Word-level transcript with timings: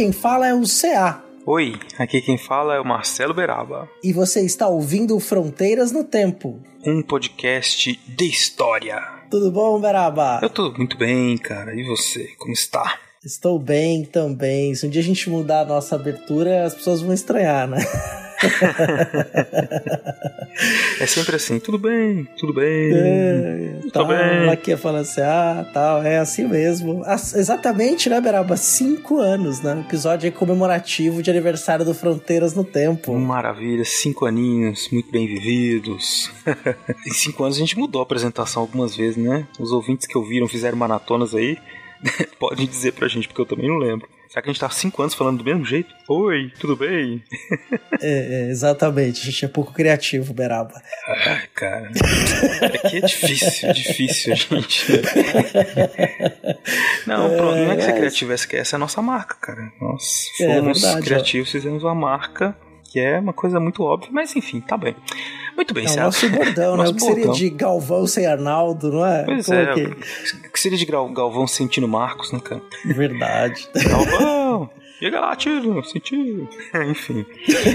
Quem 0.00 0.12
fala 0.12 0.48
é 0.48 0.54
o 0.54 0.62
CA. 0.62 1.22
Oi, 1.44 1.74
aqui 1.98 2.22
quem 2.22 2.38
fala 2.38 2.74
é 2.74 2.80
o 2.80 2.84
Marcelo 2.86 3.34
Beraba, 3.34 3.86
E 4.02 4.14
você 4.14 4.40
está 4.40 4.66
ouvindo 4.66 5.20
Fronteiras 5.20 5.92
no 5.92 6.02
Tempo. 6.04 6.58
um 6.86 7.02
podcast 7.02 8.00
de 8.08 8.24
história. 8.24 8.98
Tudo 9.30 9.52
bom, 9.52 9.78
Beraba? 9.78 10.38
Eu 10.40 10.48
tô 10.48 10.72
muito 10.72 10.96
bem, 10.96 11.36
cara. 11.36 11.74
E 11.74 11.82
você, 11.84 12.28
como 12.38 12.54
está? 12.54 12.98
Estou 13.22 13.58
bem 13.58 14.02
também. 14.02 14.74
Se 14.74 14.86
um 14.86 14.88
dia 14.88 15.02
a 15.02 15.04
gente 15.04 15.28
mudar 15.28 15.60
a 15.60 15.64
nossa 15.66 15.96
abertura, 15.96 16.64
as 16.64 16.74
pessoas 16.74 17.02
vão 17.02 17.12
estranhar, 17.12 17.68
né? 17.68 17.76
É 20.98 21.06
sempre 21.06 21.36
assim, 21.36 21.58
tudo 21.58 21.78
bem, 21.78 22.28
tudo 22.38 22.52
bem. 22.52 22.90
É, 22.92 23.78
Tô 23.84 23.90
tal, 23.90 24.08
bem. 24.08 24.48
aqui 24.50 24.76
falando 24.76 25.02
assim, 25.02 25.20
ah, 25.22 25.66
tal, 25.72 26.02
é 26.02 26.18
assim 26.18 26.46
mesmo. 26.46 27.02
As- 27.04 27.34
exatamente, 27.34 28.08
né, 28.10 28.20
Beraba? 28.20 28.56
Cinco 28.56 29.18
anos, 29.18 29.60
né? 29.60 29.80
Episódio 29.86 30.30
comemorativo 30.32 31.22
de 31.22 31.30
aniversário 31.30 31.84
do 31.84 31.94
Fronteiras 31.94 32.54
no 32.54 32.64
Tempo. 32.64 33.14
Maravilha, 33.18 33.84
cinco 33.84 34.26
aninhos, 34.26 34.88
muito 34.90 35.10
bem 35.10 35.26
vividos. 35.26 36.30
em 37.06 37.12
cinco 37.12 37.44
anos 37.44 37.56
a 37.56 37.60
gente 37.60 37.78
mudou 37.78 38.00
a 38.00 38.04
apresentação 38.04 38.62
algumas 38.62 38.94
vezes, 38.96 39.16
né? 39.16 39.46
Os 39.58 39.72
ouvintes 39.72 40.06
que 40.06 40.18
ouviram, 40.18 40.46
fizeram 40.48 40.76
maratonas 40.76 41.34
aí, 41.34 41.56
podem 42.38 42.66
dizer 42.66 42.92
pra 42.92 43.08
gente, 43.08 43.28
porque 43.28 43.40
eu 43.40 43.46
também 43.46 43.68
não 43.68 43.76
lembro. 43.78 44.06
Será 44.30 44.42
que 44.42 44.48
a 44.48 44.52
gente 44.52 44.60
tá 44.60 44.70
cinco 44.70 45.02
anos 45.02 45.12
falando 45.12 45.38
do 45.38 45.44
mesmo 45.44 45.64
jeito? 45.64 45.92
Oi, 46.08 46.52
tudo 46.60 46.76
bem? 46.76 47.22
É, 48.02 48.46
é, 48.46 48.50
exatamente, 48.50 49.20
a 49.20 49.24
gente 49.30 49.44
é 49.44 49.48
pouco 49.48 49.74
criativo, 49.74 50.32
Beraba. 50.32 50.72
Ah, 51.06 51.42
cara. 51.54 51.90
Aqui 52.82 52.96
é 52.96 53.00
difícil, 53.02 53.70
difícil, 53.74 54.34
gente. 54.34 54.86
Não, 57.06 57.28
pronto, 57.36 57.56
não 57.56 57.72
é 57.72 57.76
que 57.76 57.82
ser 57.82 57.88
mas- 57.90 57.98
criativo, 57.98 58.32
essa 58.32 58.56
essa 58.56 58.76
é 58.76 58.78
a 58.78 58.80
nossa 58.80 59.02
marca, 59.02 59.34
cara. 59.38 59.70
Nós 59.78 60.26
É, 60.40 60.56
fomos 60.60 60.80
verdade, 60.80 61.04
criativos, 61.06 61.50
fizemos 61.52 61.82
uma 61.82 61.94
marca, 61.94 62.56
que 62.90 62.98
é 62.98 63.18
uma 63.18 63.34
coisa 63.34 63.60
muito 63.60 63.82
óbvia, 63.82 64.08
mas 64.10 64.34
enfim, 64.34 64.62
tá 64.62 64.78
bem. 64.78 64.96
Muito 65.60 65.74
bem, 65.74 65.84
É 65.84 65.88
o 65.88 65.90
Celso. 65.92 66.26
nosso 66.26 66.38
bordão, 66.44 66.76
né? 66.78 66.88
O 66.88 66.94
que 66.94 67.02
seria 67.02 67.28
de 67.32 67.50
Galvão 67.50 68.06
sem 68.06 68.24
Arnaldo, 68.26 68.90
não 68.90 69.04
é? 69.04 69.24
Pois 69.24 69.44
Como 69.44 69.58
é, 69.58 69.74
que- 69.74 69.82
o 70.48 70.52
que 70.52 70.58
seria 70.60 70.78
de 70.78 70.86
Gal- 70.86 71.08
Galvão 71.12 71.46
sentindo 71.46 71.86
Marcos, 71.86 72.32
né, 72.32 72.40
cara? 72.40 72.62
Verdade. 72.86 73.68
Galvão, 73.74 74.70
chega 75.00 75.18
lá, 75.18 75.34
tiro, 75.34 75.82
sentido. 75.82 76.46
Enfim. 76.88 77.24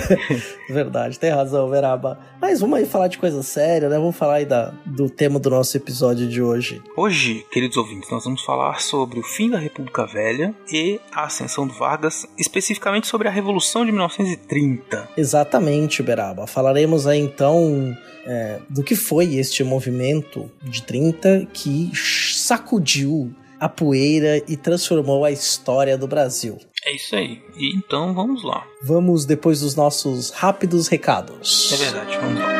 Verdade, 0.69 1.19
tem 1.19 1.31
razão, 1.31 1.69
Veraba. 1.69 2.19
Mas 2.39 2.59
vamos 2.59 2.77
aí 2.77 2.85
falar 2.85 3.07
de 3.07 3.17
coisa 3.17 3.41
séria, 3.41 3.89
né? 3.89 3.97
Vamos 3.97 4.15
falar 4.15 4.35
aí 4.35 4.45
da, 4.45 4.71
do 4.85 5.09
tema 5.09 5.39
do 5.39 5.49
nosso 5.49 5.75
episódio 5.75 6.27
de 6.27 6.41
hoje. 6.41 6.81
Hoje, 6.95 7.43
queridos 7.51 7.77
ouvintes, 7.77 8.09
nós 8.11 8.23
vamos 8.23 8.43
falar 8.43 8.79
sobre 8.79 9.19
o 9.19 9.23
fim 9.23 9.49
da 9.49 9.57
República 9.57 10.05
Velha 10.05 10.53
e 10.71 10.99
a 11.11 11.23
ascensão 11.23 11.65
do 11.65 11.73
Vargas, 11.73 12.27
especificamente 12.37 13.07
sobre 13.07 13.27
a 13.27 13.31
Revolução 13.31 13.83
de 13.83 13.91
1930. 13.91 15.09
Exatamente, 15.17 16.03
Beraba. 16.03 16.45
Falaremos 16.45 17.07
aí 17.07 17.19
então 17.19 17.97
é, 18.27 18.59
do 18.69 18.83
que 18.83 18.95
foi 18.95 19.35
este 19.35 19.63
movimento 19.63 20.49
de 20.61 20.83
30 20.83 21.47
que 21.51 21.91
sacudiu 21.95 23.33
a 23.59 23.69
poeira 23.69 24.43
e 24.47 24.55
transformou 24.55 25.25
a 25.25 25.31
história 25.31 25.97
do 25.97 26.07
Brasil. 26.07 26.59
É 26.87 26.95
isso 26.95 27.15
aí. 27.15 27.41
E 27.57 27.75
então 27.75 28.13
vamos 28.13 28.43
lá. 28.43 28.63
Vamos 28.83 29.25
depois 29.25 29.61
dos 29.61 29.75
nossos 29.75 30.29
rápidos 30.29 30.87
recados. 30.87 31.71
É 31.73 31.77
verdade, 31.77 32.15
vamos 32.17 32.39
lá. 32.39 32.53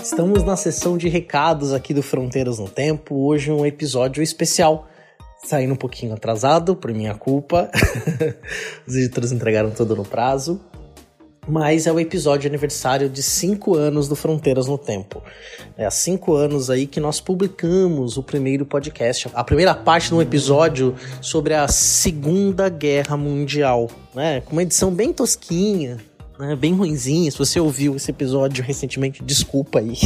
Estamos 0.00 0.44
na 0.44 0.56
sessão 0.56 0.96
de 0.96 1.08
recados 1.08 1.72
aqui 1.72 1.92
do 1.92 2.00
Fronteiras 2.00 2.60
no 2.60 2.68
Tempo. 2.68 3.26
Hoje 3.26 3.50
um 3.50 3.66
episódio 3.66 4.22
especial. 4.22 4.86
Saindo 5.42 5.74
um 5.74 5.76
pouquinho 5.76 6.14
atrasado, 6.14 6.76
por 6.76 6.92
minha 6.94 7.16
culpa. 7.16 7.68
Os 8.86 8.94
editores 8.94 9.32
entregaram 9.32 9.72
tudo 9.72 9.96
no 9.96 10.04
prazo. 10.04 10.60
Mas 11.48 11.88
é 11.88 11.92
o 11.92 11.98
episódio 11.98 12.48
aniversário 12.48 13.08
de 13.08 13.20
5 13.20 13.74
anos 13.74 14.06
do 14.06 14.14
Fronteiras 14.14 14.68
no 14.68 14.78
Tempo. 14.78 15.20
É 15.76 15.84
há 15.84 15.90
5 15.90 16.34
anos 16.34 16.70
aí 16.70 16.86
que 16.86 17.00
nós 17.00 17.20
publicamos 17.20 18.16
o 18.16 18.22
primeiro 18.22 18.64
podcast, 18.64 19.28
a 19.34 19.42
primeira 19.42 19.74
parte 19.74 20.08
de 20.08 20.14
um 20.14 20.22
episódio 20.22 20.94
sobre 21.20 21.54
a 21.54 21.66
Segunda 21.66 22.68
Guerra 22.68 23.16
Mundial, 23.16 23.90
né? 24.14 24.40
Com 24.42 24.52
uma 24.52 24.62
edição 24.62 24.92
bem 24.94 25.12
tosquinha, 25.12 25.98
né? 26.38 26.54
Bem 26.54 26.74
ruinzinha. 26.74 27.28
Se 27.28 27.38
você 27.38 27.58
ouviu 27.58 27.96
esse 27.96 28.12
episódio 28.12 28.62
recentemente, 28.62 29.20
desculpa 29.24 29.80
aí. 29.80 29.96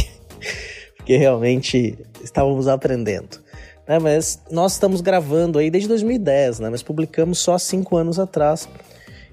Porque 0.97 1.17
realmente 1.17 1.99
estávamos 2.23 2.67
aprendendo. 2.67 3.39
Né? 3.87 3.99
Mas 3.99 4.41
nós 4.49 4.73
estamos 4.73 5.01
gravando 5.01 5.59
aí 5.59 5.69
desde 5.69 5.87
2010, 5.87 6.61
né? 6.61 6.69
Mas 6.71 6.81
publicamos 6.81 7.37
só 7.37 7.53
há 7.53 7.59
5 7.59 7.95
anos 7.95 8.17
atrás. 8.17 8.67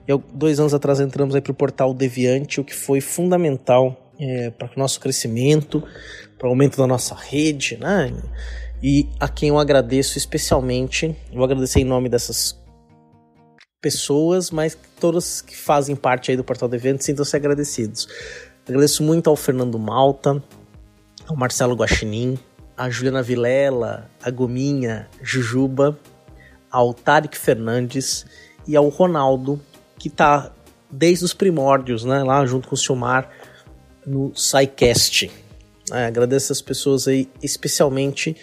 E 0.07 0.13
há 0.13 0.19
dois 0.33 0.61
anos 0.61 0.75
atrás 0.75 1.01
entramos 1.01 1.35
aí 1.35 1.41
para 1.41 1.53
o 1.53 1.55
portal 1.55 1.95
Deviante, 1.95 2.61
o 2.61 2.65
que 2.65 2.75
foi 2.75 3.01
fundamental 3.01 4.13
é, 4.19 4.51
para 4.51 4.69
o 4.69 4.79
nosso 4.79 5.01
crescimento, 5.01 5.83
para 6.39 6.47
o 6.47 6.51
aumento 6.51 6.77
da 6.77 6.87
nossa 6.87 7.15
rede, 7.15 7.77
né? 7.79 8.13
E 8.83 9.09
a 9.19 9.29
quem 9.29 9.49
eu 9.49 9.59
agradeço 9.59 10.19
especialmente, 10.19 11.07
eu 11.31 11.37
vou 11.37 11.45
agradecer 11.45 11.81
em 11.81 11.85
nome 11.85 12.09
dessas 12.09 12.63
pessoas, 13.81 14.51
mas 14.51 14.77
todas 15.01 15.41
que 15.41 15.57
fazem 15.57 15.97
parte 15.97 16.31
aí 16.31 16.37
do 16.37 16.45
portal 16.45 16.69
Deviante 16.69 17.05
sintam-se 17.05 17.35
agradecidos. 17.37 18.09
Agradeço 18.67 19.03
muito 19.03 19.29
ao 19.29 19.37
Fernando 19.37 19.79
Malta, 19.79 20.43
ao 21.27 21.37
Marcelo 21.37 21.75
Guaxinim, 21.75 22.39
a 22.77 22.91
Juliana 22.91 23.23
Vilela, 23.23 24.11
a 24.23 24.31
Gominha, 24.31 25.09
Jujuba, 25.23 25.99
ao 26.71 26.93
Tarek 26.93 27.39
Fernandes 27.39 28.27
e 28.67 28.75
ao 28.75 28.89
Ronaldo, 28.89 29.61
que 30.05 30.11
tá 30.11 30.53
desde 30.91 31.25
os 31.25 31.33
primórdios, 31.33 32.05
né, 32.05 32.23
lá 32.23 32.45
junto 32.45 32.69
com 32.69 32.75
o 32.75 32.79
Silmar 32.79 33.31
no 34.07 34.33
SciCast. 34.37 35.31
É, 35.91 36.05
agradeço 36.05 36.53
as 36.53 36.61
pessoas 36.61 37.09
aí, 37.09 37.27
especialmente 37.43 38.37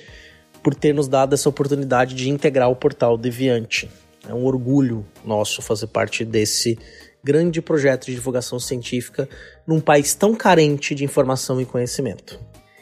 por 0.63 0.73
ter 0.73 0.91
nos 0.91 1.07
dado 1.07 1.35
essa 1.35 1.47
oportunidade 1.47 2.15
de 2.15 2.31
integrar 2.31 2.67
o 2.67 2.75
portal 2.75 3.15
Deviante. 3.15 3.87
É 4.27 4.33
um 4.33 4.43
orgulho 4.43 5.05
nosso 5.23 5.61
fazer 5.61 5.85
parte 5.85 6.25
desse 6.25 6.79
grande 7.23 7.61
projeto 7.61 8.07
de 8.07 8.15
divulgação 8.15 8.59
científica 8.59 9.29
num 9.67 9.79
país 9.79 10.15
tão 10.15 10.33
carente 10.33 10.95
de 10.95 11.03
informação 11.03 11.61
e 11.61 11.65
conhecimento. 11.65 12.39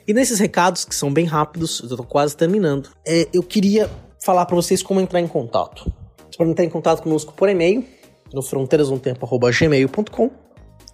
E 0.08 0.14
nesses 0.14 0.40
recados, 0.40 0.86
que 0.86 0.96
são 0.96 1.12
bem 1.12 1.26
rápidos, 1.26 1.82
eu 1.82 1.98
tô 1.98 2.04
quase 2.04 2.34
terminando, 2.34 2.92
é, 3.06 3.28
eu 3.34 3.44
queria 3.44 3.90
falar 4.24 4.46
para 4.46 4.56
vocês 4.56 4.82
como 4.82 5.02
entrar 5.02 5.20
em 5.20 5.28
contato. 5.28 5.84
Vocês 6.18 6.38
podem 6.38 6.54
entrar 6.54 6.64
em 6.64 6.70
contato 6.70 7.04
conosco 7.04 7.34
por 7.34 7.50
e-mail, 7.50 7.99
no 8.34 8.42
fronteirasnotempo.gmail.com, 8.42 10.32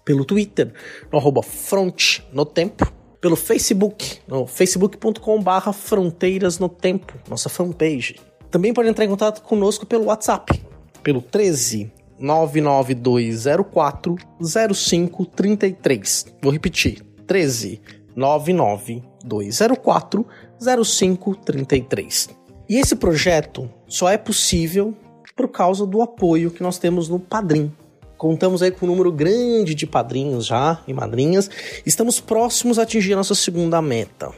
pelo 0.04 0.24
Twitter, 0.24 0.72
no 1.12 1.18
arroba 1.18 1.42
front 1.42 2.20
no 2.32 2.44
tempo, 2.44 2.92
pelo 3.20 3.36
Facebook, 3.36 4.18
no 4.28 4.46
facebook.com 4.46 5.42
barra 5.42 5.72
fronteiras 5.72 6.58
no 6.58 6.68
tempo, 6.68 7.14
nossa 7.28 7.48
fanpage. 7.48 8.16
Também 8.50 8.72
pode 8.72 8.88
entrar 8.88 9.04
em 9.04 9.08
contato 9.08 9.42
conosco 9.42 9.84
pelo 9.84 10.04
WhatsApp, 10.04 10.62
pelo 11.02 11.20
13 11.20 11.90
99204 12.18 14.16
0533. 14.40 16.26
Vou 16.40 16.52
repetir, 16.52 17.02
13 17.26 17.80
99204 18.14 20.24
0533. 20.58 22.28
E 22.68 22.76
esse 22.76 22.96
projeto 22.96 23.70
só 23.86 24.08
é 24.08 24.18
possível 24.18 24.92
por 25.36 25.48
causa 25.48 25.86
do 25.86 26.00
apoio 26.00 26.50
que 26.50 26.62
nós 26.62 26.78
temos 26.78 27.08
no 27.08 27.20
Padrim. 27.20 27.70
Contamos 28.16 28.62
aí 28.62 28.70
com 28.70 28.86
um 28.86 28.88
número 28.88 29.12
grande 29.12 29.74
de 29.74 29.86
padrinhos 29.86 30.46
já 30.46 30.80
e 30.88 30.94
madrinhas. 30.94 31.50
Estamos 31.84 32.18
próximos 32.18 32.78
a 32.78 32.82
atingir 32.82 33.12
a 33.12 33.16
nossa 33.16 33.34
segunda 33.34 33.82
meta. 33.82 34.32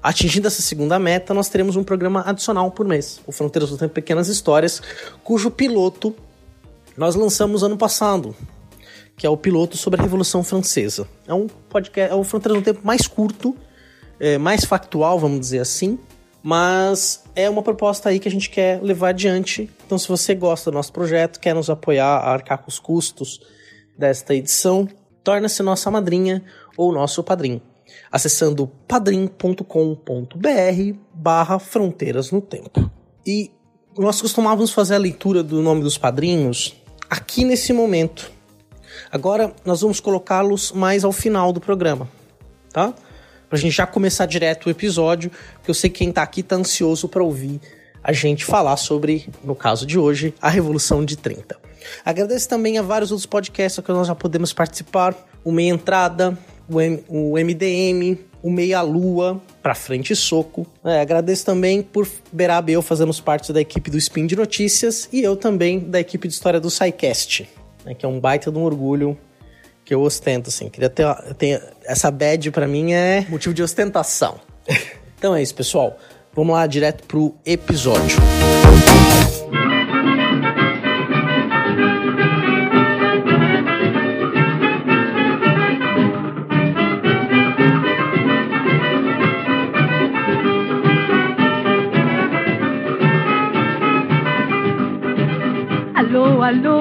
Atingindo 0.00 0.46
essa 0.46 0.62
segunda 0.62 0.96
meta, 0.98 1.34
nós 1.34 1.48
teremos 1.48 1.74
um 1.74 1.82
programa 1.82 2.22
adicional 2.24 2.70
por 2.70 2.86
mês, 2.86 3.20
o 3.26 3.32
Fronteiras 3.32 3.70
do 3.70 3.76
Tempo 3.76 3.92
Pequenas 3.92 4.28
Histórias, 4.28 4.80
cujo 5.24 5.50
piloto 5.50 6.14
nós 6.96 7.16
lançamos 7.16 7.62
ano 7.62 7.76
passado, 7.76 8.34
que 9.16 9.26
é 9.26 9.30
o 9.30 9.36
piloto 9.36 9.76
sobre 9.76 10.00
a 10.00 10.02
Revolução 10.02 10.42
Francesa. 10.44 11.06
É 11.26 11.34
um 11.34 11.48
podcast, 11.48 12.12
é 12.12 12.14
o 12.14 12.22
Fronteiras 12.24 12.62
do 12.62 12.64
Tempo 12.64 12.80
mais 12.84 13.06
curto, 13.06 13.54
é, 14.18 14.38
mais 14.38 14.64
factual, 14.64 15.18
vamos 15.18 15.40
dizer 15.40 15.58
assim, 15.58 15.98
mas 16.42 17.24
é 17.34 17.48
uma 17.48 17.62
proposta 17.62 18.08
aí 18.08 18.18
que 18.18 18.28
a 18.28 18.30
gente 18.30 18.50
quer 18.50 18.82
levar 18.82 19.10
adiante. 19.10 19.70
Então, 19.86 19.98
se 19.98 20.08
você 20.08 20.34
gosta 20.34 20.70
do 20.70 20.74
nosso 20.74 20.92
projeto, 20.92 21.38
quer 21.40 21.54
nos 21.54 21.68
apoiar 21.68 22.18
a 22.18 22.32
arcar 22.32 22.58
com 22.58 22.68
os 22.68 22.78
custos 22.78 23.40
desta 23.98 24.34
edição, 24.34 24.88
torne-se 25.22 25.62
nossa 25.62 25.90
madrinha 25.90 26.42
ou 26.76 26.92
nosso 26.92 27.22
padrinho 27.22 27.60
acessando 28.10 28.66
padrim.com.br 28.88 29.64
barra 31.14 31.58
Fronteiras 31.58 32.30
no 32.30 32.40
Tempo. 32.40 32.90
E 33.26 33.50
nós 33.96 34.20
costumávamos 34.20 34.72
fazer 34.72 34.94
a 34.96 34.98
leitura 34.98 35.42
do 35.42 35.62
nome 35.62 35.82
dos 35.82 35.96
padrinhos 35.96 36.76
aqui 37.08 37.44
nesse 37.44 37.72
momento. 37.72 38.30
Agora 39.10 39.54
nós 39.64 39.80
vamos 39.80 40.00
colocá-los 40.00 40.72
mais 40.72 41.04
ao 41.04 41.12
final 41.12 41.52
do 41.52 41.60
programa, 41.60 42.08
tá? 42.72 42.94
Pra 43.50 43.58
gente 43.58 43.72
já 43.72 43.84
começar 43.84 44.26
direto 44.26 44.66
o 44.66 44.70
episódio, 44.70 45.28
porque 45.54 45.72
eu 45.72 45.74
sei 45.74 45.90
que 45.90 45.98
quem 45.98 46.12
tá 46.12 46.22
aqui 46.22 46.40
tá 46.40 46.54
ansioso 46.54 47.08
para 47.08 47.20
ouvir 47.20 47.60
a 48.02 48.12
gente 48.12 48.44
falar 48.44 48.76
sobre, 48.76 49.28
no 49.42 49.56
caso 49.56 49.84
de 49.84 49.98
hoje, 49.98 50.32
a 50.40 50.48
Revolução 50.48 51.04
de 51.04 51.16
30. 51.16 51.58
Agradeço 52.04 52.48
também 52.48 52.78
a 52.78 52.82
vários 52.82 53.10
outros 53.10 53.26
podcasts 53.26 53.84
que 53.84 53.92
nós 53.92 54.06
já 54.06 54.14
podemos 54.14 54.52
participar, 54.52 55.16
o 55.42 55.50
Meia 55.50 55.70
Entrada, 55.70 56.38
o, 56.68 56.80
M, 56.80 57.02
o 57.08 57.32
MDM, 57.32 58.18
o 58.40 58.52
Meia 58.52 58.82
Lua, 58.82 59.42
pra 59.60 59.74
frente 59.74 60.14
soco. 60.14 60.64
É, 60.84 61.00
agradeço 61.00 61.44
também 61.44 61.82
por 61.82 62.08
Beraba 62.30 62.70
e 62.70 62.74
eu 62.74 62.82
fazermos 62.82 63.20
parte 63.20 63.52
da 63.52 63.60
equipe 63.60 63.90
do 63.90 63.98
Spin 63.98 64.28
de 64.28 64.36
Notícias 64.36 65.08
e 65.12 65.22
eu 65.22 65.36
também 65.36 65.80
da 65.80 65.98
equipe 65.98 66.28
de 66.28 66.34
história 66.34 66.60
do 66.60 66.70
SciCast, 66.70 67.48
né, 67.84 67.94
que 67.94 68.06
é 68.06 68.08
um 68.08 68.20
baita 68.20 68.48
de 68.52 68.56
um 68.56 68.62
orgulho 68.62 69.18
que 69.90 69.94
eu 69.94 70.02
ostento, 70.02 70.50
assim. 70.50 70.68
Queria 70.68 70.88
ter, 70.88 71.04
ter 71.36 71.60
essa 71.84 72.12
badge 72.12 72.52
para 72.52 72.68
mim 72.68 72.92
é 72.92 73.26
motivo 73.28 73.52
de 73.52 73.60
ostentação. 73.60 74.38
então 75.18 75.34
é 75.34 75.42
isso, 75.42 75.52
pessoal. 75.52 75.98
Vamos 76.32 76.54
lá 76.54 76.64
direto 76.64 77.02
pro 77.08 77.34
episódio. 77.44 78.16
Alô, 95.96 96.42
alô, 96.44 96.79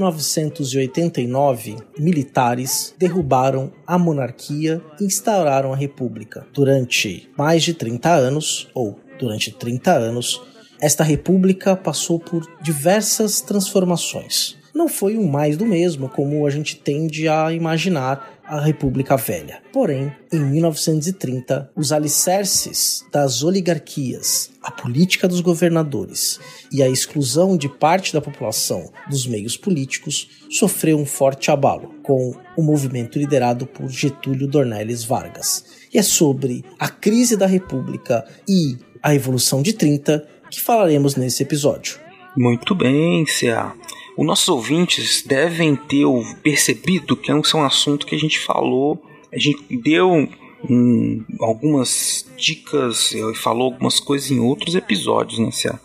1989, 0.00 1.76
militares 1.98 2.94
derrubaram 2.98 3.70
a 3.86 3.98
monarquia 3.98 4.80
e 4.98 5.04
instauraram 5.04 5.72
a 5.72 5.76
república. 5.76 6.46
Durante 6.52 7.28
mais 7.36 7.62
de 7.62 7.74
30 7.74 8.10
anos, 8.10 8.68
ou 8.74 8.98
durante 9.18 9.50
30 9.52 9.92
anos, 9.92 10.40
esta 10.80 11.04
república 11.04 11.76
passou 11.76 12.18
por 12.18 12.46
diversas 12.62 13.42
transformações. 13.42 14.56
Não 14.74 14.88
foi 14.88 15.18
um 15.18 15.28
mais 15.28 15.56
do 15.56 15.66
mesmo, 15.66 16.08
como 16.08 16.46
a 16.46 16.50
gente 16.50 16.76
tende 16.76 17.28
a 17.28 17.52
imaginar 17.52 18.39
a 18.50 18.60
República 18.60 19.16
Velha. 19.16 19.62
Porém, 19.72 20.12
em 20.32 20.40
1930, 20.40 21.70
os 21.76 21.92
alicerces 21.92 23.06
das 23.12 23.44
oligarquias, 23.44 24.50
a 24.60 24.72
política 24.72 25.28
dos 25.28 25.40
governadores 25.40 26.40
e 26.72 26.82
a 26.82 26.88
exclusão 26.88 27.56
de 27.56 27.68
parte 27.68 28.12
da 28.12 28.20
população 28.20 28.90
dos 29.08 29.26
meios 29.26 29.56
políticos 29.56 30.28
sofreu 30.50 30.98
um 30.98 31.06
forte 31.06 31.50
abalo, 31.50 31.94
com 32.02 32.34
o 32.56 32.62
movimento 32.62 33.18
liderado 33.18 33.66
por 33.66 33.88
Getúlio 33.88 34.48
Dornelles 34.48 35.04
Vargas. 35.04 35.64
E 35.94 35.98
é 35.98 36.02
sobre 36.02 36.64
a 36.78 36.88
crise 36.88 37.36
da 37.36 37.46
República 37.46 38.26
e 38.48 38.76
a 39.00 39.10
Revolução 39.10 39.62
de 39.62 39.72
30 39.72 40.26
que 40.50 40.60
falaremos 40.60 41.14
nesse 41.14 41.44
episódio. 41.44 42.00
Muito 42.36 42.74
bem, 42.74 43.24
C.A. 43.26 43.74
Os 44.20 44.26
nossos 44.26 44.50
ouvintes 44.50 45.22
devem 45.22 45.74
ter 45.74 46.04
percebido 46.42 47.16
que 47.16 47.30
é 47.30 47.34
um, 47.34 47.64
assunto 47.64 48.04
que 48.04 48.14
a 48.14 48.18
gente 48.18 48.38
falou, 48.38 49.02
a 49.32 49.38
gente 49.38 49.74
deu 49.78 50.28
um, 50.68 51.24
algumas 51.40 52.30
dicas 52.36 53.12
e 53.12 53.34
falou 53.34 53.72
algumas 53.72 53.98
coisas 53.98 54.30
em 54.30 54.38
outros 54.38 54.74
episódios, 54.74 55.38
né, 55.38 55.50
Cia? 55.50 55.80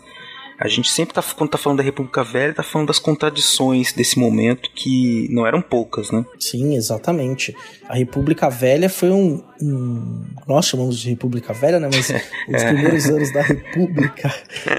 A 0.58 0.68
gente 0.68 0.90
sempre 0.90 1.14
tá, 1.14 1.22
quando 1.22 1.50
tá 1.50 1.58
falando 1.58 1.78
da 1.78 1.84
República 1.84 2.24
Velha, 2.24 2.54
tá 2.54 2.62
falando 2.62 2.88
das 2.88 2.98
contradições 2.98 3.92
desse 3.92 4.18
momento 4.18 4.70
que 4.74 5.28
não 5.30 5.46
eram 5.46 5.60
poucas, 5.60 6.10
né? 6.10 6.24
Sim, 6.38 6.74
exatamente. 6.74 7.54
A 7.86 7.94
República 7.94 8.48
Velha 8.48 8.88
foi 8.88 9.10
um. 9.10 9.42
um 9.60 10.24
nós 10.46 10.66
chamamos 10.66 10.98
de 10.98 11.10
República 11.10 11.52
Velha, 11.52 11.78
né? 11.78 11.90
Mas 11.92 12.08
os 12.48 12.64
primeiros 12.64 13.04
anos 13.06 13.32
da 13.32 13.42
República 13.42 14.34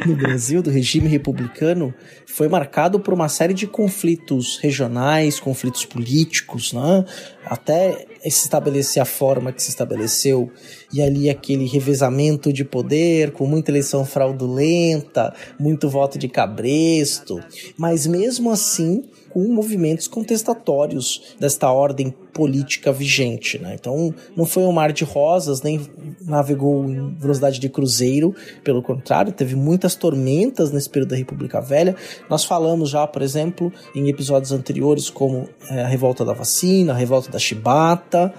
no 0.06 0.16
Brasil, 0.16 0.64
do 0.64 0.72
regime 0.72 1.08
republicano, 1.08 1.94
foi 2.26 2.48
marcado 2.48 3.00
por 3.00 3.14
uma 3.14 3.30
série 3.30 3.54
de 3.54 3.68
conflitos 3.68 4.58
regionais, 4.58 5.40
conflitos 5.40 5.86
políticos, 5.86 6.74
né? 6.74 7.06
Até 7.46 8.07
se 8.24 8.46
estabelecer 8.46 9.02
a 9.02 9.06
forma 9.06 9.52
que 9.52 9.62
se 9.62 9.70
estabeleceu 9.70 10.52
e 10.94 11.02
ali 11.02 11.30
aquele 11.30 11.66
revezamento 11.66 12.52
de 12.52 12.64
poder 12.64 13.32
com 13.32 13.46
muita 13.46 13.72
eleição 13.72 14.06
fraudulenta, 14.06 15.34
muito 15.60 15.90
voto 15.90 16.18
de 16.18 16.28
cabresto, 16.28 17.40
mas 17.78 18.08
mesmo 18.08 18.52
assim 18.52 19.04
com 19.30 19.48
movimentos 19.54 20.08
contestatórios 20.08 21.36
desta 21.40 21.72
ordem 21.72 22.14
política 22.34 22.92
vigente. 22.92 23.58
Né? 23.58 23.76
Então, 23.80 24.14
não 24.36 24.46
foi 24.46 24.64
um 24.64 24.72
mar 24.72 24.92
de 24.92 25.04
rosas, 25.04 25.62
nem 25.62 25.82
navegou 26.22 26.88
em 26.88 27.16
velocidade 27.16 27.60
de 27.60 27.70
cruzeiro, 27.70 28.36
pelo 28.64 28.82
contrário, 28.82 29.32
teve 29.32 29.56
muitas 29.56 29.96
tormentas 29.96 30.72
nesse 30.72 30.90
período 30.90 31.10
da 31.10 31.16
República 31.16 31.60
Velha. 31.60 31.96
Nós 32.30 32.44
falamos 32.44 32.90
já, 32.90 33.08
por 33.08 33.22
exemplo, 33.22 33.72
em 33.96 34.08
episódios 34.10 34.52
anteriores, 34.52 35.10
como 35.10 35.50
é, 35.70 35.82
a 35.82 35.88
revolta 35.88 36.24
da 36.24 36.34
vacina, 36.34 36.94
a 36.94 36.96
revolta 36.96 37.32
da 37.32 37.40
chibata. 37.40 38.34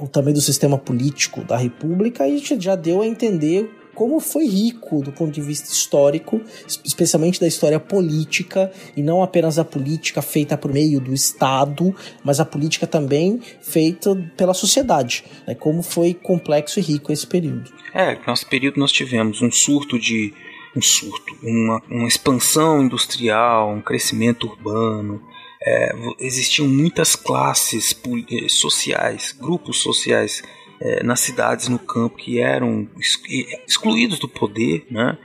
Uh, 0.00 0.08
também 0.08 0.34
do 0.34 0.40
sistema 0.40 0.76
político 0.76 1.44
da 1.44 1.56
República, 1.56 2.26
e 2.26 2.34
a 2.34 2.36
gente 2.36 2.60
já 2.60 2.74
deu 2.74 3.00
a 3.00 3.06
entender 3.06 3.70
como 4.02 4.18
foi 4.18 4.48
rico 4.48 5.00
do 5.00 5.12
ponto 5.12 5.30
de 5.30 5.40
vista 5.40 5.70
histórico, 5.70 6.40
especialmente 6.84 7.38
da 7.38 7.46
história 7.46 7.78
política, 7.78 8.72
e 8.96 9.00
não 9.02 9.22
apenas 9.22 9.60
a 9.60 9.64
política 9.64 10.20
feita 10.20 10.58
por 10.58 10.72
meio 10.72 10.98
do 10.98 11.14
Estado, 11.14 11.94
mas 12.24 12.40
a 12.40 12.44
política 12.44 12.84
também 12.84 13.40
feita 13.60 14.12
pela 14.36 14.54
sociedade. 14.54 15.22
Né? 15.46 15.54
Como 15.54 15.84
foi 15.84 16.14
complexo 16.14 16.80
e 16.80 16.82
rico 16.82 17.12
esse 17.12 17.24
período. 17.24 17.70
É, 17.94 18.18
nesse 18.26 18.44
período 18.44 18.80
nós 18.80 18.90
tivemos 18.90 19.40
um 19.40 19.52
surto 19.52 19.96
de. 19.96 20.34
um 20.74 20.82
surto, 20.82 21.36
uma, 21.40 21.80
uma 21.88 22.08
expansão 22.08 22.82
industrial, 22.82 23.72
um 23.72 23.80
crescimento 23.80 24.48
urbano. 24.48 25.22
É, 25.64 25.92
existiam 26.18 26.66
muitas 26.66 27.14
classes 27.14 27.96
eh, 28.32 28.48
sociais, 28.48 29.30
grupos 29.30 29.80
sociais 29.80 30.42
é, 30.82 31.02
nas 31.04 31.20
cidades, 31.20 31.68
no 31.68 31.78
campo, 31.78 32.16
que 32.16 32.40
eram 32.40 32.88
excluídos 33.66 34.18
do 34.18 34.28
poder, 34.28 34.84
né? 34.90 35.16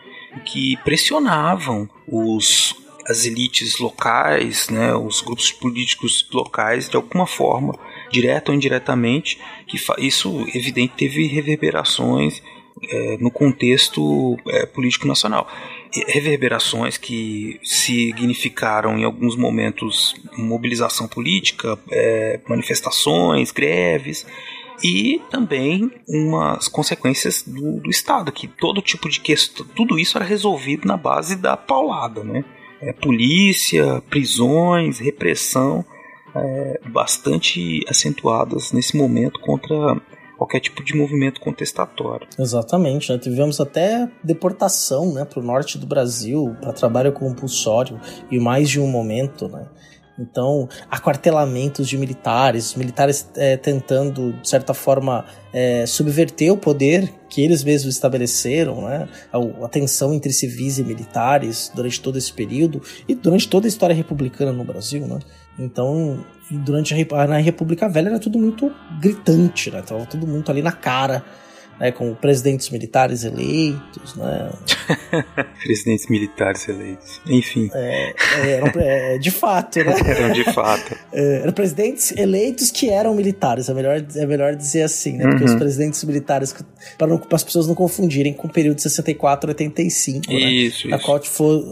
que 0.45 0.77
pressionavam 0.83 1.89
os, 2.07 2.75
as 3.07 3.25
elites 3.25 3.79
locais, 3.79 4.69
né? 4.69 4.93
os 4.93 5.21
grupos 5.21 5.51
políticos 5.51 6.27
locais, 6.31 6.87
de 6.87 6.95
alguma 6.95 7.25
forma, 7.25 7.73
direta 8.11 8.51
ou 8.51 8.55
indiretamente, 8.55 9.39
que 9.65 9.77
isso, 9.97 10.45
evidente, 10.53 10.93
teve 10.95 11.25
reverberações 11.25 12.41
é, 12.83 13.17
no 13.17 13.31
contexto 13.31 14.37
é, 14.49 14.67
político 14.67 15.07
nacional. 15.07 15.47
Reverberações 16.07 16.97
que 16.97 17.59
significaram, 17.63 18.99
em 18.99 19.05
alguns 19.05 19.35
momentos, 19.35 20.13
mobilização 20.37 21.07
política, 21.07 21.79
é, 21.89 22.39
manifestações, 22.47 23.51
greves, 23.51 24.23
e 24.83 25.21
também 25.29 25.91
umas 26.07 26.67
consequências 26.67 27.43
do, 27.43 27.79
do 27.79 27.89
Estado, 27.89 28.31
que 28.31 28.47
todo 28.47 28.81
tipo 28.81 29.09
de 29.09 29.19
questão, 29.19 29.65
tudo 29.75 29.97
isso 29.97 30.17
era 30.17 30.25
resolvido 30.25 30.87
na 30.87 30.97
base 30.97 31.35
da 31.35 31.57
paulada, 31.57 32.23
né? 32.23 32.43
É, 32.79 32.93
polícia, 32.93 34.01
prisões, 34.09 34.99
repressão 34.99 35.83
é, 36.35 36.79
bastante 36.87 37.83
acentuadas 37.89 38.71
nesse 38.71 38.95
momento 38.95 39.39
contra 39.39 39.99
qualquer 40.37 40.59
tipo 40.59 40.83
de 40.83 40.95
movimento 40.95 41.41
contestatório. 41.41 42.27
Exatamente, 42.37 43.11
né? 43.11 43.17
tivemos 43.17 43.59
até 43.59 44.07
deportação 44.23 45.11
né, 45.13 45.25
para 45.25 45.39
o 45.39 45.43
norte 45.43 45.77
do 45.79 45.87
Brasil 45.87 46.55
para 46.61 46.71
trabalho 46.71 47.11
compulsório 47.11 47.99
e 48.29 48.39
mais 48.39 48.69
de 48.69 48.79
um 48.79 48.87
momento, 48.87 49.47
né? 49.47 49.67
Então, 50.19 50.67
aquartelamentos 50.89 51.87
de 51.87 51.97
militares, 51.97 52.73
militares 52.75 53.29
é, 53.35 53.55
tentando, 53.55 54.33
de 54.33 54.49
certa 54.49 54.73
forma, 54.73 55.25
é, 55.53 55.85
subverter 55.85 56.51
o 56.51 56.57
poder 56.57 57.13
que 57.29 57.41
eles 57.41 57.63
mesmos 57.63 57.93
estabeleceram, 57.93 58.81
né? 58.81 59.07
a, 59.31 59.67
tensão 59.67 60.13
entre 60.13 60.33
civis 60.33 60.79
e 60.79 60.83
militares 60.83 61.71
durante 61.73 62.01
todo 62.01 62.17
esse 62.17 62.33
período 62.33 62.81
e 63.07 63.13
durante 63.13 63.47
toda 63.47 63.67
a 63.67 63.69
história 63.69 63.93
republicana 63.93 64.51
no 64.51 64.63
Brasil. 64.63 65.05
Né? 65.05 65.19
Então, 65.59 66.25
durante 66.49 66.93
a, 66.93 67.27
na 67.27 67.37
República 67.37 67.87
Velha 67.87 68.09
era 68.09 68.19
tudo 68.19 68.39
muito 68.39 68.71
gritante, 68.99 69.69
né? 69.69 69.81
Tava 69.81 70.05
tudo 70.05 70.25
muito 70.25 70.49
ali 70.49 70.61
na 70.61 70.71
cara 70.71 71.23
né, 71.79 71.91
com 71.91 72.13
presidentes 72.15 72.69
militares 72.69 73.23
eleitos, 73.23 74.15
né? 74.15 74.51
presidentes 75.63 76.07
militares 76.07 76.67
eleitos, 76.67 77.21
enfim. 77.27 77.69
É, 77.73 78.13
é, 78.35 78.49
eram, 78.51 78.71
é, 78.75 79.17
de 79.17 79.31
fato, 79.31 79.79
né? 79.79 79.95
eram 80.05 80.33
de 80.33 80.43
fato. 80.45 80.95
É, 81.11 81.41
eram 81.41 81.53
presidentes 81.53 82.11
eleitos 82.17 82.71
que 82.71 82.89
eram 82.89 83.13
militares, 83.13 83.69
é 83.69 83.73
melhor, 83.73 84.03
é 84.15 84.25
melhor 84.25 84.55
dizer 84.55 84.83
assim, 84.83 85.17
né? 85.17 85.27
Porque 85.27 85.43
uhum. 85.43 85.51
os 85.51 85.55
presidentes 85.55 86.03
militares, 86.03 86.55
para 86.97 87.19
as 87.31 87.43
pessoas 87.43 87.67
não 87.67 87.75
confundirem 87.75 88.33
com 88.33 88.47
o 88.47 88.51
período 88.51 88.77
de 88.77 88.83
64 88.83 89.49
a 89.49 89.51
85, 89.51 90.27
né? 90.27 90.39
Isso, 90.39 90.87
Na 90.87 90.97
isso. 90.97 91.05
qual 91.05 91.19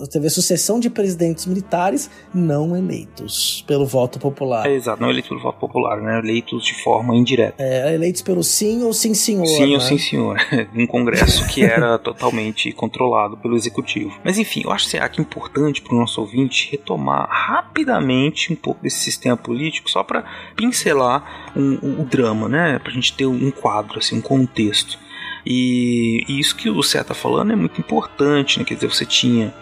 teve 0.08 0.28
a 0.28 0.30
sucessão 0.30 0.80
de 0.80 0.90
presidentes 0.90 1.46
militares 1.46 2.10
não 2.34 2.76
eleitos 2.76 3.64
pelo 3.68 3.86
voto 3.86 4.20
popular. 4.20 4.68
É, 4.68 4.76
exato, 4.76 5.02
não 5.02 5.10
eleitos 5.10 5.30
pelo 5.30 5.42
voto 5.42 5.60
popular, 5.60 6.02
né? 6.02 6.20
Eleitos 6.20 6.64
de 6.64 6.74
forma 6.84 7.16
indireta. 7.16 7.56
É, 7.58 7.94
eleitos 7.94 8.22
pelo 8.22 8.44
sim 8.44 8.84
ou 8.84 8.94
sim 8.94 9.14
senhor. 9.14 9.46
Sim 9.48 9.68
né? 9.68 9.74
ou 9.74 9.80
sim 9.80 9.95
sim 9.98 10.10
senhor, 10.10 10.38
um 10.76 10.86
congresso 10.88 11.48
que 11.48 11.64
era 11.64 11.98
totalmente 12.00 12.72
controlado 12.72 13.38
pelo 13.38 13.56
executivo. 13.56 14.20
Mas 14.24 14.38
enfim, 14.38 14.62
eu 14.64 14.72
acho 14.72 14.90
que 14.90 14.98
é 14.98 15.10
importante 15.20 15.82
para 15.82 15.96
o 15.96 16.00
nosso 16.00 16.22
ouvinte 16.22 16.70
retomar 16.72 17.28
rapidamente 17.30 18.52
um 18.52 18.56
pouco 18.56 18.82
desse 18.82 19.00
sistema 19.00 19.38
político, 19.38 19.90
só 19.90 20.04
para 20.04 20.24
pincelar 20.56 21.52
o 21.56 21.60
um, 21.60 21.80
um, 22.02 22.04
drama, 22.04 22.50
né? 22.50 22.80
Para 22.80 22.92
a 22.92 22.94
gente 22.94 23.14
ter 23.14 23.26
um 23.26 23.52
quadro, 23.52 24.00
assim, 24.00 24.18
um 24.18 24.22
contexto. 24.22 24.98
E, 25.46 26.24
e 26.28 26.40
isso 26.40 26.56
que 26.56 26.70
o 26.70 26.82
Cé 26.82 27.02
está 27.02 27.14
falando 27.14 27.54
é 27.54 27.56
muito 27.56 27.80
importante, 27.80 28.60
né? 28.60 28.66
Quer 28.66 28.76
dizer, 28.76 28.88
você 28.88 29.06
tinha 29.06 29.54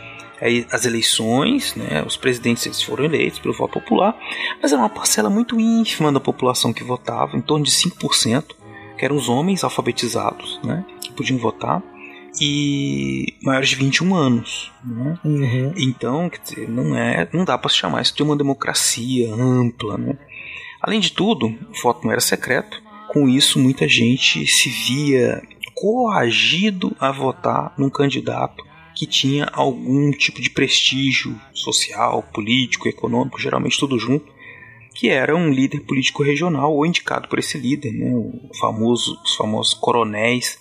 as 0.72 0.86
eleições, 0.86 1.74
né, 1.74 2.04
os 2.06 2.18
presidentes 2.18 2.66
eles 2.66 2.82
foram 2.82 3.06
eleitos 3.06 3.40
pelo 3.40 3.54
voto 3.54 3.80
popular, 3.80 4.14
mas 4.62 4.74
era 4.74 4.82
uma 4.82 4.90
parcela 4.90 5.30
muito 5.30 5.58
ínfima 5.58 6.12
da 6.12 6.20
população 6.20 6.74
que 6.74 6.84
votava, 6.84 7.38
em 7.38 7.42
torno 7.42 7.64
de 7.64 7.72
5%, 7.72 8.44
que 9.04 9.06
eram 9.06 9.18
os 9.18 9.28
homens 9.28 9.66
alfabetizados, 9.66 10.62
né, 10.64 10.86
que 11.02 11.12
podiam 11.12 11.38
votar 11.38 11.84
e 12.40 13.36
maiores 13.44 13.68
de 13.68 13.76
21 13.76 14.16
anos. 14.16 14.72
Né? 14.82 15.20
Uhum. 15.26 15.74
Então, 15.76 16.30
quer 16.30 16.40
dizer, 16.40 16.70
não 16.70 16.96
é, 16.98 17.28
não 17.34 17.44
dá 17.44 17.58
para 17.58 17.70
se 17.70 17.76
chamar 17.76 18.02
isso 18.02 18.16
de 18.16 18.24
uma 18.24 18.38
democracia 18.38 19.30
ampla, 19.34 19.98
né? 19.98 20.18
Além 20.82 21.02
de 21.02 21.12
tudo, 21.12 21.48
o 21.48 21.82
voto 21.84 22.06
não 22.06 22.12
era 22.12 22.22
secreto. 22.22 22.82
Com 23.10 23.28
isso, 23.28 23.60
muita 23.60 23.88
gente 23.90 24.48
se 24.48 24.70
via 24.70 25.44
coagido 25.76 26.96
a 26.98 27.12
votar 27.12 27.74
num 27.78 27.90
candidato 27.90 28.66
que 28.96 29.06
tinha 29.06 29.50
algum 29.52 30.12
tipo 30.12 30.42
de 30.42 30.50
prestígio 30.50 31.40
social, 31.54 32.24
político, 32.34 32.88
econômico, 32.88 33.40
geralmente 33.40 33.78
tudo 33.78 34.00
junto, 34.00 34.33
que 34.94 35.10
era 35.10 35.36
um 35.36 35.50
líder 35.50 35.82
político 35.82 36.24
regional 36.24 36.74
ou 36.74 36.86
indicado 36.86 37.28
por 37.28 37.40
esse 37.40 37.58
líder, 37.58 37.92
né, 37.92 38.14
o 38.16 38.50
famoso, 38.60 39.20
os 39.24 39.36
famosos 39.36 39.74
coronéis 39.74 40.60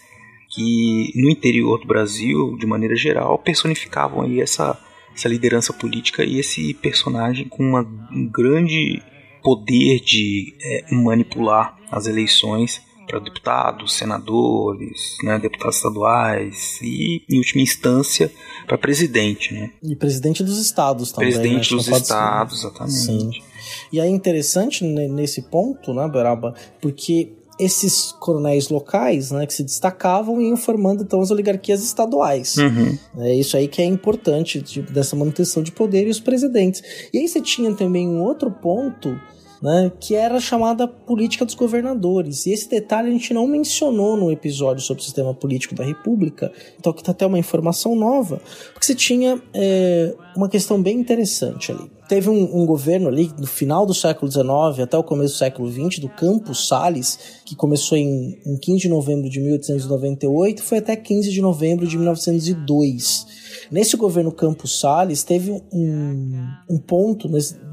que 0.55 1.13
no 1.15 1.31
interior 1.31 1.79
do 1.79 1.87
Brasil, 1.87 2.57
de 2.59 2.67
maneira 2.67 2.95
geral, 2.95 3.39
personificavam 3.39 4.23
aí 4.23 4.41
essa, 4.41 4.79
essa 5.15 5.29
liderança 5.29 5.73
política 5.73 6.25
e 6.25 6.39
esse 6.39 6.75
personagem 6.75 7.49
com 7.49 7.63
uma, 7.63 7.81
um 7.81 8.29
grande 8.31 9.03
poder 9.43 10.01
de 10.01 10.55
é, 10.61 10.95
manipular 10.95 11.77
as 11.91 12.07
eleições 12.07 12.83
para 13.07 13.19
deputados, 13.19 13.95
senadores, 13.95 15.17
né, 15.23 15.39
deputados 15.39 15.77
estaduais 15.77 16.79
e, 16.83 17.23
em 17.29 17.39
última 17.39 17.63
instância, 17.63 18.33
para 18.67 18.79
presidente. 18.79 19.53
Né? 19.53 19.71
E 19.83 19.97
presidente 19.97 20.43
dos 20.43 20.59
estados 20.59 21.13
também. 21.13 21.31
Presidente 21.31 21.73
né? 21.73 21.77
dos 21.77 21.89
estados, 21.89 22.61
ser. 22.61 22.67
exatamente. 22.67 22.95
Sim. 22.95 23.52
E 23.93 24.01
é 24.01 24.09
interessante 24.09 24.85
nesse 24.85 25.43
ponto, 25.43 25.93
né, 25.93 26.09
Beraba, 26.09 26.55
porque 26.81 27.33
esses 27.59 28.13
coronéis 28.13 28.69
locais, 28.71 29.31
né, 29.31 29.47
que 29.47 29.53
se 29.53 29.63
destacavam 29.63 30.41
iam 30.41 30.57
formando 30.57 31.03
então 31.03 31.21
as 31.21 31.31
oligarquias 31.31 31.83
estaduais. 31.85 32.57
Uhum. 32.57 32.99
É 33.19 33.35
isso 33.35 33.57
aí 33.57 33.69
que 33.69 33.83
é 33.83 33.85
importante 33.85 34.63
tipo, 34.63 34.91
dessa 34.91 35.15
manutenção 35.15 35.63
de 35.63 35.71
poder 35.71 36.07
e 36.07 36.11
os 36.11 36.19
presidentes. 36.19 36.83
E 37.13 37.19
aí 37.19 37.29
você 37.29 37.41
tinha 37.41 37.73
também 37.75 38.09
um 38.09 38.23
outro 38.23 38.51
ponto 38.51 39.17
né, 39.63 39.93
que 40.01 40.17
era 40.17 40.37
a 40.37 40.41
chamada 40.41 40.89
política 40.89 41.45
dos 41.45 41.55
governadores. 41.55 42.47
E 42.47 42.53
esse 42.53 42.69
detalhe 42.69 43.09
a 43.09 43.13
gente 43.13 43.33
não 43.33 43.47
mencionou 43.47 44.17
no 44.17 44.33
episódio 44.33 44.83
sobre 44.83 45.01
o 45.01 45.05
sistema 45.05 45.33
político 45.33 45.75
da 45.75 45.85
República, 45.85 46.51
então 46.79 46.93
que 46.93 47.03
tá 47.03 47.13
até 47.13 47.25
uma 47.25 47.39
informação 47.39 47.95
nova, 47.95 48.43
porque 48.73 48.85
você 48.85 48.95
tinha 48.95 49.41
é, 49.55 50.13
uma 50.37 50.49
questão 50.49 50.83
bem 50.83 50.99
interessante 50.99 51.71
ali. 51.71 51.89
Teve 52.13 52.29
um, 52.29 52.61
um, 52.61 52.67
governo 52.67 53.09
ali 53.09 53.33
no 53.39 53.47
final 53.47 53.87
do 53.87 53.95
século 53.95 54.31
XIX 54.31 54.81
até 54.83 54.99
o 54.99 55.03
começo 55.03 55.33
do 55.33 55.39
século 55.39 55.73
XX, 55.73 55.99
do 55.99 56.11
Campos 56.11 56.69
Salles, 56.69 57.19
que 57.43 57.57
começou 57.57 57.97
em, 57.97 58.39
em 58.45 58.55
15 58.59 58.81
de 58.81 58.89
novembro 58.91 59.31
de 59.31 59.41
1898 59.41 60.59
e 60.59 60.63
foi 60.63 60.77
até 60.77 60.95
15 60.95 61.31
de 61.31 61.41
novembro 61.41 61.87
de 61.87 61.97
1902. 61.97 63.27
Nesse 63.71 63.97
governo 63.97 64.31
Campos 64.31 64.79
Salles 64.79 65.25
teve 65.25 65.53
um, 65.73 66.49
um 66.69 66.77
ponto 66.77 67.31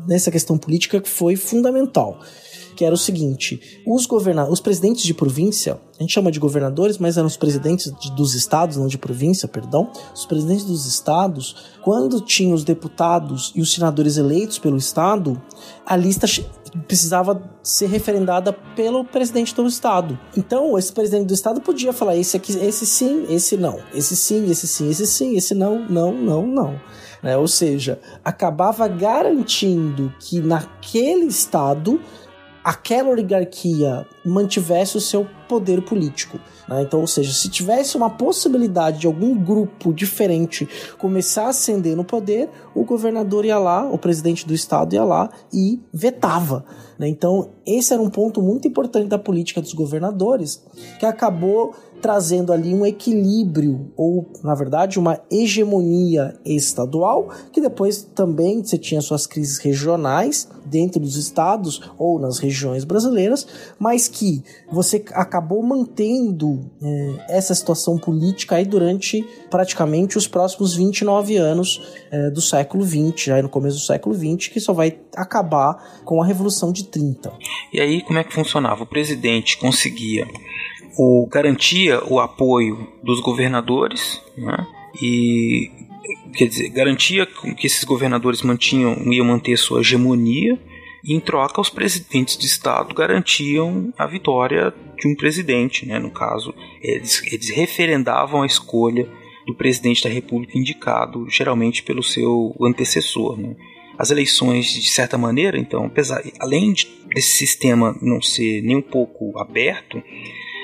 nessa 0.08 0.32
questão 0.32 0.58
política 0.58 1.02
que 1.02 1.10
foi 1.10 1.36
fundamental 1.36 2.22
que 2.80 2.86
era 2.86 2.96
o 2.96 2.98
seguinte: 2.98 3.82
os, 3.86 4.06
governa 4.06 4.50
os 4.50 4.62
presidentes 4.62 5.04
de 5.04 5.14
província, 5.14 5.78
a 6.00 6.02
gente 6.02 6.14
chama 6.14 6.32
de 6.32 6.40
governadores, 6.40 6.98
mas 6.98 7.18
eram 7.18 7.28
os 7.28 7.36
presidentes 7.36 7.92
de, 8.00 8.10
dos 8.14 8.34
estados, 8.36 8.78
não 8.78 8.88
de 8.88 8.98
província, 8.98 9.50
perdão. 9.50 9.92
Os 10.16 10.26
presidentes 10.26 10.64
dos 10.64 10.86
estados, 10.86 11.58
quando 11.84 12.22
tinham 12.22 12.54
os 12.54 12.64
deputados 12.64 13.52
e 13.54 13.60
os 13.60 13.74
senadores 13.74 14.16
eleitos 14.16 14.58
pelo 14.58 14.78
estado, 14.78 15.42
a 15.86 15.98
lista 15.98 16.26
precisava 16.88 17.44
ser 17.62 17.88
referendada 17.88 18.54
pelo 18.78 19.04
presidente 19.04 19.54
do 19.54 19.68
estado. 19.68 20.18
Então, 20.38 20.80
esse 20.80 20.94
presidente 20.94 21.26
do 21.26 21.34
estado 21.34 21.60
podia 21.60 21.92
falar 21.92 22.16
esse 22.16 22.38
aqui, 22.38 22.54
esse 22.54 22.86
sim, 22.86 23.26
esse 23.28 23.58
não, 23.58 23.78
esse 23.94 24.16
sim, 24.16 24.50
esse 24.50 24.66
sim, 24.66 24.90
esse 24.90 25.06
sim, 25.06 25.36
esse 25.36 25.54
não, 25.54 25.86
não, 25.90 26.14
não, 26.14 26.48
não. 26.48 26.80
É, 27.22 27.36
ou 27.36 27.50
seja, 27.50 28.00
acabava 28.24 28.88
garantindo 28.88 30.14
que 30.22 30.40
naquele 30.40 31.26
estado 31.26 32.00
aquela 32.70 33.10
oligarquia 33.10 34.06
mantivesse 34.24 34.96
o 34.96 35.02
seu 35.02 35.26
poder 35.48 35.82
político. 35.82 36.40
Né? 36.68 36.84
Então, 36.84 37.02
ou 37.02 37.08
seja, 37.08 37.34
se 37.34 37.50
tivesse 37.50 37.98
uma 37.98 38.12
possibilidade 38.12 39.00
de 39.00 39.08
algum 39.08 39.36
grupo 39.36 39.92
diferente 39.92 40.70
começar 41.00 41.46
a 41.46 41.50
ascender 41.50 41.98
no 41.98 42.04
poder, 42.04 42.48
o 42.76 42.84
governador 42.84 43.44
ia 43.44 43.58
lá, 43.58 43.92
o 43.92 43.98
presidente 43.98 44.46
do 44.46 44.54
estado 44.54 44.94
ia 44.94 45.04
lá 45.04 45.32
e 45.52 45.82
vetava. 45.92 46.64
Né? 47.00 47.08
Então, 47.08 47.50
esse 47.66 47.92
era 47.92 48.04
um 48.04 48.10
ponto 48.10 48.40
muito 48.40 48.68
importante 48.68 49.08
da 49.08 49.18
política 49.18 49.62
dos 49.62 49.74
governadores, 49.74 50.64
que 51.00 51.08
acabou 51.08 51.74
trazendo 52.02 52.52
ali 52.52 52.74
um 52.74 52.86
equilíbrio, 52.86 53.92
ou 53.96 54.32
na 54.44 54.56
verdade 54.56 55.00
uma 55.00 55.20
hegemonia 55.32 56.40
estadual, 56.46 57.30
que 57.52 57.62
depois 57.62 58.04
também 58.16 58.64
você 58.64 58.78
tinha 58.78 59.02
suas 59.02 59.28
crises 59.28 59.58
regionais 59.58 60.48
dentro 60.66 61.00
dos 61.00 61.16
estados 61.16 61.82
ou 61.98 62.20
nas 62.20 62.38
regiões 62.40 62.84
brasileiras, 62.84 63.48
mas 63.78 64.08
que 64.08 64.44
você 64.72 65.04
acabou 65.14 65.62
mantendo 65.64 66.70
é, 66.82 67.38
essa 67.38 67.54
situação 67.56 67.98
política 67.98 68.56
aí 68.56 68.66
durante 68.66 69.26
praticamente 69.50 70.18
os 70.18 70.28
próximos 70.28 70.76
29 70.76 71.38
anos 71.38 71.82
é, 72.12 72.30
do 72.30 72.42
século 72.42 72.86
XX, 72.86 73.30
aí 73.30 73.42
no 73.42 73.50
começo 73.50 73.78
do 73.78 73.84
século 73.84 74.16
XX, 74.16 74.48
que 74.48 74.60
só 74.60 74.74
vai 74.74 74.98
acabar 75.16 76.02
com 76.06 76.22
a 76.22 76.26
Revolução 76.26 76.72
de 76.72 76.86
30. 76.86 77.34
E 77.74 77.80
aí 77.80 78.02
como 78.04 78.20
é 78.20 78.24
que 78.24 78.34
funcionava? 78.34 78.84
O 78.84 78.88
presidente 78.88 79.58
conseguia 79.58 80.28
o, 80.98 81.28
garantia 81.28 82.02
o 82.06 82.20
apoio 82.20 82.88
dos 83.04 83.20
governadores 83.20 84.22
né, 84.38 84.66
e 85.02 85.72
quer 86.36 86.48
dizer 86.48 86.70
garantia 86.70 87.26
que 87.26 87.68
esses 87.68 87.84
governadores 87.84 88.42
mantinham 88.42 88.96
iam 89.12 89.26
manter 89.26 89.58
sua 89.58 89.82
hegemonia 89.82 90.60
e 91.04 91.14
em 91.14 91.20
troca 91.20 91.62
os 91.62 91.70
presidentes 91.70 92.38
de 92.38 92.46
estado 92.46 92.94
garantiam 92.94 93.94
a 93.98 94.06
vitória 94.06 94.74
de 94.98 95.08
um 95.08 95.16
presidente 95.16 95.86
né, 95.86 96.00
no 96.00 96.12
caso 96.12 96.54
eles, 96.82 97.22
eles 97.32 97.50
referendavam 97.50 98.42
a 98.42 98.46
escolha 98.46 99.08
do 99.46 99.56
presidente 99.56 100.04
da 100.04 100.10
república 100.10 100.58
indicado 100.58 101.28
geralmente 101.30 101.84
pelo 101.84 102.04
seu 102.04 102.56
antecessor 102.62 103.38
né. 103.38 103.56
as 103.98 104.12
eleições 104.12 104.74
de 104.74 104.90
certa 104.90 105.18
maneira 105.18 105.58
então 105.58 105.86
apesar 105.86 106.22
além 106.40 106.74
de, 106.74 106.88
desse 107.14 107.38
sistema 107.38 107.96
não 108.02 108.22
ser 108.22 108.62
nem 108.62 108.76
um 108.76 108.82
pouco 108.82 109.38
aberto 109.40 110.02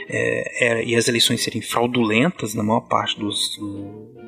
é, 0.09 0.65
era, 0.65 0.83
e 0.83 0.95
as 0.95 1.07
eleições 1.07 1.41
serem 1.43 1.61
fraudulentas 1.61 2.53
na 2.53 2.63
maior 2.63 2.81
parte 2.81 3.19
dos, 3.19 3.57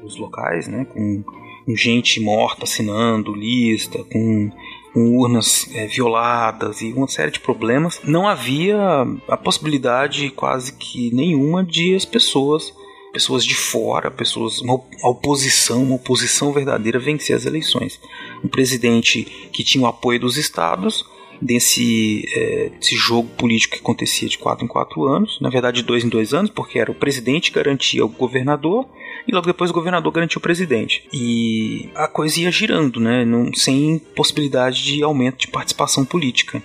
dos 0.01 0.17
locais, 0.17 0.67
né, 0.67 0.85
com, 0.85 1.23
com 1.65 1.75
gente 1.75 2.19
morta 2.19 2.63
assinando 2.63 3.33
lista, 3.33 4.03
com 4.05 4.51
com 4.97 5.15
urnas 5.15 5.69
é, 5.75 5.85
violadas 5.85 6.81
e 6.81 6.91
uma 6.91 7.07
série 7.07 7.29
de 7.29 7.39
problemas, 7.39 8.01
não 8.03 8.27
havia 8.27 9.05
a 9.27 9.37
possibilidade 9.37 10.31
quase 10.31 10.73
que 10.73 11.13
nenhuma 11.13 11.63
de 11.63 11.93
as 11.93 12.03
pessoas 12.03 12.73
pessoas 13.13 13.45
de 13.45 13.55
fora, 13.55 14.11
pessoas, 14.11 14.59
uma 14.59 14.75
oposição, 15.03 15.83
uma 15.83 15.95
oposição 15.95 16.51
verdadeira 16.51 16.99
vencer 16.99 17.35
as 17.35 17.45
eleições. 17.45 17.99
Um 18.43 18.47
presidente 18.47 19.23
que 19.51 19.63
tinha 19.63 19.83
o 19.83 19.87
apoio 19.87 20.19
dos 20.19 20.37
estados, 20.37 21.05
desse 21.41 22.25
é, 22.35 22.71
jogo 22.95 23.29
político 23.29 23.75
que 23.75 23.81
acontecia 23.81 24.27
de 24.27 24.37
quatro 24.37 24.65
em 24.65 24.67
quatro 24.67 25.05
anos, 25.05 25.39
na 25.41 25.49
verdade 25.49 25.81
de 25.81 25.83
dois 25.83 26.03
em 26.03 26.09
dois 26.09 26.33
anos, 26.33 26.49
porque 26.49 26.79
era 26.79 26.91
o 26.91 26.95
presidente 26.95 27.51
garantia 27.51 28.05
o 28.05 28.09
governador 28.09 28.87
e 29.27 29.31
logo 29.31 29.45
depois 29.45 29.69
o 29.69 29.73
governador 29.73 30.11
garantia 30.11 30.39
o 30.39 30.41
presidente. 30.41 31.07
E 31.13 31.89
a 31.95 32.07
coisa 32.07 32.39
ia 32.39 32.51
girando, 32.51 32.99
né, 32.99 33.25
não, 33.25 33.53
sem 33.53 33.99
possibilidade 34.15 34.83
de 34.83 35.03
aumento 35.03 35.39
de 35.39 35.47
participação 35.47 36.05
política. 36.05 36.61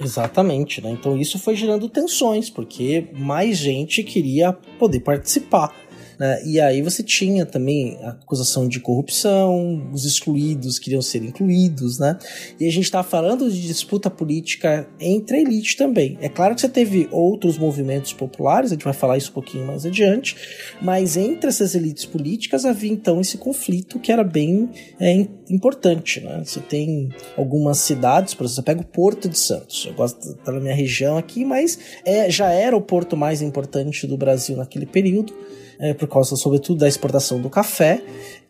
Exatamente, 0.00 0.82
né? 0.82 0.90
Então 0.90 1.16
isso 1.16 1.38
foi 1.38 1.56
gerando 1.56 1.88
tensões, 1.88 2.50
porque 2.50 3.06
mais 3.14 3.56
gente 3.56 4.02
queria 4.02 4.52
poder 4.52 5.00
participar. 5.00 5.74
Né? 6.18 6.42
E 6.44 6.60
aí 6.60 6.80
você 6.82 7.02
tinha 7.02 7.44
também 7.44 7.98
a 8.02 8.10
acusação 8.10 8.66
de 8.68 8.80
corrupção, 8.80 9.90
os 9.92 10.04
excluídos 10.04 10.78
queriam 10.78 11.02
ser 11.02 11.22
incluídos, 11.22 11.98
né? 11.98 12.18
E 12.58 12.66
a 12.66 12.72
gente 12.72 12.84
está 12.84 13.02
falando 13.02 13.50
de 13.50 13.60
disputa 13.60 14.08
política 14.08 14.88
entre 14.98 15.40
elite 15.40 15.76
também. 15.76 16.16
É 16.20 16.28
claro 16.28 16.54
que 16.54 16.60
você 16.60 16.68
teve 16.68 17.08
outros 17.10 17.58
movimentos 17.58 18.12
populares, 18.12 18.70
a 18.70 18.74
gente 18.74 18.84
vai 18.84 18.94
falar 18.94 19.18
isso 19.18 19.30
um 19.30 19.34
pouquinho 19.34 19.66
mais 19.66 19.84
adiante, 19.84 20.36
mas 20.80 21.16
entre 21.16 21.48
essas 21.48 21.74
elites 21.74 22.04
políticas 22.04 22.64
havia 22.64 22.90
então 22.90 23.20
esse 23.20 23.36
conflito 23.36 23.98
que 23.98 24.10
era 24.10 24.24
bem 24.24 24.70
é, 24.98 25.26
importante, 25.50 26.20
né? 26.20 26.42
Você 26.44 26.60
tem 26.60 27.10
algumas 27.36 27.78
cidades, 27.78 28.32
por 28.32 28.44
exemplo, 28.44 28.56
você 28.56 28.62
pega 28.62 28.80
o 28.80 28.86
Porto 28.86 29.28
de 29.28 29.38
Santos, 29.38 29.84
eu 29.86 29.94
gosto 29.94 30.34
da 30.44 30.52
minha 30.52 30.74
região 30.74 31.18
aqui, 31.18 31.44
mas 31.44 31.78
é, 32.04 32.30
já 32.30 32.50
era 32.50 32.76
o 32.76 32.80
porto 32.80 33.16
mais 33.16 33.42
importante 33.42 34.06
do 34.06 34.16
Brasil 34.16 34.56
naquele 34.56 34.86
período 34.86 35.34
é, 35.78 35.94
por 35.94 36.08
causa, 36.08 36.36
sobretudo, 36.36 36.80
da 36.80 36.88
exportação 36.88 37.40
do 37.40 37.50
café. 37.50 38.02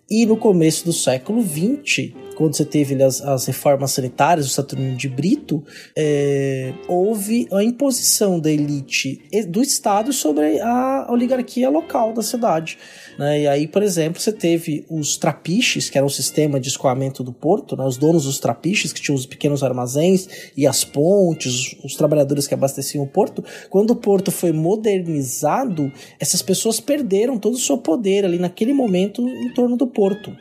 E 0.09 0.25
no 0.25 0.37
começo 0.37 0.85
do 0.85 0.93
século 0.93 1.43
XX, 1.43 2.13
quando 2.37 2.55
você 2.55 2.65
teve 2.65 3.03
as, 3.03 3.21
as 3.21 3.45
reformas 3.47 3.91
sanitárias 3.91 4.47
do 4.47 4.53
Saturnino 4.53 4.97
de 4.97 5.09
Brito, 5.09 5.65
é, 5.97 6.73
houve 6.87 7.49
a 7.53 7.65
imposição 7.65 8.39
da 8.39 8.51
elite 8.51 9.21
do 9.49 9.61
Estado 9.61 10.13
sobre 10.13 10.61
a 10.61 11.09
oligarquia 11.11 11.69
local 11.69 12.13
da 12.13 12.23
cidade. 12.23 12.79
Né? 13.19 13.43
E 13.43 13.49
aí, 13.49 13.67
por 13.67 13.83
exemplo, 13.83 14.21
você 14.21 14.33
teve 14.33 14.85
os 14.91 15.17
trapiches, 15.17 15.89
que 15.89 15.97
era 15.97 16.07
um 16.07 16.11
sistema 16.11 16.61
de 16.61 16.69
escoamento 16.69 17.23
do 17.23 17.33
porto, 17.33 17.77
né? 17.77 17.85
os 17.85 17.97
donos 17.97 18.25
dos 18.25 18.39
trapiches, 18.39 18.93
que 18.93 19.01
tinham 19.01 19.17
os 19.17 19.27
pequenos 19.27 19.63
armazéns 19.63 20.29
e 20.57 20.67
as 20.67 20.85
pontes, 20.85 21.77
os, 21.83 21.95
trabalhadores 21.95 22.47
que 22.47 22.55
abasteciam 22.55 23.05
o 23.05 23.07
porto. 23.07 23.43
Quando 23.71 23.91
o 23.91 23.97
porto 23.97 24.31
foi 24.31 24.53
modernizado, 24.53 25.91
essas 26.21 26.43
pessoas 26.43 26.79
perderam 26.79 27.39
todo 27.39 27.55
o 27.55 27.59
seu 27.59 27.79
poder 27.79 28.25
ali 28.25 28.39
naquele 28.39 28.73
momento 28.73 29.27
em 29.27 29.53
torno 29.55 29.77
do 29.77 29.87
porto. 29.87 30.37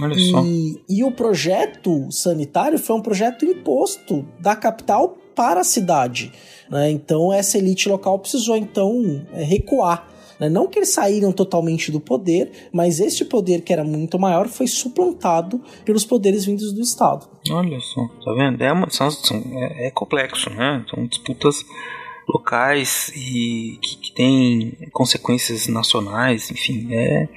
Olha 0.00 0.14
só. 0.14 0.44
E, 0.44 0.80
e 0.88 1.04
o 1.04 1.12
projeto 1.12 2.10
sanitário 2.10 2.78
foi 2.78 2.96
um 2.96 3.02
projeto 3.02 3.44
imposto 3.44 4.26
da 4.40 4.56
capital 4.56 5.16
para 5.34 5.60
a 5.60 5.64
cidade. 5.64 6.32
Né? 6.70 6.90
Então 6.90 7.32
essa 7.32 7.58
elite 7.58 7.88
local 7.88 8.18
precisou 8.18 8.56
então 8.56 9.26
é, 9.32 9.42
recuar. 9.42 10.13
Né? 10.44 10.48
Não 10.50 10.66
que 10.66 10.78
eles 10.78 10.90
saíram 10.90 11.32
totalmente 11.32 11.90
do 11.90 12.00
poder, 12.00 12.50
mas 12.72 13.00
este 13.00 13.24
poder 13.24 13.62
que 13.62 13.72
era 13.72 13.84
muito 13.84 14.18
maior 14.18 14.48
foi 14.48 14.66
suplantado 14.66 15.60
pelos 15.84 16.04
poderes 16.04 16.44
vindos 16.44 16.72
do 16.72 16.80
Estado. 16.80 17.26
Olha 17.50 17.80
só, 17.80 18.06
tá 18.24 18.32
vendo? 18.34 18.62
É, 18.62 18.72
uma, 18.72 18.88
são, 18.90 19.08
é, 19.54 19.86
é 19.86 19.90
complexo, 19.90 20.50
né? 20.50 20.84
São 20.90 21.06
disputas 21.06 21.64
locais 22.28 23.12
e 23.14 23.78
que, 23.82 23.96
que 23.96 24.12
tem 24.14 24.72
consequências 24.92 25.66
nacionais, 25.68 26.50
enfim, 26.50 26.88
é, 26.90 27.28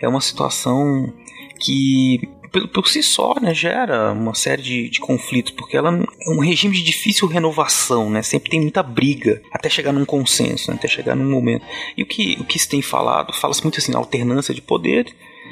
é 0.00 0.08
uma 0.08 0.20
situação 0.20 1.12
que 1.58 2.20
por, 2.50 2.68
por 2.68 2.88
si 2.88 3.02
só 3.02 3.34
né, 3.40 3.54
gera 3.54 4.12
uma 4.12 4.34
série 4.34 4.62
de, 4.62 4.88
de, 4.88 5.00
conflitos, 5.00 5.52
porque 5.52 5.76
ela 5.76 5.90
é 5.90 6.30
um 6.30 6.40
regime 6.40 6.74
de 6.74 6.82
difícil 6.82 7.28
renovação, 7.28 8.10
né? 8.10 8.22
Sempre 8.22 8.50
tem 8.50 8.60
muita 8.60 8.82
briga 8.82 9.40
até 9.52 9.68
chegar 9.68 9.92
num 9.92 10.04
consenso, 10.04 10.70
né, 10.70 10.76
até 10.76 10.88
chegar 10.88 11.14
num 11.14 11.30
momento. 11.30 11.64
E 11.96 12.02
o 12.02 12.06
que, 12.06 12.36
o 12.40 12.44
que 12.44 12.58
se 12.58 12.68
tem 12.68 12.82
falado? 12.82 13.32
Fala-se 13.32 13.62
muito 13.62 13.78
assim, 13.78 13.94
alternância 13.94 14.54
de 14.54 14.60
poder, 14.60 15.06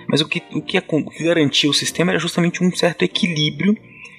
mas 0.09 0.21
o 0.21 0.29
que, 0.29 0.43
o 0.53 0.63
que, 0.63 0.77
é, 0.77 0.85
garantia 1.21 1.71
o 1.71 1.75
sistema 1.75 2.11
era 2.11 2.19
justamente 2.19 2.63
um 2.63 2.75
certo 2.75 3.03
equilíbrio 3.03 3.77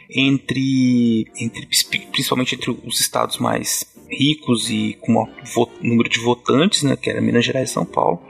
entre, 0.09 1.27
entre 1.39 1.67
principalmente 2.11 2.55
entre 2.55 2.71
os 2.85 2.99
estados 2.99 3.37
mais 3.37 3.85
ricos 4.09 4.69
e 4.69 4.97
com 5.01 5.13
maior 5.13 5.69
número 5.81 6.09
de 6.09 6.19
votantes, 6.19 6.83
né, 6.83 6.95
que 6.95 7.09
era 7.09 7.21
Minas 7.21 7.45
Gerais 7.45 7.69
e 7.69 7.73
São 7.73 7.85
Paulo. 7.85 8.21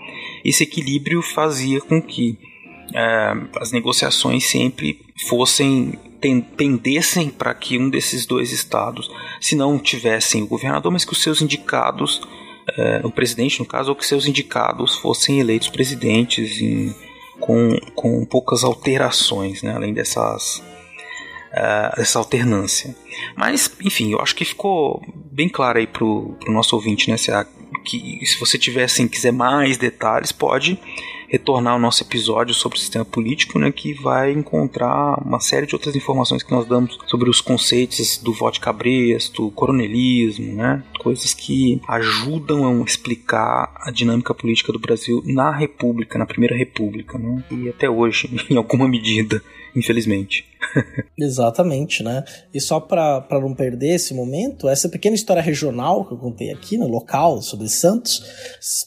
Esse 0.43 0.63
equilíbrio 0.63 1.21
fazia 1.21 1.79
com 1.81 2.01
que 2.01 2.37
é, 2.93 3.33
as 3.57 3.71
negociações 3.71 4.45
sempre 4.45 4.99
fossem 5.27 5.97
tendessem 6.57 7.29
para 7.29 7.53
que 7.53 7.77
um 7.77 7.89
desses 7.89 8.25
dois 8.25 8.51
estados, 8.51 9.09
se 9.39 9.55
não 9.55 9.79
tivessem 9.79 10.43
o 10.43 10.47
governador, 10.47 10.91
mas 10.91 11.05
que 11.05 11.13
os 11.13 11.21
seus 11.21 11.41
indicados, 11.41 12.21
é, 12.77 12.99
o 13.05 13.09
presidente 13.09 13.59
no 13.59 13.65
caso, 13.65 13.89
ou 13.89 13.95
que 13.95 14.05
seus 14.05 14.27
indicados 14.27 14.97
fossem 14.97 15.39
eleitos 15.39 15.69
presidentes 15.69 16.59
em, 16.61 16.93
com, 17.39 17.77
com 17.95 18.25
poucas 18.25 18.65
alterações, 18.65 19.63
né, 19.63 19.73
além 19.73 19.93
dessas 19.93 20.61
uh, 21.53 21.95
dessa 21.95 22.19
alternância. 22.19 22.95
Mas, 23.35 23.71
enfim, 23.81 24.11
eu 24.11 24.19
acho 24.19 24.35
que 24.35 24.45
ficou 24.45 25.01
bem 25.31 25.47
claro 25.47 25.79
aí 25.79 25.87
pro, 25.87 26.35
pro 26.39 26.51
nosso 26.51 26.75
ouvinte, 26.75 27.09
né, 27.09 27.17
se, 27.17 27.31
a, 27.31 27.45
que 27.85 28.25
se 28.25 28.39
você 28.39 28.57
tiver, 28.57 28.83
assim, 28.83 29.07
quiser 29.07 29.31
mais 29.31 29.77
detalhes, 29.77 30.31
pode 30.31 30.79
retornar 31.29 31.73
ao 31.73 31.79
nosso 31.79 32.03
episódio 32.03 32.53
sobre 32.53 32.77
o 32.77 32.81
sistema 32.81 33.05
político, 33.05 33.59
né, 33.59 33.71
que 33.71 33.93
vai 33.93 34.31
encontrar 34.31 35.21
uma 35.23 35.39
série 35.39 35.67
de 35.67 35.75
outras 35.75 35.95
informações 35.95 36.43
que 36.43 36.51
nós 36.51 36.65
damos 36.65 36.97
sobre 37.05 37.29
os 37.29 37.39
conceitos 37.39 38.17
do 38.17 38.33
voto 38.33 38.59
cabresto, 38.59 39.51
coronelismo, 39.51 40.55
né, 40.55 40.83
coisas 40.99 41.33
que 41.33 41.79
ajudam 41.87 42.67
a 42.67 42.83
explicar 42.83 43.71
a 43.75 43.91
dinâmica 43.91 44.33
política 44.33 44.73
do 44.73 44.79
Brasil 44.79 45.21
na 45.25 45.51
República, 45.51 46.17
na 46.17 46.25
Primeira 46.25 46.55
República, 46.55 47.17
né, 47.17 47.43
e 47.51 47.69
até 47.69 47.89
hoje, 47.89 48.29
em 48.49 48.57
alguma 48.57 48.87
medida, 48.87 49.41
infelizmente. 49.75 50.45
Exatamente, 51.17 52.03
né? 52.03 52.23
E 52.53 52.59
só 52.59 52.79
para 52.79 53.25
não 53.31 53.53
perder 53.53 53.95
esse 53.95 54.13
momento, 54.13 54.67
essa 54.67 54.89
pequena 54.89 55.15
história 55.15 55.41
regional 55.41 56.05
que 56.05 56.13
eu 56.13 56.17
contei 56.17 56.51
aqui, 56.51 56.77
no 56.77 56.87
local, 56.87 57.41
sobre 57.41 57.67
Santos, 57.67 58.23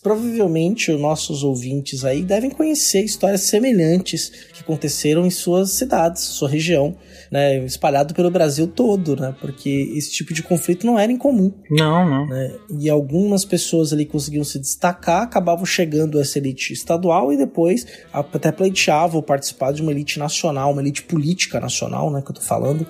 provavelmente 0.03 0.91
os 0.91 1.01
nossos 1.01 1.43
ouvintes 1.43 2.05
aí 2.05 2.23
devem 2.23 2.51
conhecer 2.51 3.03
histórias 3.03 3.43
semelhantes 3.43 4.31
que 4.53 4.61
aconteceram 4.61 5.27
em 5.27 5.31
suas 5.31 5.71
cidades, 5.71 6.23
sua 6.23 6.49
região 6.49 6.97
né, 7.33 7.65
espalhado 7.65 8.13
pelo 8.13 8.31
Brasil 8.31 8.67
todo, 8.67 9.17
né? 9.17 9.35
Porque 9.41 9.91
esse 9.97 10.13
tipo 10.13 10.35
de 10.35 10.43
conflito 10.43 10.87
não 10.87 10.99
era 10.99 11.11
incomum. 11.11 11.51
Não, 11.71 12.07
não. 12.07 12.27
Né? 12.27 12.55
E 12.79 12.91
algumas 12.91 13.43
pessoas 13.43 13.91
ali 13.91 14.05
conseguiam 14.05 14.45
se 14.45 14.59
destacar, 14.59 15.23
acabavam 15.23 15.65
chegando 15.65 16.19
a 16.19 16.21
essa 16.21 16.39
elite 16.39 16.75
estadual 16.75 17.33
e 17.33 17.39
depois 17.39 17.87
até 18.13 18.53
pleiteavam 18.53 19.23
participar 19.23 19.73
de 19.73 19.81
uma 19.81 19.91
elite 19.91 20.19
nacional, 20.19 20.72
uma 20.73 20.83
elite 20.83 21.03
política 21.03 21.61
nacional, 21.61 22.11
né? 22.11 22.23
Que 22.23 22.31
eu 22.31 22.35
tô 22.35 22.41
falando. 22.41 22.87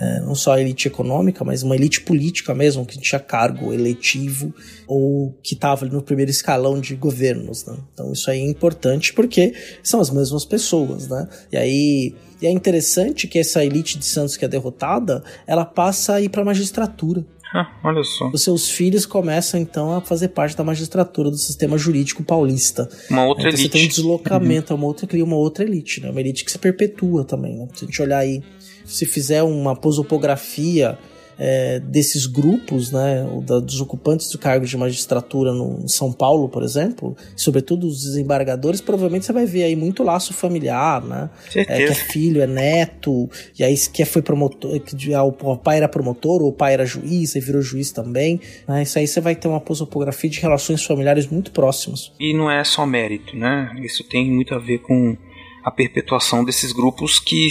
É, 0.00 0.20
não 0.20 0.34
só 0.34 0.54
a 0.54 0.60
elite 0.60 0.88
econômica, 0.88 1.44
mas 1.44 1.62
uma 1.62 1.76
elite 1.76 2.00
política 2.00 2.52
mesmo, 2.52 2.84
que 2.84 2.98
tinha 2.98 3.20
cargo 3.20 3.72
eletivo 3.72 4.52
ou 4.88 5.32
que 5.40 5.54
estava 5.54 5.86
no 5.86 6.02
primeiro 6.02 6.32
escalão 6.32 6.80
de 6.80 6.96
governos. 6.96 7.64
Né? 7.64 7.76
Então 7.92 8.12
isso 8.12 8.28
aí 8.28 8.40
é 8.40 8.44
importante 8.44 9.12
porque 9.12 9.54
são 9.84 10.00
as 10.00 10.10
mesmas 10.10 10.44
pessoas. 10.44 11.06
Né? 11.06 11.28
E 11.52 11.56
aí 11.56 12.14
e 12.42 12.46
é 12.46 12.50
interessante 12.50 13.28
que 13.28 13.38
essa 13.38 13.64
elite 13.64 13.98
de 13.98 14.04
Santos 14.04 14.36
que 14.36 14.44
é 14.44 14.48
derrotada, 14.48 15.22
ela 15.46 15.64
passa 15.64 16.14
a 16.14 16.20
ir 16.20 16.28
para 16.28 16.44
magistratura. 16.44 17.24
Ah, 17.56 17.70
olha 17.84 18.02
só. 18.02 18.30
Os 18.30 18.42
seus 18.42 18.68
filhos 18.68 19.06
começam 19.06 19.60
então 19.60 19.92
a 19.92 20.00
fazer 20.00 20.28
parte 20.28 20.56
da 20.56 20.64
magistratura 20.64 21.30
do 21.30 21.38
sistema 21.38 21.78
jurídico 21.78 22.24
paulista. 22.24 22.88
Uma 23.08 23.24
outra 23.24 23.44
então, 23.44 23.50
elite. 23.50 23.62
Você 23.62 23.68
tem 23.68 23.84
um 23.84 23.88
deslocamento, 23.88 24.72
uhum. 24.72 24.80
uma 24.80 24.86
outra 24.88 25.06
cria 25.06 25.24
uma 25.24 25.36
outra 25.36 25.62
elite, 25.62 26.00
né? 26.00 26.10
Uma 26.10 26.20
elite 26.20 26.44
que 26.44 26.50
se 26.50 26.58
perpetua 26.58 27.24
também, 27.24 27.56
né? 27.56 27.68
Se 27.72 27.84
a 27.84 27.86
gente 27.86 28.02
olhar 28.02 28.18
aí, 28.18 28.42
se 28.84 29.06
fizer 29.06 29.44
uma 29.44 29.76
posopografia 29.76 30.98
é, 31.38 31.80
desses 31.80 32.26
grupos, 32.26 32.90
né, 32.90 33.26
dos 33.42 33.80
ocupantes 33.80 34.30
do 34.30 34.38
cargo 34.38 34.66
de 34.66 34.76
magistratura 34.76 35.52
no, 35.52 35.80
em 35.82 35.88
São 35.88 36.12
Paulo, 36.12 36.48
por 36.48 36.62
exemplo, 36.62 37.16
sobretudo 37.36 37.86
os 37.86 38.02
desembargadores, 38.02 38.80
provavelmente 38.80 39.26
você 39.26 39.32
vai 39.32 39.46
ver 39.46 39.64
aí 39.64 39.76
muito 39.76 40.02
laço 40.02 40.32
familiar, 40.32 41.02
né? 41.02 41.30
É, 41.54 41.64
que 41.64 41.82
é 41.82 41.94
filho, 41.94 42.42
é 42.42 42.46
neto, 42.46 43.28
e 43.58 43.64
aí 43.64 43.74
que 43.92 44.04
foi 44.04 44.22
promotor, 44.22 44.78
que 44.80 45.14
ah, 45.14 45.22
o 45.22 45.56
pai 45.56 45.78
era 45.78 45.88
promotor, 45.88 46.42
ou 46.42 46.48
o 46.48 46.52
pai 46.52 46.74
era 46.74 46.86
juiz, 46.86 47.34
e 47.34 47.40
virou 47.40 47.62
juiz 47.62 47.90
também. 47.90 48.40
Né? 48.66 48.82
Isso 48.82 48.98
aí 48.98 49.06
você 49.06 49.20
vai 49.20 49.34
ter 49.34 49.48
uma 49.48 49.60
prosopografia 49.60 50.30
de 50.30 50.40
relações 50.40 50.84
familiares 50.84 51.26
muito 51.26 51.50
próximas. 51.50 52.12
E 52.18 52.32
não 52.34 52.50
é 52.50 52.62
só 52.64 52.86
mérito, 52.86 53.36
né? 53.36 53.74
Isso 53.82 54.04
tem 54.04 54.30
muito 54.30 54.54
a 54.54 54.58
ver 54.58 54.78
com 54.78 55.16
a 55.64 55.70
perpetuação 55.70 56.44
desses 56.44 56.72
grupos 56.72 57.18
que 57.18 57.48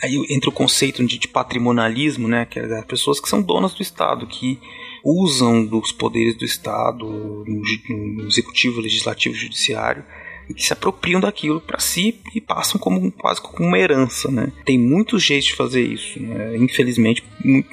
aí 0.00 0.24
entra 0.30 0.48
o 0.48 0.52
conceito 0.52 1.04
de, 1.04 1.18
de 1.18 1.26
patrimonialismo, 1.26 2.28
né, 2.28 2.46
que 2.46 2.60
é 2.60 2.78
as 2.78 2.84
pessoas 2.84 3.18
que 3.18 3.28
são 3.28 3.42
donas 3.42 3.74
do 3.74 3.82
Estado, 3.82 4.26
que 4.26 4.60
usam 5.04 5.66
dos 5.66 5.90
poderes 5.90 6.36
do 6.36 6.44
Estado, 6.44 7.04
no 7.04 8.26
executivo, 8.26 8.80
legislativo, 8.80 9.34
judiciário, 9.34 10.04
e 10.48 10.54
que 10.54 10.62
se 10.62 10.72
apropriam 10.72 11.20
daquilo 11.20 11.60
para 11.60 11.80
si 11.80 12.20
e 12.34 12.40
passam 12.40 12.78
como 12.78 13.10
quase 13.10 13.40
como 13.40 13.66
uma 13.66 13.78
herança, 13.78 14.30
né? 14.30 14.52
Tem 14.64 14.78
muitos 14.78 15.22
jeitos 15.22 15.48
de 15.48 15.56
fazer 15.56 15.82
isso, 15.82 16.20
né? 16.20 16.56
infelizmente 16.56 17.24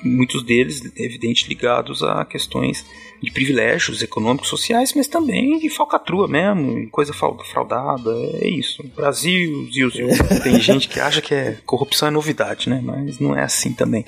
muitos 0.04 0.42
deles, 0.44 0.82
evidente, 0.96 1.48
ligados 1.48 2.02
a 2.02 2.24
questões 2.26 2.86
de 3.22 3.32
privilégios 3.32 4.02
econômicos, 4.02 4.50
sociais, 4.50 4.94
mas 4.96 5.08
também 5.08 5.60
de 5.60 5.70
falcatrua 5.70 6.28
mesmo, 6.28 6.90
coisa 6.90 7.14
fraudada, 7.14 8.12
é 8.42 8.48
isso. 8.48 8.84
Brasil, 8.96 9.70
Zil. 9.72 9.92
Tem 10.44 10.60
gente 10.60 10.88
que 10.88 11.00
acha 11.00 11.22
que 11.22 11.34
é 11.34 11.58
corrupção 11.66 12.08
é 12.08 12.12
novidade, 12.12 12.70
né? 12.70 12.82
Mas 12.84 13.20
não 13.20 13.36
é 13.36 13.44
assim 13.44 13.74
também. 13.74 14.06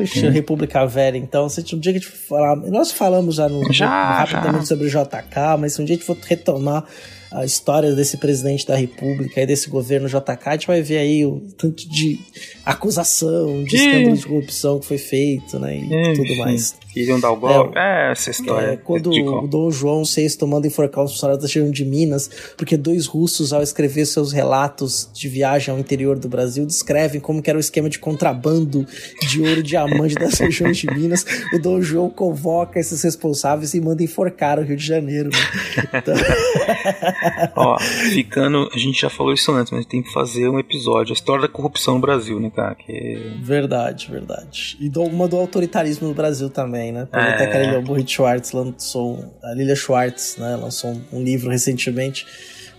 Oxe, 0.00 0.26
é. 0.26 0.30
República 0.30 0.84
Velha, 0.86 1.16
então, 1.16 1.48
se 1.48 1.60
um 1.74 1.78
dia 1.78 1.92
que 1.92 1.98
a 1.98 2.00
gente 2.00 2.12
falar, 2.12 2.56
nós 2.56 2.92
falamos 2.92 3.36
já 3.36 3.48
no 3.48 3.72
já, 3.72 4.18
rapidamente 4.18 4.60
já. 4.60 4.66
sobre 4.66 4.86
o 4.86 4.90
JK, 4.90 5.58
mas 5.58 5.72
se 5.72 5.82
um 5.82 5.84
dia 5.84 5.94
a 5.94 5.98
gente 5.98 6.06
for 6.06 6.16
retomar 6.26 6.84
a 7.32 7.44
história 7.44 7.94
desse 7.94 8.16
presidente 8.16 8.66
da 8.66 8.76
República 8.76 9.40
e 9.42 9.46
desse 9.46 9.68
governo 9.68 10.08
JK, 10.08 10.30
a 10.44 10.52
gente 10.52 10.66
vai 10.66 10.80
ver 10.82 10.98
aí 10.98 11.24
o 11.24 11.40
tanto 11.56 11.88
de 11.88 12.18
acusação, 12.64 13.64
de 13.64 13.76
escândalo 13.76 14.16
de 14.16 14.26
corrupção 14.26 14.78
que 14.78 14.86
foi 14.86 14.98
feito, 14.98 15.58
né? 15.58 15.76
E 15.76 15.94
é, 15.94 16.12
tudo 16.14 16.36
mais. 16.36 16.76
Queriam 16.96 17.20
dar 17.20 17.30
o 17.30 17.36
golpe. 17.36 17.76
É, 17.76 18.08
é, 18.08 18.12
essa 18.12 18.30
história. 18.30 18.68
É, 18.68 18.76
quando 18.78 19.10
o 19.10 19.46
Dom 19.46 19.70
João 19.70 20.02
VI 20.02 20.34
tomando 20.38 20.66
enforcar 20.66 21.04
os 21.04 21.12
funcionários 21.12 21.42
da 21.42 21.46
região 21.46 21.70
de 21.70 21.84
Minas, 21.84 22.30
porque 22.56 22.74
dois 22.74 23.04
russos, 23.04 23.52
ao 23.52 23.62
escrever 23.62 24.06
seus 24.06 24.32
relatos 24.32 25.10
de 25.12 25.28
viagem 25.28 25.74
ao 25.74 25.78
interior 25.78 26.18
do 26.18 26.26
Brasil, 26.26 26.64
descrevem 26.64 27.20
como 27.20 27.42
que 27.42 27.50
era 27.50 27.58
o 27.58 27.60
esquema 27.60 27.90
de 27.90 27.98
contrabando 27.98 28.86
de 29.28 29.42
ouro 29.42 29.60
e 29.60 29.62
diamante 29.62 30.14
das 30.14 30.38
regiões 30.38 30.78
de 30.78 30.86
Minas. 30.86 31.26
O 31.52 31.58
Dom 31.58 31.82
João 31.82 32.08
convoca 32.08 32.80
esses 32.80 33.02
responsáveis 33.02 33.74
e 33.74 33.80
manda 33.80 34.02
enforcar 34.02 34.58
o 34.58 34.62
Rio 34.62 34.78
de 34.78 34.86
Janeiro. 34.86 35.28
Né? 35.28 35.90
Então... 35.98 36.14
Ó, 37.56 37.78
ficando. 37.78 38.70
A 38.74 38.78
gente 38.78 39.02
já 39.02 39.10
falou 39.10 39.34
isso 39.34 39.52
antes, 39.52 39.70
mas 39.70 39.84
tem 39.84 40.02
que 40.02 40.10
fazer 40.14 40.48
um 40.48 40.58
episódio. 40.58 41.12
A 41.12 41.14
história 41.14 41.42
da 41.42 41.48
corrupção 41.48 41.96
no 41.96 42.00
Brasil, 42.00 42.40
né, 42.40 42.50
cara? 42.56 42.74
Que... 42.74 43.36
Verdade, 43.42 44.10
verdade. 44.10 44.78
E 44.80 44.90
uma 44.98 45.28
do 45.28 45.36
autoritarismo 45.36 46.08
no 46.08 46.14
Brasil 46.14 46.48
também, 46.48 46.85
né? 46.92 47.06
Porque 47.10 47.26
é. 47.26 47.30
até 47.30 47.46
que 47.46 47.56
a 47.56 47.60
Lilia 47.60 47.80
Burrit 47.80 48.12
Schwartz 48.12 48.52
lançou. 48.52 49.34
A 49.42 49.54
Lilia 49.54 49.76
Schwartz, 49.76 50.36
né? 50.38 50.56
Lançou 50.56 50.96
um 51.12 51.22
livro 51.22 51.50
recentemente 51.50 52.26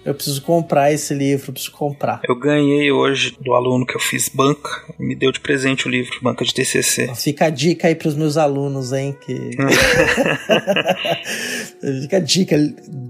eu 0.08 0.15
preciso 0.15 0.41
comprar 0.41 0.93
esse 0.93 1.13
livro, 1.13 1.50
eu 1.50 1.54
preciso 1.54 1.76
comprar. 1.76 2.22
Eu 2.28 2.39
ganhei 2.39 2.89
hoje 2.89 3.38
do 3.41 3.54
aluno 3.54 3.86
que 3.86 3.93
eu 3.93 4.00
fiz 4.00 4.30
banca, 4.30 4.70
me 4.98 5.13
deu 5.13 5.34
de 5.34 5.41
presente 5.41 5.86
o 5.86 5.91
livro, 5.91 6.17
banca 6.22 6.46
de 6.46 6.54
TCC. 6.54 7.13
Fica 7.13 7.48
a 7.48 7.50
dica 7.50 7.89
aí 7.89 7.96
pros 7.96 8.15
meus 8.15 8.38
alunos, 8.38 8.93
hein, 8.93 9.17
que... 9.20 9.36
Fica 12.02 12.17
a 12.17 12.20
dica, 12.22 12.56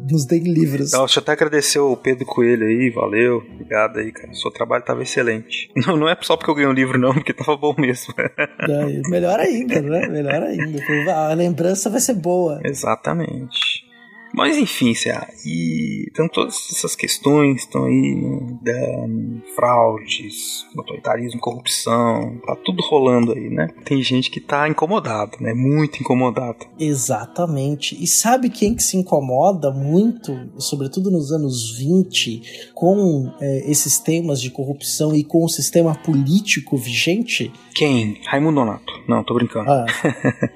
nos 0.10 0.26
deem 0.26 0.42
livros. 0.42 0.90
Então, 0.90 1.06
deixa 1.06 1.20
eu 1.20 1.22
até 1.22 1.34
agradecer 1.34 1.78
o 1.78 1.96
Pedro 1.96 2.26
Coelho 2.26 2.66
aí, 2.66 2.90
valeu, 2.90 3.44
obrigado 3.54 4.00
aí, 4.00 4.12
cara. 4.12 4.32
O 4.32 4.36
seu 4.36 4.50
trabalho 4.50 4.84
tava 4.84 5.04
excelente. 5.04 5.70
Não, 5.86 5.96
não 5.96 6.10
é 6.10 6.18
só 6.22 6.36
porque 6.36 6.50
eu 6.50 6.56
ganhei 6.56 6.70
um 6.70 6.74
livro, 6.74 6.98
não, 6.98 7.14
porque 7.14 7.32
tava 7.32 7.56
bom 7.56 7.76
mesmo. 7.78 8.14
É, 8.68 9.10
melhor 9.10 9.40
ainda, 9.40 9.82
né? 9.82 10.08
Melhor 10.08 10.44
ainda. 10.44 11.14
A 11.14 11.34
lembrança 11.34 11.90
vai 11.90 12.00
ser 12.00 12.16
boa. 12.16 12.60
Exatamente. 12.66 13.87
Mas 14.34 14.58
enfim, 14.58 14.94
CA, 14.94 15.28
e 15.46 16.06
então 16.12 16.28
todas 16.28 16.56
essas 16.72 16.96
questões 16.96 17.62
estão 17.62 17.86
aí, 17.86 18.16
né, 18.16 18.58
da 18.62 19.54
fraudes, 19.56 20.66
autoritarismo, 20.78 21.40
corrupção, 21.40 22.40
tá 22.46 22.56
tudo 22.56 22.84
rolando 22.84 23.34
aí, 23.34 23.50
né? 23.50 23.70
Tem 23.84 24.02
gente 24.02 24.30
que 24.30 24.40
tá 24.40 24.68
incomodado, 24.68 25.38
né? 25.40 25.54
Muito 25.54 26.00
incomodado. 26.00 26.66
Exatamente. 26.80 28.02
E 28.02 28.06
sabe 28.06 28.50
quem 28.50 28.76
que 28.76 28.84
se 28.84 28.98
incomoda 28.98 29.72
muito, 29.72 30.38
sobretudo 30.58 31.10
nos 31.10 31.32
anos 31.32 31.78
20, 31.78 32.72
com 32.74 33.32
é, 33.40 33.70
esses 33.70 33.98
temas 34.00 34.42
de 34.42 34.50
corrupção 34.50 35.16
e 35.16 35.24
com 35.24 35.44
o 35.44 35.50
sistema 35.50 35.96
político 35.96 36.78
vigente? 36.78 37.52
Quem? 37.74 38.20
Raimundo 38.26 38.58
Donato. 38.58 38.94
Não, 39.08 39.24
tô 39.24 39.36
brincando. 39.36 39.70
Ah, 39.70 39.86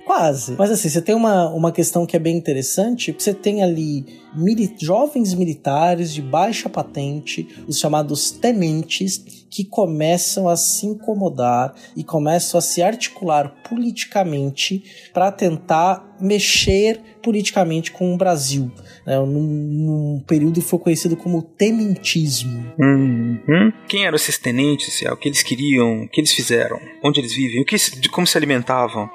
quase. 0.06 0.56
Mas 0.58 0.72
assim, 0.72 0.90
você 0.90 1.02
tem 1.02 1.14
uma, 1.14 1.50
uma 1.50 1.72
questão 1.72 2.06
que 2.06 2.16
é 2.16 2.20
bem 2.20 2.36
interessante, 2.36 3.16
você 3.18 3.34
tem 3.34 3.61
ali 3.62 4.22
mili 4.34 4.74
jovens 4.80 5.34
militares 5.34 6.14
de 6.14 6.22
baixa 6.22 6.70
patente, 6.70 7.48
os 7.68 7.80
chamados 7.80 8.32
tenentes, 8.32 9.42
que 9.50 9.66
começam 9.66 10.48
a 10.48 10.56
se 10.56 10.86
incomodar 10.86 11.76
e 11.96 12.04
começam 12.04 12.58
a 12.58 12.62
se 12.62 12.82
articular 12.82 13.54
politicamente 13.70 15.10
para 15.14 15.30
tentar 15.30 16.16
mexer 16.22 17.02
politicamente 17.22 17.92
com 17.92 18.14
o 18.14 18.18
Brasil. 18.18 18.72
Né, 19.06 19.18
num, 19.18 19.26
num 19.26 20.24
período 20.26 20.62
que 20.62 20.68
foi 20.68 20.80
conhecido 20.80 21.18
como 21.18 21.42
tenentismo. 21.42 22.72
Uhum. 22.80 23.74
Quem 23.88 24.06
eram 24.06 24.16
esses 24.16 24.38
tenentes? 24.38 25.02
O 25.02 25.18
que 25.18 25.28
eles 25.28 25.44
queriam? 25.44 26.04
O 26.04 26.08
que 26.08 26.22
eles 26.22 26.32
fizeram? 26.32 26.80
Onde 27.04 27.20
eles 27.20 27.36
vivem? 27.36 27.62
O 27.62 27.66
que, 27.66 27.76
de 27.76 28.10
como 28.10 28.26
se 28.26 28.38
alimentavam? 28.38 29.10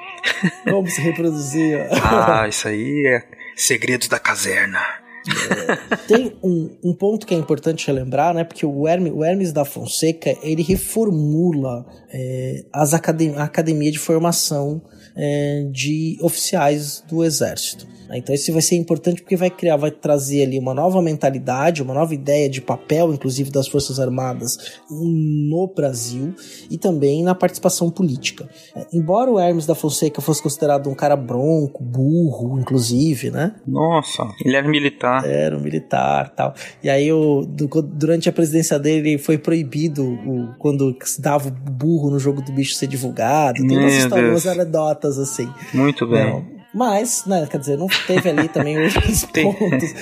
Como 0.68 0.86
se 0.88 1.00
reproduziam? 1.00 1.86
ah, 2.02 2.46
isso 2.48 2.68
aí 2.68 3.06
é 3.06 3.35
segredos 3.56 4.06
da 4.06 4.18
caserna. 4.18 4.80
É, 5.26 5.96
tem 6.06 6.36
um, 6.42 6.76
um, 6.84 6.94
ponto 6.94 7.26
que 7.26 7.34
é 7.34 7.36
importante 7.36 7.86
relembrar, 7.86 8.32
né? 8.32 8.44
Porque 8.44 8.64
o, 8.64 8.86
Hermes, 8.86 9.12
o 9.12 9.24
Hermes 9.24 9.52
da 9.52 9.64
Fonseca 9.64 10.36
ele 10.42 10.62
reformula 10.62 11.84
é, 12.12 12.64
as 12.72 12.94
academ 12.94 13.34
a 13.34 13.42
academia 13.42 13.90
de 13.90 13.98
formação 13.98 14.80
é, 15.16 15.66
de 15.72 16.16
oficiais 16.20 17.02
do 17.08 17.24
exército. 17.24 17.88
Né? 18.08 18.18
Então 18.18 18.34
isso 18.34 18.52
vai 18.52 18.62
ser 18.62 18.76
importante 18.76 19.22
porque 19.22 19.36
vai 19.36 19.50
criar, 19.50 19.76
vai 19.76 19.90
trazer 19.90 20.42
ali 20.42 20.58
uma 20.58 20.74
nova 20.74 21.00
mentalidade, 21.02 21.82
uma 21.82 21.94
nova 21.94 22.14
ideia 22.14 22.48
de 22.48 22.60
papel, 22.60 23.12
inclusive 23.12 23.50
das 23.50 23.68
Forças 23.68 23.98
Armadas 24.00 24.78
no 24.90 25.72
Brasil 25.74 26.34
e 26.70 26.78
também 26.78 27.22
na 27.22 27.34
participação 27.34 27.90
política. 27.90 28.48
É, 28.74 28.86
embora 28.92 29.30
o 29.30 29.38
Hermes 29.38 29.66
da 29.66 29.74
Fonseca 29.74 30.20
fosse 30.20 30.42
considerado 30.42 30.88
um 30.88 30.94
cara 30.94 31.16
bronco, 31.16 31.82
burro, 31.82 32.58
inclusive, 32.58 33.30
né? 33.30 33.54
Nossa, 33.66 34.28
ele 34.44 34.56
era 34.56 34.68
militar. 34.68 35.24
Era 35.24 35.56
um 35.56 35.60
militar 35.60 36.30
tal. 36.30 36.54
E 36.82 36.88
aí, 36.88 37.12
o, 37.12 37.44
durante 37.46 38.28
a 38.28 38.32
presidência 38.32 38.78
dele, 38.78 39.18
foi 39.18 39.38
proibido 39.38 40.04
o, 40.04 40.54
quando 40.58 40.96
dava 41.18 41.48
o 41.48 41.50
burro 41.50 42.10
no 42.10 42.18
jogo 42.18 42.42
do 42.42 42.52
bicho 42.52 42.74
ser 42.74 42.86
divulgado. 42.86 43.66
Tem 43.66 43.78
umas 43.78 43.94
histórias, 43.94 44.46
anedotas 44.46 45.18
assim. 45.18 45.48
Muito 45.74 46.06
bem. 46.06 46.24
Não, 46.24 46.55
mas, 46.74 47.24
né, 47.26 47.46
quer 47.50 47.58
dizer, 47.58 47.76
não 47.78 47.86
teve 48.06 48.28
ali 48.28 48.48
também 48.48 48.78
outros 48.82 49.24
pontos. 49.24 49.94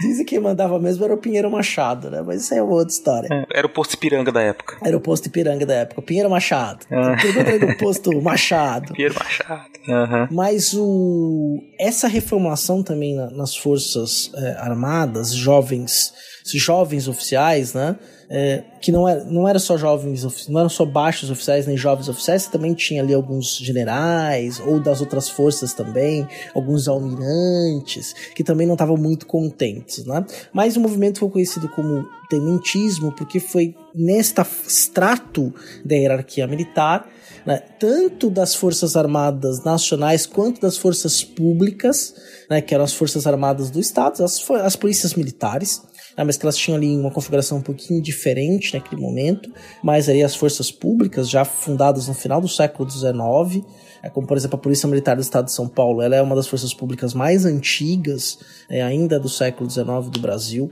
Dizem 0.00 0.24
que 0.24 0.40
mandava 0.40 0.78
mesmo 0.78 1.04
era 1.04 1.14
o 1.14 1.18
Pinheiro 1.18 1.50
Machado, 1.50 2.10
né? 2.10 2.22
Mas 2.22 2.42
isso 2.42 2.54
é 2.54 2.62
uma 2.62 2.72
outra 2.72 2.92
história. 2.92 3.28
É, 3.30 3.58
era 3.58 3.66
o 3.66 3.70
posto 3.70 3.94
Ipiranga 3.94 4.32
da 4.32 4.40
época. 4.40 4.78
Era 4.82 4.96
o 4.96 5.00
posto 5.00 5.26
Ipiranga 5.26 5.66
da 5.66 5.74
época. 5.74 6.00
Pinheiro 6.00 6.30
Machado. 6.30 6.86
Ah. 6.90 7.16
Pergunta 7.20 7.50
aí 7.50 7.58
do 7.58 7.76
posto 7.76 8.22
Machado. 8.22 8.94
Pinheiro 8.94 9.14
Machado. 9.14 9.70
Uhum. 9.86 10.28
Mas 10.30 10.72
o... 10.74 11.62
essa 11.78 12.08
reformulação 12.08 12.82
também 12.82 13.14
nas 13.14 13.54
Forças 13.56 14.30
é, 14.34 14.52
Armadas, 14.58 15.34
jovens, 15.34 16.12
jovens 16.46 17.06
oficiais, 17.06 17.74
né? 17.74 17.96
É, 18.32 18.62
que 18.80 18.92
não 18.92 19.08
era, 19.08 19.24
não 19.24 19.48
era 19.48 19.58
só 19.58 19.76
jovens, 19.76 20.48
não 20.48 20.60
eram 20.60 20.68
só 20.68 20.84
baixos 20.84 21.30
oficiais 21.30 21.66
nem 21.66 21.76
jovens 21.76 22.08
oficiais, 22.08 22.46
também 22.46 22.74
tinha 22.74 23.02
ali 23.02 23.12
alguns 23.12 23.56
generais 23.56 24.60
ou 24.60 24.78
das 24.78 25.00
outras 25.00 25.28
forças 25.28 25.74
também, 25.74 26.26
alguns 26.54 26.86
almirantes 26.86 28.14
que 28.36 28.44
também 28.44 28.68
não 28.68 28.74
estavam 28.74 28.96
muito 28.96 29.26
contentes, 29.26 30.06
né? 30.06 30.24
Mas 30.52 30.76
o 30.76 30.80
movimento 30.80 31.18
foi 31.18 31.28
conhecido 31.28 31.68
como 31.70 32.08
tenentismo 32.28 33.10
porque 33.12 33.40
foi 33.40 33.74
nesta 33.92 34.42
extrato 34.42 35.52
da 35.84 35.96
hierarquia 35.96 36.46
militar 36.46 37.08
né, 37.44 37.62
tanto 37.78 38.30
das 38.30 38.54
Forças 38.54 38.96
Armadas 38.96 39.64
Nacionais 39.64 40.26
quanto 40.26 40.60
das 40.60 40.76
Forças 40.76 41.24
Públicas, 41.24 42.14
né, 42.48 42.60
que 42.60 42.74
eram 42.74 42.84
as 42.84 42.92
Forças 42.92 43.26
Armadas 43.26 43.70
do 43.70 43.80
Estado, 43.80 44.22
as, 44.22 44.48
as 44.50 44.76
polícias 44.76 45.14
militares, 45.14 45.82
né, 46.20 46.24
mas 46.24 46.36
que 46.36 46.44
elas 46.44 46.56
tinham 46.56 46.76
ali 46.76 46.94
uma 46.94 47.10
configuração 47.10 47.58
um 47.58 47.62
pouquinho 47.62 48.00
diferente 48.02 48.74
naquele 48.74 49.00
momento, 49.00 49.50
mas 49.82 50.06
aí 50.06 50.22
as 50.22 50.36
forças 50.36 50.70
públicas, 50.70 51.28
já 51.28 51.46
fundadas 51.46 52.08
no 52.08 52.14
final 52.14 52.40
do 52.42 52.48
século 52.48 52.88
XIX, 52.88 53.64
é, 54.02 54.10
como 54.10 54.26
por 54.26 54.36
exemplo 54.36 54.56
a 54.56 54.58
Polícia 54.58 54.86
Militar 54.86 55.16
do 55.16 55.22
Estado 55.22 55.46
de 55.46 55.52
São 55.52 55.66
Paulo, 55.66 56.02
ela 56.02 56.14
é 56.14 56.20
uma 56.20 56.36
das 56.36 56.46
forças 56.46 56.74
públicas 56.74 57.14
mais 57.14 57.46
antigas, 57.46 58.38
é, 58.68 58.82
ainda 58.82 59.18
do 59.18 59.30
século 59.30 59.68
XIX 59.68 59.86
do 60.10 60.20
Brasil. 60.20 60.70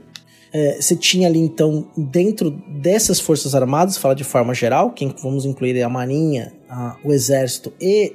É, 0.53 0.79
você 0.79 0.95
tinha 0.95 1.27
ali 1.27 1.39
então, 1.39 1.87
dentro 1.97 2.51
dessas 2.51 3.19
forças 3.19 3.53
armadas, 3.55 3.97
fala 3.97 4.15
de 4.15 4.23
forma 4.23 4.53
geral, 4.53 4.91
quem 4.91 5.13
vamos 5.21 5.45
incluir 5.45 5.81
a 5.81 5.89
Marinha, 5.89 6.53
a, 6.69 6.95
o 7.03 7.11
Exército 7.11 7.73
e 7.81 8.13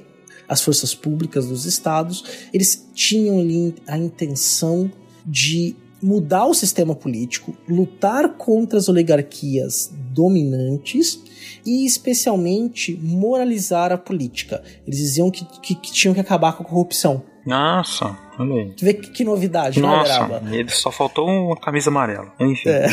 as 0.49 0.61
forças 0.61 0.95
públicas 0.95 1.47
dos 1.47 1.65
estados, 1.65 2.47
eles 2.53 2.89
tinham 2.95 3.41
ali 3.41 3.75
a 3.89 3.97
intenção 3.97 4.91
de 5.27 5.75
mudar 6.05 6.45
o 6.45 6.53
sistema 6.55 6.95
político, 6.95 7.57
lutar 7.67 8.29
contra 8.37 8.79
as 8.79 8.89
oligarquias 8.91 9.91
dominantes 10.11 11.23
e 11.65 11.87
especialmente 11.87 12.95
moralizar 13.03 13.91
a 13.91 13.97
política. 13.97 14.63
Eles 14.87 14.99
diziam 14.99 15.31
que, 15.31 15.45
que, 15.63 15.75
que 15.75 15.93
tinham 15.93 16.13
que 16.15 16.21
acabar 16.21 16.53
com 16.53 16.63
a 16.63 16.67
corrupção. 16.67 17.23
Nossa, 17.47 18.17
olha 18.39 18.55
aí. 18.55 18.71
Tu 18.73 18.85
vê 18.85 18.95
que, 18.95 19.11
que 19.11 19.25
novidade, 19.25 19.79
Nossa, 19.81 20.27
né, 20.41 20.57
ele 20.59 20.71
só 20.71 20.91
faltou 20.91 21.27
uma 21.29 21.57
camisa 21.57 21.91
amarela. 21.91 22.33
Enfim. 22.41 22.69
É. 22.71 22.87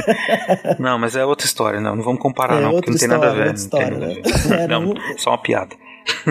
não, 0.78 0.98
mas 0.98 1.16
é 1.16 1.24
outra 1.24 1.46
história, 1.46 1.80
não. 1.80 1.94
Não 1.96 2.02
vamos 2.02 2.20
comparar, 2.20 2.58
É, 2.58 2.62
não, 2.62 2.72
porque 2.72 2.90
não 2.90 2.98
tem 2.98 3.08
nada 3.08 3.32
a 3.32 3.52
história, 3.52 3.98
ver. 3.98 4.00
não 4.00 4.14
história, 4.14 4.14
né? 4.14 4.14
ver. 4.14 4.60
É, 4.64 4.66
não, 4.68 4.80
não- 4.82 5.18
só 5.18 5.30
uma 5.30 5.38
piada. 5.42 5.74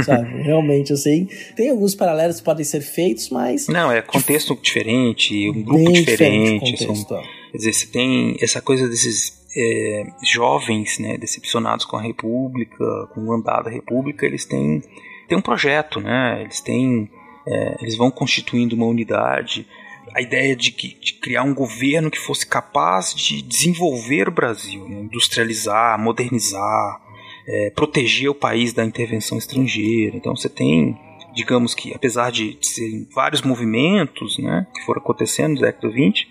Sabe? 0.03 0.41
Realmente, 0.43 0.93
assim, 0.93 1.27
tem 1.55 1.69
alguns 1.69 1.95
paralelos 1.95 2.37
que 2.39 2.45
podem 2.45 2.65
ser 2.65 2.81
feitos, 2.81 3.29
mas 3.29 3.67
Não, 3.67 3.91
é 3.91 4.01
contexto 4.01 4.57
diferente, 4.61 5.49
um 5.49 5.63
grupo 5.63 5.91
diferente. 5.91 6.65
diferente 6.65 6.85
contexto. 6.87 7.11
ó. 7.13 7.21
Quer 7.51 7.57
dizer, 7.57 7.73
você 7.73 7.87
tem 7.87 8.35
essa 8.41 8.61
coisa 8.61 8.87
desses 8.87 9.43
é, 9.55 10.05
jovens, 10.23 10.97
né, 10.99 11.17
decepcionados 11.17 11.85
com 11.85 11.97
a 11.97 12.01
República, 12.01 12.83
com 13.13 13.21
o 13.25 13.33
andar 13.33 13.61
da 13.61 13.69
República, 13.69 14.25
eles 14.25 14.45
têm, 14.45 14.81
têm 15.27 15.37
um 15.37 15.41
projeto, 15.41 15.99
né? 15.99 16.41
Eles 16.41 16.59
têm, 16.61 17.09
é, 17.47 17.77
eles 17.81 17.95
vão 17.95 18.09
constituindo 18.09 18.75
uma 18.75 18.87
unidade. 18.87 19.67
A 20.15 20.21
ideia 20.21 20.55
de, 20.55 20.71
que, 20.71 20.95
de 20.99 21.13
criar 21.13 21.43
um 21.43 21.53
governo 21.53 22.09
que 22.09 22.19
fosse 22.19 22.45
capaz 22.45 23.13
de 23.13 23.41
desenvolver 23.41 24.27
o 24.27 24.31
Brasil, 24.31 24.87
né, 24.87 25.01
industrializar, 25.01 25.99
modernizar, 25.99 27.02
é, 27.47 27.69
proteger 27.71 28.29
o 28.29 28.35
país 28.35 28.73
da 28.73 28.83
intervenção 28.85 29.37
estrangeira. 29.37 30.15
Então 30.15 30.35
você 30.35 30.49
tem, 30.49 30.97
digamos 31.35 31.73
que, 31.73 31.93
apesar 31.93 32.31
de 32.31 32.57
serem 32.61 33.07
vários 33.13 33.41
movimentos, 33.41 34.37
né, 34.39 34.67
que 34.73 34.81
foram 34.85 35.01
acontecendo 35.01 35.53
no 35.53 35.59
século 35.59 35.91
XX, 35.91 36.25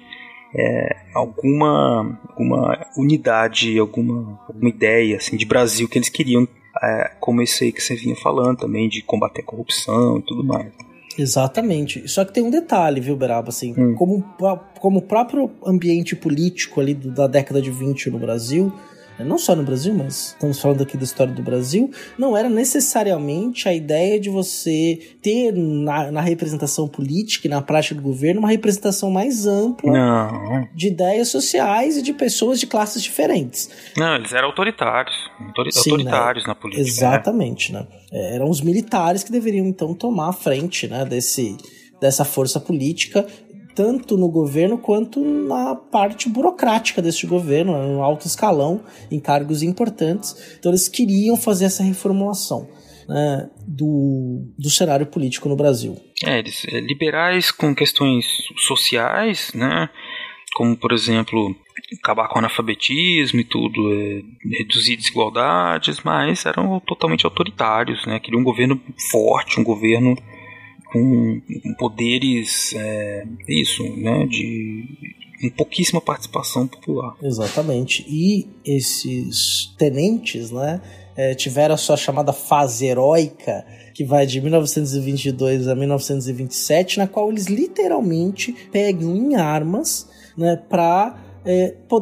alguma, 1.14 2.20
alguma 2.28 2.86
unidade, 2.96 3.78
alguma, 3.78 4.38
alguma 4.46 4.68
ideia 4.68 5.16
assim, 5.16 5.36
de 5.36 5.46
Brasil 5.46 5.88
que 5.88 5.98
eles 5.98 6.08
queriam, 6.08 6.46
é, 6.82 7.10
como 7.20 7.42
esse 7.42 7.64
aí 7.64 7.72
que 7.72 7.82
você 7.82 7.94
vinha 7.94 8.16
falando 8.16 8.58
também, 8.58 8.88
de 8.88 9.02
combater 9.02 9.40
a 9.42 9.44
corrupção 9.44 10.18
e 10.18 10.22
tudo 10.22 10.44
mais. 10.44 10.72
Exatamente. 11.18 12.08
Só 12.08 12.24
que 12.24 12.32
tem 12.32 12.42
um 12.42 12.50
detalhe, 12.50 13.00
viu, 13.00 13.14
Beraba? 13.16 13.50
Assim, 13.50 13.74
Hum. 13.76 13.94
como, 13.94 14.24
como 14.80 14.98
o 14.98 15.02
próprio 15.02 15.50
ambiente 15.64 16.16
político 16.16 16.80
ali 16.80 16.94
da 16.94 17.26
década 17.26 17.60
de 17.60 17.70
20 17.70 18.10
no 18.10 18.18
Brasil, 18.18 18.72
não 19.18 19.38
só 19.38 19.54
no 19.54 19.62
Brasil, 19.62 19.94
mas 19.94 20.28
estamos 20.28 20.60
falando 20.60 20.82
aqui 20.82 20.96
da 20.96 21.04
história 21.04 21.32
do 21.32 21.42
Brasil, 21.42 21.90
não 22.18 22.36
era 22.36 22.48
necessariamente 22.48 23.68
a 23.68 23.74
ideia 23.74 24.18
de 24.18 24.28
você 24.28 24.98
ter 25.22 25.52
na, 25.52 26.10
na 26.10 26.20
representação 26.20 26.88
política 26.88 27.46
e 27.46 27.50
na 27.50 27.62
prática 27.62 27.94
do 27.94 28.02
governo 28.02 28.40
uma 28.40 28.50
representação 28.50 29.10
mais 29.10 29.46
ampla 29.46 29.92
Não, 29.92 30.68
de 30.74 30.88
ideias 30.88 31.28
sociais 31.28 31.96
e 31.96 32.02
de 32.02 32.12
pessoas 32.12 32.58
de 32.58 32.66
classes 32.66 33.02
diferentes. 33.02 33.70
não, 33.96 34.16
eles 34.16 34.32
eram 34.32 34.48
autoritários, 34.48 35.14
autori- 35.40 35.72
Sim, 35.72 35.90
autoritários 35.92 36.46
na 36.46 36.54
política. 36.54 36.82
né? 36.82 36.88
Exatamente, 36.88 37.72
né? 37.72 37.86
É, 38.10 38.34
Eram 38.34 38.50
os 38.50 38.60
militares 38.60 39.22
que 39.22 39.30
deveriam 39.32 39.66
então 39.66 39.94
tomar 39.94 40.28
a 40.28 40.32
frente, 40.32 40.86
né, 40.88 41.04
desse, 41.04 41.56
dessa 42.00 42.24
força 42.24 42.58
política, 42.60 43.26
tanto 43.74 44.16
no 44.16 44.28
governo 44.28 44.78
quanto 44.78 45.20
na 45.20 45.74
parte 45.74 46.28
burocrática 46.28 47.00
desse 47.00 47.26
governo, 47.26 47.72
no 47.86 48.02
alto 48.02 48.26
escalão, 48.26 48.82
em 49.10 49.18
cargos 49.18 49.62
importantes. 49.62 50.56
Então 50.58 50.70
eles 50.70 50.88
queriam 50.88 51.36
fazer 51.36 51.66
essa 51.66 51.82
reformulação 51.82 52.68
né, 53.08 53.50
do, 53.66 54.52
do 54.58 54.70
cenário 54.70 55.06
político 55.06 55.48
no 55.48 55.56
Brasil. 55.56 55.96
É, 56.24 56.38
eles 56.38 56.64
é, 56.68 56.80
liberais 56.80 57.50
com 57.50 57.74
questões 57.74 58.26
sociais, 58.66 59.52
né? 59.54 59.88
Como, 60.54 60.76
por 60.76 60.92
exemplo, 60.92 61.54
acabar 61.98 62.28
com 62.28 62.36
o 62.36 62.38
analfabetismo 62.38 63.40
e 63.40 63.44
tudo, 63.44 63.92
é, 63.92 64.22
reduzir 64.58 64.96
desigualdades, 64.96 66.00
mas 66.04 66.44
eram 66.46 66.78
totalmente 66.80 67.24
autoritários, 67.24 68.06
né? 68.06 68.20
Queriam 68.20 68.40
um 68.40 68.44
governo 68.44 68.80
forte, 69.10 69.58
um 69.58 69.64
governo 69.64 70.16
com, 70.92 71.40
com 71.62 71.74
poderes, 71.74 72.74
é, 72.76 73.24
isso, 73.48 73.82
né? 73.96 74.26
De 74.26 75.12
com 75.42 75.50
pouquíssima 75.50 76.00
participação 76.00 76.68
popular. 76.68 77.16
Exatamente. 77.20 78.04
E 78.08 78.46
esses 78.64 79.74
tenentes, 79.76 80.52
né, 80.52 80.80
eh, 81.16 81.34
tiveram 81.34 81.74
a 81.74 81.78
sua 81.78 81.96
chamada 81.96 82.32
fase 82.32 82.86
heróica, 82.86 83.66
que 83.92 84.04
vai 84.04 84.24
de 84.24 84.40
1922 84.40 85.66
a 85.66 85.74
1927, 85.74 86.98
na 86.98 87.08
qual 87.08 87.28
eles 87.30 87.46
literalmente 87.46 88.52
pegam 88.70 89.16
em 89.16 89.34
armas, 89.34 90.08
né, 90.36 90.56
para 90.56 91.31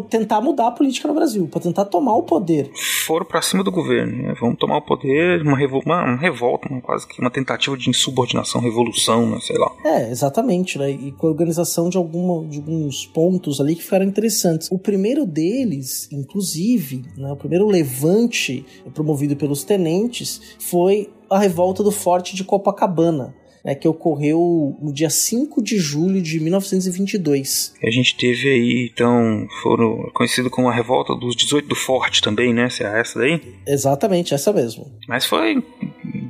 tentar 0.08 0.40
mudar 0.40 0.68
a 0.68 0.70
política 0.70 1.08
no 1.08 1.14
Brasil, 1.14 1.48
para 1.48 1.60
tentar 1.60 1.84
tomar 1.86 2.14
o 2.14 2.22
poder. 2.22 2.70
Foram 3.06 3.26
pra 3.26 3.42
cima 3.42 3.64
do 3.64 3.70
governo, 3.70 4.22
né? 4.22 4.34
Vamos 4.40 4.58
tomar 4.58 4.78
o 4.78 4.82
poder, 4.82 5.42
uma, 5.42 5.56
revol 5.56 5.82
uma, 5.84 6.04
uma 6.04 6.16
revolta, 6.16 6.68
uma, 6.68 6.80
quase 6.80 7.06
que 7.06 7.20
uma 7.20 7.30
tentativa 7.30 7.76
de 7.76 7.90
insubordinação, 7.90 8.60
revolução, 8.60 9.28
né? 9.28 9.38
Sei 9.40 9.56
lá. 9.56 9.72
É, 9.84 10.10
exatamente, 10.10 10.78
né? 10.78 10.90
E 10.90 11.12
com 11.12 11.26
a 11.26 11.30
organização 11.30 11.88
de, 11.88 11.96
alguma, 11.96 12.46
de 12.46 12.58
alguns 12.58 13.06
pontos 13.06 13.60
ali 13.60 13.74
que 13.74 13.82
ficaram 13.82 14.04
interessantes. 14.04 14.68
O 14.70 14.78
primeiro 14.78 15.26
deles, 15.26 16.08
inclusive, 16.12 17.04
né, 17.16 17.32
o 17.32 17.36
primeiro 17.36 17.66
levante 17.66 18.64
promovido 18.94 19.36
pelos 19.36 19.64
tenentes 19.64 20.56
foi 20.58 21.10
a 21.28 21.38
revolta 21.38 21.82
do 21.82 21.90
Forte 21.90 22.34
de 22.34 22.44
Copacabana. 22.44 23.34
Né, 23.64 23.74
que 23.74 23.88
ocorreu 23.88 24.76
no 24.80 24.92
dia 24.92 25.10
5 25.10 25.62
de 25.62 25.78
julho 25.78 26.20
de 26.20 26.40
1922. 26.40 27.74
A 27.82 27.90
gente 27.90 28.16
teve 28.16 28.48
aí, 28.48 28.90
então, 28.92 29.46
foram 29.62 30.10
conhecido 30.14 30.50
como 30.50 30.68
a 30.68 30.72
revolta 30.72 31.14
dos 31.14 31.36
18 31.36 31.68
do 31.68 31.74
Forte 31.74 32.22
também, 32.22 32.52
né? 32.52 32.68
Se 32.68 32.82
é 32.82 33.00
essa 33.00 33.18
daí? 33.18 33.40
Exatamente, 33.66 34.34
essa 34.34 34.52
mesmo. 34.52 34.90
Mas 35.08 35.26
foi 35.26 35.62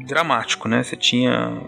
dramático, 0.07 0.69
né? 0.69 0.83
Você 0.83 0.97
tinha 0.97 1.61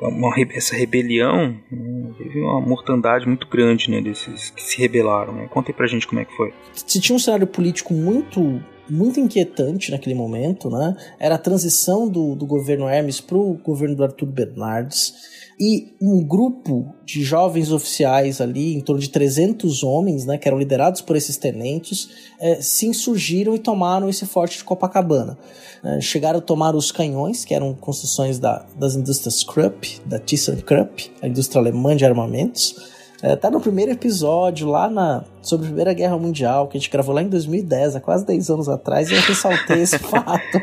uma 0.00 0.34
essa 0.54 0.76
rebelião, 0.76 1.58
né? 1.70 2.12
teve 2.18 2.40
uma 2.40 2.60
mortandade 2.60 3.26
muito 3.26 3.46
grande, 3.46 3.90
né? 3.90 4.00
Desses 4.00 4.50
que 4.50 4.62
se 4.62 4.78
rebelaram, 4.78 5.32
né? 5.32 5.48
Conta 5.48 5.70
aí 5.70 5.74
pra 5.74 5.86
gente 5.86 6.06
como 6.06 6.20
é 6.20 6.24
que 6.24 6.36
foi. 6.36 6.52
Se 6.72 7.00
tinha 7.00 7.14
um 7.14 7.18
cenário 7.18 7.46
político 7.46 7.92
muito 7.94 8.60
muito 8.88 9.20
inquietante 9.20 9.90
naquele 9.90 10.14
momento, 10.14 10.70
né? 10.70 10.96
Era 11.18 11.34
a 11.34 11.38
transição 11.38 12.08
do, 12.08 12.34
do 12.34 12.46
governo 12.46 12.88
Hermes 12.88 13.20
para 13.20 13.36
o 13.36 13.54
governo 13.54 13.96
do 13.96 14.04
Arthur 14.04 14.26
Bernardes 14.26 15.14
e 15.58 15.94
um 16.00 16.22
grupo 16.22 16.94
de 17.04 17.22
jovens 17.22 17.72
oficiais 17.72 18.40
ali, 18.40 18.74
em 18.74 18.80
torno 18.80 19.00
de 19.00 19.08
300 19.08 19.82
homens, 19.82 20.26
né, 20.26 20.36
que 20.36 20.46
eram 20.46 20.58
liderados 20.58 21.00
por 21.00 21.16
esses 21.16 21.38
tenentes, 21.38 22.10
eh, 22.38 22.60
se 22.60 22.86
insurgiram 22.86 23.54
e 23.54 23.58
tomaram 23.58 24.08
esse 24.08 24.26
forte 24.26 24.58
de 24.58 24.64
Copacabana. 24.64 25.38
Eh, 25.82 26.00
chegaram 26.00 26.40
a 26.40 26.42
tomar 26.42 26.74
os 26.74 26.92
canhões, 26.92 27.44
que 27.44 27.54
eram 27.54 27.72
construções 27.72 28.38
da, 28.38 28.66
das 28.78 28.94
indústrias 28.96 29.42
Krupp, 29.42 29.98
da 30.04 30.18
ThyssenKrupp, 30.18 31.10
a 31.22 31.28
indústria 31.28 31.60
alemã 31.60 31.96
de 31.96 32.04
armamentos. 32.04 32.95
É, 33.22 33.34
tá 33.34 33.50
no 33.50 33.60
primeiro 33.60 33.92
episódio 33.92 34.68
lá 34.68 34.90
na, 34.90 35.24
sobre 35.40 35.66
a 35.66 35.68
Primeira 35.68 35.92
Guerra 35.94 36.18
Mundial, 36.18 36.68
que 36.68 36.76
a 36.76 36.80
gente 36.80 36.90
gravou 36.90 37.14
lá 37.14 37.22
em 37.22 37.28
2010, 37.28 37.96
há 37.96 38.00
quase 38.00 38.26
10 38.26 38.50
anos 38.50 38.68
atrás, 38.68 39.10
e 39.10 39.14
eu 39.14 39.20
ressaltei 39.20 39.82
esse 39.82 39.98
fato. 40.00 40.60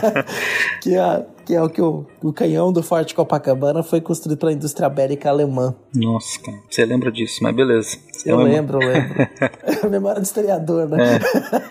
que, 0.82 0.94
é, 0.94 1.26
que 1.46 1.54
é 1.54 1.62
o 1.62 1.70
que 1.70 1.80
o, 1.80 2.04
o 2.22 2.32
canhão 2.32 2.72
do 2.72 2.82
Forte 2.82 3.14
Copacabana 3.14 3.82
foi 3.82 4.00
construído 4.00 4.36
pela 4.38 4.52
indústria 4.52 4.88
bélica 4.88 5.30
alemã. 5.30 5.74
Nossa, 5.94 6.40
cara, 6.40 6.58
você 6.68 6.84
lembra 6.84 7.10
disso, 7.12 7.38
mas 7.42 7.54
beleza. 7.54 7.96
Você 8.12 8.32
Eu 8.32 8.38
lembra- 8.38 8.52
lembro, 8.78 8.82
eu 8.82 8.88
lembro. 8.88 9.28
É 9.86 9.88
memória 9.88 10.20
do 10.20 10.24
historiador, 10.24 10.88
né? 10.88 11.20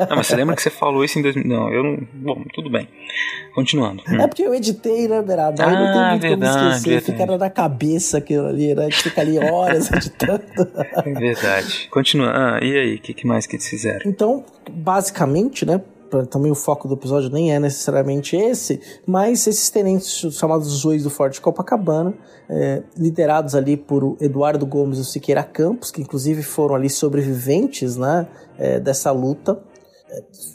Não, 0.10 0.16
mas 0.16 0.28
você 0.28 0.36
lembra 0.36 0.56
que 0.56 0.62
você 0.62 0.70
falou 0.70 1.04
isso 1.04 1.20
em 1.20 1.22
2000? 1.22 1.46
Não, 1.48 1.70
eu 1.74 1.84
não. 1.84 1.98
Bom, 2.14 2.44
tudo 2.54 2.70
bem. 2.70 2.88
Continuando. 3.54 4.02
Hum. 4.10 4.22
É 4.22 4.28
porque 4.28 4.44
eu 4.44 4.54
editei, 4.56 5.08
né, 5.08 5.22
Beraba? 5.22 5.56
Aí 5.62 5.74
não 5.74 5.92
tem 5.92 6.02
Ah, 6.02 6.10
muito 6.12 6.22
verdade, 6.22 6.58
como 6.58 6.70
esquecer. 6.70 6.90
verdade. 7.02 7.12
Fica 7.28 7.38
na 7.38 7.50
cabeça 7.50 8.18
aquilo 8.20 8.48
ali, 8.48 8.74
né? 8.76 8.88
Que 8.90 8.98
fica 9.04 9.22
ali 9.22 9.38
horas 9.40 9.92
editando. 9.92 10.44
É 11.04 11.12
verdade. 11.14 11.88
Continua. 11.92 12.32
Ah, 12.34 12.60
e 12.64 12.78
aí, 12.78 12.96
o 12.96 13.00
que, 13.02 13.14
que 13.14 13.28
mais 13.28 13.46
que 13.48 13.56
eles 13.56 13.68
fizeram? 13.68 14.02
Então, 14.06 14.46
basicamente, 14.72 15.66
né? 15.66 15.82
Também 16.30 16.52
o 16.52 16.56
foco 16.56 16.88
do 16.88 16.94
episódio 16.94 17.30
nem 17.30 17.54
é 17.54 17.60
necessariamente 17.60 18.36
esse, 18.36 18.80
mas 19.06 19.48
esses 19.48 19.70
tenentes 19.70 20.34
chamados 20.34 20.68
Zois 20.68 21.04
do 21.04 21.10
Forte 21.10 21.42
Copacabana, 21.42 22.14
é, 22.50 22.84
liderados 22.98 23.56
ali 23.56 23.76
por 23.76 24.16
Eduardo 24.22 24.66
Gomes 24.66 24.98
e 24.98 25.02
o 25.02 25.06
Siqueira 25.06 25.44
Campos, 25.44 25.92
que 25.92 26.02
inclusive 26.02 26.44
foram 26.44 26.76
ali 26.76 26.90
sobreviventes 26.90 27.98
né, 27.98 28.28
é, 28.58 28.80
dessa 28.80 29.12
luta, 29.12 29.62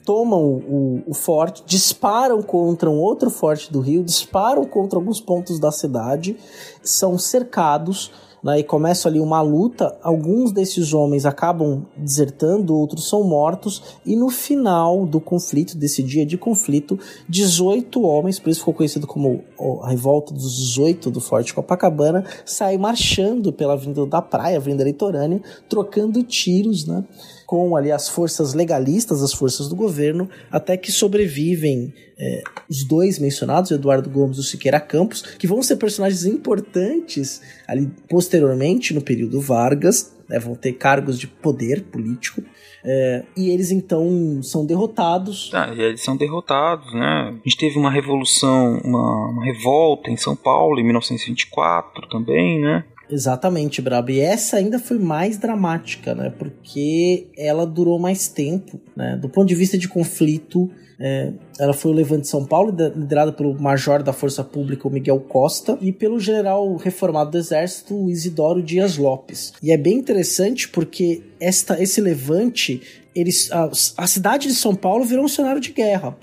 tomam 0.04 0.40
o, 0.42 1.02
o, 1.06 1.14
forte, 1.14 1.62
disparam 1.66 2.42
contra 2.42 2.88
um 2.88 2.98
outro 2.98 3.30
forte 3.30 3.72
do 3.72 3.80
Rio, 3.80 4.02
disparam 4.02 4.64
contra 4.64 4.98
alguns 4.98 5.20
pontos 5.20 5.58
da 5.58 5.70
cidade, 5.70 6.36
são 6.82 7.18
cercados 7.18 8.12
né, 8.42 8.60
e 8.60 8.64
começa 8.64 9.08
ali 9.08 9.20
uma 9.20 9.40
luta. 9.40 9.96
Alguns 10.02 10.52
desses 10.52 10.92
homens 10.92 11.26
acabam 11.26 11.86
desertando, 11.96 12.76
outros 12.76 13.08
são 13.08 13.24
mortos, 13.24 13.98
e 14.04 14.16
no 14.16 14.28
final 14.28 15.06
do 15.06 15.20
conflito, 15.20 15.76
desse 15.76 16.02
dia 16.02 16.24
de 16.24 16.36
conflito, 16.36 16.98
18 17.28 18.02
homens, 18.02 18.38
por 18.38 18.50
isso 18.50 18.60
ficou 18.60 18.74
conhecido 18.74 19.06
como 19.06 19.42
a 19.82 19.90
Revolta 19.90 20.32
dos 20.32 20.56
18 20.56 21.10
do 21.10 21.20
Forte 21.20 21.54
Copacabana, 21.54 22.24
saem 22.44 22.78
marchando 22.78 23.52
pela 23.52 23.74
Avenida 23.74 24.06
da 24.06 24.22
Praia, 24.22 24.56
Avenida 24.56 24.84
Litorânea, 24.84 25.40
trocando 25.68 26.22
tiros, 26.22 26.86
né? 26.86 27.04
Com 27.50 27.74
ali 27.74 27.90
as 27.90 28.08
forças 28.08 28.54
legalistas, 28.54 29.24
as 29.24 29.32
forças 29.32 29.66
do 29.66 29.74
governo, 29.74 30.30
até 30.52 30.76
que 30.76 30.92
sobrevivem 30.92 31.92
é, 32.16 32.44
os 32.68 32.84
dois 32.84 33.18
mencionados, 33.18 33.72
Eduardo 33.72 34.08
Gomes 34.08 34.36
e 34.36 34.40
o 34.40 34.44
Siqueira 34.44 34.78
Campos, 34.78 35.20
que 35.20 35.48
vão 35.48 35.60
ser 35.60 35.74
personagens 35.74 36.24
importantes 36.24 37.42
ali 37.66 37.90
posteriormente 38.08 38.94
no 38.94 39.02
período 39.02 39.40
Vargas, 39.40 40.16
né, 40.28 40.38
vão 40.38 40.54
ter 40.54 40.74
cargos 40.74 41.18
de 41.18 41.26
poder 41.26 41.82
político. 41.82 42.40
É, 42.84 43.24
e 43.36 43.50
eles 43.50 43.72
então 43.72 44.40
são 44.44 44.64
derrotados. 44.64 45.50
Ah, 45.52 45.74
eles 45.76 46.04
são 46.04 46.16
derrotados, 46.16 46.94
né? 46.94 47.30
A 47.32 47.48
gente 47.48 47.56
teve 47.58 47.76
uma 47.76 47.90
revolução, 47.90 48.78
uma, 48.84 49.28
uma 49.28 49.44
revolta 49.44 50.08
em 50.08 50.16
São 50.16 50.36
Paulo 50.36 50.78
em 50.78 50.84
1924 50.84 52.08
também, 52.08 52.60
né? 52.60 52.84
Exatamente, 53.10 53.82
Brabo. 53.82 54.10
E 54.10 54.20
essa 54.20 54.56
ainda 54.56 54.78
foi 54.78 54.98
mais 54.98 55.36
dramática, 55.36 56.14
né? 56.14 56.32
Porque 56.38 57.26
ela 57.36 57.66
durou 57.66 57.98
mais 57.98 58.28
tempo, 58.28 58.80
né? 58.96 59.16
Do 59.16 59.28
ponto 59.28 59.48
de 59.48 59.54
vista 59.54 59.76
de 59.76 59.88
conflito, 59.88 60.70
é, 61.02 61.32
ela 61.58 61.72
foi 61.72 61.90
o 61.90 61.94
Levante 61.94 62.22
de 62.22 62.28
São 62.28 62.44
Paulo, 62.44 62.70
liderada 62.94 63.32
pelo 63.32 63.58
major 63.58 64.02
da 64.02 64.12
Força 64.12 64.44
Pública, 64.44 64.86
o 64.86 64.90
Miguel 64.90 65.18
Costa, 65.20 65.78
e 65.80 65.90
pelo 65.90 66.20
general 66.20 66.76
reformado 66.76 67.30
do 67.30 67.38
Exército, 67.38 67.94
o 67.94 68.10
Isidoro 68.10 68.62
Dias 68.62 68.98
Lopes. 68.98 69.54
E 69.62 69.72
é 69.72 69.78
bem 69.78 69.96
interessante 69.96 70.68
porque 70.68 71.22
esta, 71.40 71.82
esse 71.82 72.02
levante, 72.02 72.82
eles, 73.14 73.50
a, 73.50 73.70
a 73.96 74.06
cidade 74.06 74.46
de 74.46 74.54
São 74.54 74.74
Paulo 74.74 75.04
virou 75.04 75.24
um 75.24 75.28
cenário 75.28 75.60
de 75.60 75.72
guerra. 75.72 76.14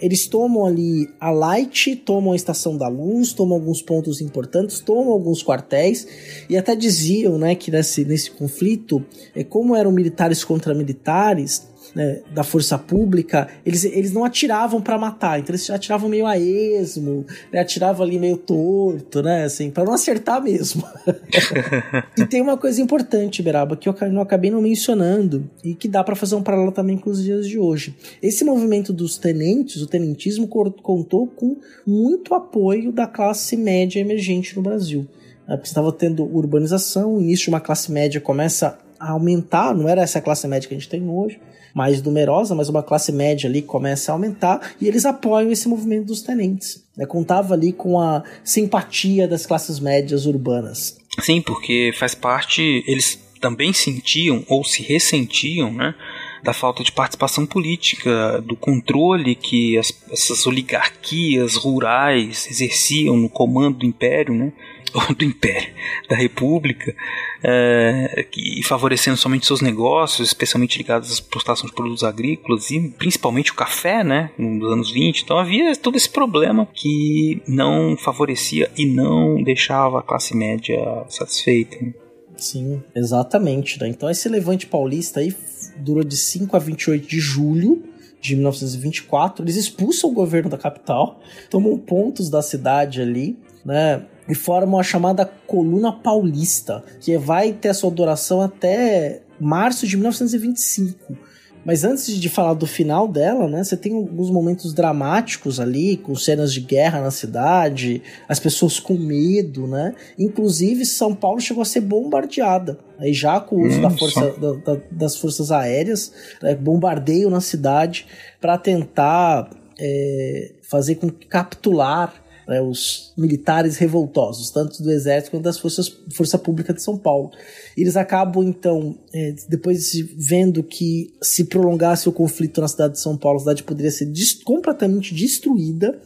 Eles 0.00 0.26
tomam 0.26 0.64
ali 0.66 1.08
a 1.18 1.30
Light, 1.30 1.96
tomam 1.96 2.32
a 2.32 2.36
Estação 2.36 2.76
da 2.76 2.88
Luz, 2.88 3.32
tomam 3.32 3.54
alguns 3.54 3.82
pontos 3.82 4.20
importantes, 4.20 4.80
tomam 4.80 5.12
alguns 5.12 5.42
quartéis 5.42 6.06
e 6.48 6.56
até 6.56 6.74
diziam, 6.74 7.38
né, 7.38 7.54
que 7.54 7.70
nesse, 7.70 8.04
nesse 8.04 8.30
conflito, 8.30 9.04
é, 9.34 9.42
como 9.42 9.74
eram 9.74 9.90
militares 9.90 10.44
contra 10.44 10.74
militares, 10.74 11.71
né, 11.94 12.20
da 12.32 12.42
força 12.42 12.78
pública, 12.78 13.48
eles, 13.64 13.84
eles 13.84 14.12
não 14.12 14.24
atiravam 14.24 14.80
para 14.80 14.98
matar, 14.98 15.38
então 15.38 15.54
eles 15.54 15.68
atiravam 15.70 16.08
meio 16.08 16.26
a 16.26 16.38
esmo, 16.38 17.26
né, 17.52 17.60
atiravam 17.60 18.04
ali 18.04 18.18
meio 18.18 18.36
torto, 18.36 19.22
né, 19.22 19.44
assim, 19.44 19.70
para 19.70 19.84
não 19.84 19.92
acertar 19.92 20.42
mesmo. 20.42 20.84
e 22.16 22.24
tem 22.26 22.40
uma 22.40 22.56
coisa 22.56 22.80
importante, 22.80 23.42
Beraba, 23.42 23.76
que 23.76 23.88
eu 23.88 23.94
não 24.10 24.22
acabei 24.22 24.50
não 24.50 24.62
mencionando 24.62 25.48
e 25.62 25.74
que 25.74 25.88
dá 25.88 26.02
para 26.02 26.16
fazer 26.16 26.34
um 26.34 26.42
paralelo 26.42 26.72
também 26.72 26.96
com 26.96 27.10
os 27.10 27.22
dias 27.22 27.46
de 27.46 27.58
hoje. 27.58 27.94
Esse 28.22 28.44
movimento 28.44 28.92
dos 28.92 29.18
tenentes, 29.18 29.82
o 29.82 29.86
tenentismo 29.86 30.48
contou 30.48 31.26
com 31.26 31.56
muito 31.86 32.34
apoio 32.34 32.92
da 32.92 33.06
classe 33.06 33.56
média 33.56 34.00
emergente 34.00 34.56
no 34.56 34.62
Brasil. 34.62 35.06
Né, 35.46 35.56
porque 35.56 35.68
estava 35.68 35.92
tendo 35.92 36.24
urbanização, 36.24 37.16
o 37.16 37.20
início 37.20 37.44
de 37.44 37.50
uma 37.50 37.60
classe 37.60 37.90
média 37.92 38.20
começa 38.20 38.78
a 38.98 39.10
aumentar, 39.10 39.74
não 39.74 39.88
era 39.88 40.00
essa 40.00 40.20
classe 40.20 40.46
média 40.46 40.68
que 40.68 40.74
a 40.74 40.78
gente 40.78 40.88
tem 40.88 41.08
hoje, 41.08 41.40
mais 41.74 42.02
numerosa, 42.02 42.54
mas 42.54 42.68
uma 42.68 42.82
classe 42.82 43.12
média 43.12 43.48
ali 43.48 43.62
começa 43.62 44.10
a 44.10 44.14
aumentar 44.14 44.72
e 44.80 44.86
eles 44.86 45.04
apoiam 45.04 45.50
esse 45.50 45.68
movimento 45.68 46.06
dos 46.06 46.22
tenentes. 46.22 46.82
Né? 46.96 47.06
Contava 47.06 47.54
ali 47.54 47.72
com 47.72 47.98
a 47.98 48.22
simpatia 48.44 49.26
das 49.26 49.46
classes 49.46 49.80
médias 49.80 50.26
urbanas. 50.26 50.96
Sim, 51.20 51.40
porque 51.40 51.92
faz 51.98 52.14
parte, 52.14 52.84
eles 52.86 53.18
também 53.40 53.72
sentiam 53.72 54.44
ou 54.48 54.64
se 54.64 54.82
ressentiam, 54.82 55.72
né? 55.72 55.94
da 56.42 56.52
falta 56.52 56.82
de 56.82 56.90
participação 56.90 57.46
política, 57.46 58.42
do 58.44 58.56
controle 58.56 59.34
que 59.34 59.78
as, 59.78 59.92
essas 60.10 60.46
oligarquias 60.46 61.54
rurais 61.54 62.48
exerciam 62.50 63.16
no 63.16 63.28
comando 63.28 63.78
do 63.78 63.86
império, 63.86 64.34
né? 64.34 64.52
do 65.16 65.24
Império, 65.24 65.72
da 66.08 66.16
República, 66.16 66.94
é, 67.42 68.26
e 68.36 68.62
favorecendo 68.62 69.16
somente 69.16 69.46
seus 69.46 69.60
negócios, 69.60 70.28
especialmente 70.28 70.78
ligados 70.78 71.10
à 71.10 71.12
exportação 71.14 71.66
de 71.66 71.74
produtos 71.74 72.04
agrícolas 72.04 72.70
e 72.70 72.80
principalmente 72.98 73.52
o 73.52 73.54
café, 73.54 74.04
né, 74.04 74.30
nos 74.38 74.72
anos 74.72 74.90
20. 74.90 75.22
Então 75.22 75.38
havia 75.38 75.74
todo 75.76 75.96
esse 75.96 76.08
problema 76.08 76.68
que 76.74 77.42
não 77.46 77.96
favorecia 77.96 78.70
e 78.76 78.86
não 78.86 79.42
deixava 79.42 80.00
a 80.00 80.02
classe 80.02 80.36
média 80.36 80.78
satisfeita. 81.08 81.76
Né? 81.80 81.92
Sim, 82.36 82.82
exatamente. 82.94 83.80
Né? 83.80 83.88
Então 83.88 84.10
esse 84.10 84.28
levante 84.28 84.66
paulista 84.66 85.20
aí 85.20 85.34
durou 85.78 86.04
de 86.04 86.16
5 86.16 86.56
a 86.56 86.58
28 86.58 87.06
de 87.06 87.20
julho 87.20 87.82
de 88.20 88.36
1924. 88.36 89.44
Eles 89.44 89.56
expulsam 89.56 90.10
o 90.10 90.14
governo 90.14 90.48
da 90.48 90.56
capital, 90.56 91.20
tomam 91.50 91.76
pontos 91.76 92.30
da 92.30 92.40
cidade 92.40 93.02
ali, 93.02 93.36
né? 93.64 94.06
E 94.28 94.34
formam 94.34 94.78
a 94.78 94.82
chamada 94.82 95.30
Coluna 95.46 95.92
Paulista, 95.92 96.82
que 97.00 97.16
vai 97.18 97.52
ter 97.52 97.70
a 97.70 97.74
sua 97.74 97.90
duração 97.90 98.40
até 98.40 99.22
março 99.38 99.86
de 99.86 99.96
1925. 99.96 101.16
Mas 101.64 101.84
antes 101.84 102.20
de 102.20 102.28
falar 102.28 102.54
do 102.54 102.66
final 102.66 103.06
dela, 103.06 103.48
né, 103.48 103.62
você 103.62 103.76
tem 103.76 103.94
alguns 103.94 104.30
momentos 104.30 104.74
dramáticos 104.74 105.60
ali, 105.60 105.96
com 105.96 106.14
cenas 106.16 106.52
de 106.52 106.60
guerra 106.60 107.00
na 107.00 107.10
cidade, 107.10 108.02
as 108.28 108.40
pessoas 108.40 108.80
com 108.80 108.94
medo, 108.94 109.68
né? 109.68 109.94
Inclusive, 110.18 110.84
São 110.84 111.14
Paulo 111.14 111.40
chegou 111.40 111.62
a 111.62 111.64
ser 111.64 111.80
bombardeada. 111.80 112.78
Aí 112.98 113.12
já 113.12 113.38
com 113.38 113.56
o 113.56 113.66
uso 113.66 113.80
da 113.80 113.90
força, 113.90 114.30
da, 114.32 114.52
da, 114.54 114.80
das 114.90 115.16
forças 115.16 115.52
aéreas, 115.52 116.12
né, 116.42 116.54
bombardeio 116.54 117.30
na 117.30 117.40
cidade 117.40 118.06
para 118.40 118.58
tentar 118.58 119.48
é, 119.78 120.52
fazer 120.62 120.96
com 120.96 121.08
que 121.10 121.26
capturar 121.26 122.21
né, 122.46 122.60
os 122.60 123.12
militares 123.16 123.76
revoltosos, 123.76 124.50
tanto 124.50 124.82
do 124.82 124.90
exército 124.90 125.30
quanto 125.30 125.44
das 125.44 125.58
forças 125.58 125.88
força 126.12 126.38
pública 126.38 126.72
de 126.72 126.82
São 126.82 126.96
Paulo. 126.98 127.30
Eles 127.76 127.96
acabam 127.96 128.46
então, 128.46 128.98
é, 129.12 129.34
depois 129.48 129.92
vendo 130.16 130.62
que 130.62 131.12
se 131.22 131.44
prolongasse 131.44 132.08
o 132.08 132.12
conflito 132.12 132.60
na 132.60 132.68
cidade 132.68 132.94
de 132.94 133.00
São 133.00 133.16
Paulo, 133.16 133.38
a 133.38 133.40
cidade 133.40 133.62
poderia 133.62 133.90
ser 133.90 134.10
completamente 134.44 135.14
destruída. 135.14 135.98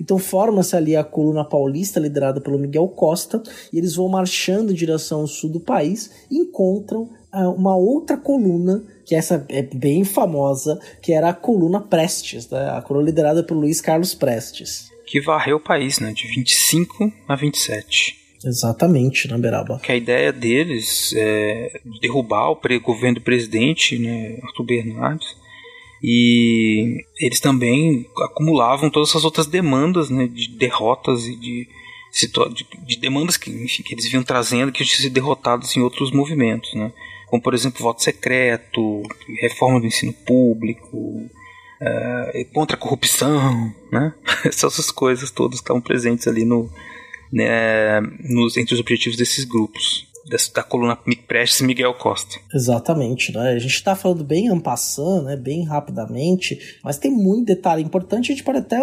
Então 0.00 0.18
forma-se 0.18 0.74
ali 0.76 0.96
a 0.96 1.04
coluna 1.04 1.44
paulista 1.44 2.00
liderada 2.00 2.40
pelo 2.40 2.58
Miguel 2.58 2.88
Costa 2.88 3.40
e 3.72 3.78
eles 3.78 3.94
vão 3.94 4.08
marchando 4.08 4.72
em 4.72 4.74
direção 4.74 5.20
ao 5.20 5.26
sul 5.28 5.50
do 5.50 5.60
país 5.60 6.10
e 6.28 6.38
encontram 6.38 7.08
ah, 7.30 7.48
uma 7.48 7.76
outra 7.76 8.16
coluna 8.16 8.82
que 9.04 9.14
essa 9.14 9.44
é 9.48 9.62
bem 9.62 10.02
famosa, 10.02 10.80
que 11.00 11.12
era 11.12 11.28
a 11.28 11.34
coluna 11.34 11.80
Prestes, 11.80 12.48
né? 12.50 12.70
a 12.70 12.82
coluna 12.82 13.06
liderada 13.06 13.44
por 13.44 13.54
Luiz 13.54 13.80
Carlos 13.80 14.14
Prestes 14.14 14.93
que 15.06 15.20
varreu 15.20 15.56
o 15.56 15.60
país, 15.60 15.98
né, 15.98 16.12
de 16.12 16.26
25 16.26 17.12
a 17.28 17.34
27. 17.34 18.24
Exatamente, 18.44 19.28
na 19.28 19.38
Beraba. 19.38 19.78
Que 19.78 19.92
a 19.92 19.96
ideia 19.96 20.32
deles 20.32 21.14
é 21.16 21.80
derrubar 22.00 22.50
o 22.50 22.60
governo 22.80 23.16
do 23.16 23.20
presidente, 23.22 23.98
né, 23.98 24.38
Arthur 24.42 24.64
Bernardes, 24.64 25.26
e 26.02 27.02
eles 27.18 27.40
também 27.40 28.06
acumulavam 28.24 28.90
todas 28.90 29.08
essas 29.08 29.24
outras 29.24 29.46
demandas, 29.46 30.10
né, 30.10 30.26
de 30.26 30.48
derrotas 30.48 31.26
e 31.26 31.34
de, 31.34 31.68
de, 32.52 32.66
de 32.86 32.96
demandas 32.98 33.38
que, 33.38 33.50
enfim, 33.50 33.82
que 33.82 33.94
eles 33.94 34.06
vinham 34.06 34.22
trazendo 34.22 34.70
que 34.70 34.84
tinham 34.84 35.00
sido 35.00 35.14
derrotados 35.14 35.74
em 35.74 35.80
outros 35.80 36.10
movimentos, 36.10 36.74
né, 36.74 36.92
como 37.28 37.42
por 37.42 37.54
exemplo 37.54 37.82
voto 37.82 38.02
secreto, 38.02 39.02
reforma 39.40 39.80
do 39.80 39.86
ensino 39.86 40.12
público, 40.12 41.30
uh, 41.80 42.52
contra 42.52 42.76
a 42.76 42.80
corrupção, 42.80 43.72
né? 43.92 44.14
Essas 44.44 44.90
coisas 44.90 45.30
todas 45.30 45.58
estavam 45.58 45.80
presentes 45.80 46.26
ali 46.26 46.44
no, 46.44 46.70
né, 47.32 48.00
nos, 48.00 48.56
entre 48.56 48.74
os 48.74 48.80
objetivos 48.80 49.16
desses 49.16 49.44
grupos. 49.44 50.06
Da, 50.54 50.62
coluna 50.62 50.98
Prestes 51.28 51.60
Miguel 51.60 51.92
Costa. 51.92 52.40
Exatamente, 52.54 53.30
né? 53.30 53.50
A 53.50 53.58
gente 53.58 53.74
está 53.74 53.94
falando 53.94 54.24
bem 54.24 54.48
ampassando, 54.48 55.24
né? 55.24 55.36
Bem 55.36 55.66
rapidamente, 55.66 56.78
mas 56.82 56.96
tem 56.96 57.10
muito 57.10 57.44
detalhe 57.44 57.82
importante. 57.82 58.32
A 58.32 58.34
gente 58.34 58.42
pode 58.42 58.60
até 58.60 58.82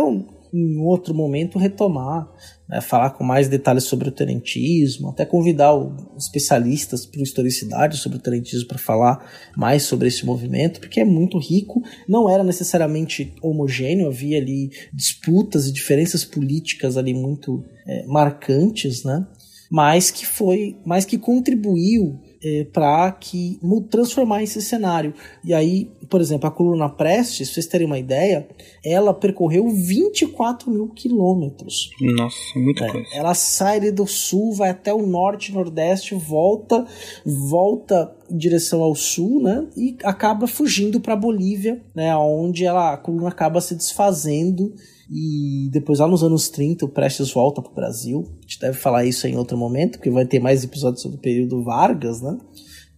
em 0.54 0.78
outro 0.78 1.14
momento 1.14 1.58
retomar, 1.58 2.30
né, 2.68 2.82
falar 2.82 3.12
com 3.12 3.24
mais 3.24 3.48
detalhes 3.48 3.84
sobre 3.86 4.10
o 4.10 4.12
tenentismo, 4.12 5.10
até 5.10 5.26
convidar 5.26 5.74
o, 5.74 5.96
especialistas 6.18 7.06
para 7.06 7.22
historicidade 7.22 7.98
sobre 7.98 8.18
o 8.18 8.22
tenentismo 8.22 8.68
para 8.68 8.78
falar 8.78 9.26
mais 9.56 9.84
sobre 9.84 10.08
esse 10.08 10.26
movimento, 10.26 10.80
porque 10.80 11.00
é 11.00 11.06
muito 11.06 11.38
rico, 11.38 11.82
não 12.08 12.30
era 12.30 12.44
necessariamente 12.44 13.34
homogêneo, 13.42 14.08
havia 14.08 14.38
ali 14.38 14.72
disputas 14.94 15.68
e 15.68 15.74
diferenças 15.74 16.26
políticas 16.26 16.98
ali 16.98 17.14
muito 17.14 17.64
é, 17.88 18.06
marcantes, 18.06 19.04
né? 19.04 19.26
Mas 19.70 20.12
que 20.12 20.26
foi, 20.26 20.78
mas 20.86 21.06
que 21.06 21.18
contribuiu 21.18 22.20
é, 22.44 22.66
para 22.66 23.12
que 23.12 23.60
transformar 23.90 24.44
esse 24.44 24.62
cenário. 24.62 25.14
E 25.44 25.54
aí, 25.54 25.92
por 26.10 26.20
exemplo, 26.22 26.48
a 26.48 26.52
coluna 26.52 26.90
Prestes, 26.90 27.48
se 27.48 27.54
vocês 27.54 27.68
terem 27.68 27.88
uma 27.88 28.00
ideia, 28.00 28.48
ela 28.84 29.14
percorreu 29.14 29.70
24 29.70 30.70
mil 30.72 30.90
quilômetros. 30.90 31.90
Nossa, 32.02 32.38
muita 32.56 32.86
É, 32.86 32.92
coisa. 32.92 33.08
ela 33.14 33.34
sai 33.34 33.78
ali 33.78 33.92
do 33.92 34.08
sul, 34.08 34.54
vai 34.54 34.70
até 34.72 34.94
o 34.94 35.06
norte, 35.06 35.54
nordeste, 35.54 36.16
volta, 36.16 36.86
volta 37.26 38.14
em 38.30 38.38
direção 38.38 38.82
ao 38.82 38.96
sul, 38.96 39.42
né? 39.42 39.68
E 39.76 39.98
acaba 40.04 40.48
fugindo 40.48 41.00
para 41.00 41.16
Bolívia, 41.16 41.82
né? 41.96 42.16
Onde 42.16 42.66
ela, 42.66 42.94
a 42.94 42.98
coluna 42.98 43.30
acaba 43.30 43.62
se 43.62 43.76
desfazendo. 43.76 44.74
E 45.14 45.70
depois, 45.74 46.00
lá 46.00 46.08
nos 46.08 46.24
anos 46.24 46.48
30, 46.48 46.86
o 46.86 46.90
Prestes 46.90 47.34
volta 47.34 47.62
para 47.62 47.70
o 47.70 47.76
Brasil. 47.76 48.26
A 48.40 48.42
gente 48.44 48.60
deve 48.62 48.78
falar 48.78 49.04
isso 49.04 49.28
em 49.28 49.36
outro 49.36 49.58
momento, 49.58 49.98
porque 49.98 50.10
vai 50.10 50.26
ter 50.26 50.40
mais 50.40 50.64
episódios 50.64 51.02
sobre 51.02 51.18
o 51.18 51.22
período 51.22 51.62
Vargas, 51.62 52.22
né? 52.22 52.38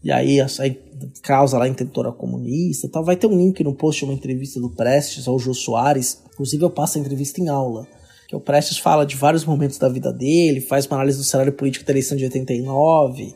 E 0.03 0.11
aí, 0.11 0.39
aí 0.39 0.79
causa 1.23 1.57
lá 1.57 1.67
intentora 1.67 2.11
comunista 2.11 2.87
tal. 2.87 3.03
Vai 3.03 3.15
ter 3.15 3.25
um 3.25 3.35
link 3.35 3.63
no 3.63 3.73
post 3.73 4.03
uma 4.03 4.13
entrevista 4.13 4.59
do 4.59 4.69
Prestes 4.69 5.27
ao 5.27 5.39
Jô 5.39 5.55
Soares. 5.55 6.21
Inclusive, 6.33 6.63
eu 6.63 6.69
passo 6.69 6.99
a 6.99 7.01
entrevista 7.01 7.41
em 7.41 7.49
aula. 7.49 7.87
Que 8.27 8.35
o 8.35 8.39
Prestes 8.39 8.77
fala 8.77 9.07
de 9.07 9.15
vários 9.15 9.43
momentos 9.43 9.79
da 9.79 9.89
vida 9.89 10.13
dele, 10.13 10.61
faz 10.61 10.85
uma 10.85 10.97
análise 10.97 11.17
do 11.17 11.23
cenário 11.23 11.53
político 11.53 11.83
da 11.83 11.93
eleição 11.93 12.15
de 12.15 12.25
89. 12.25 13.33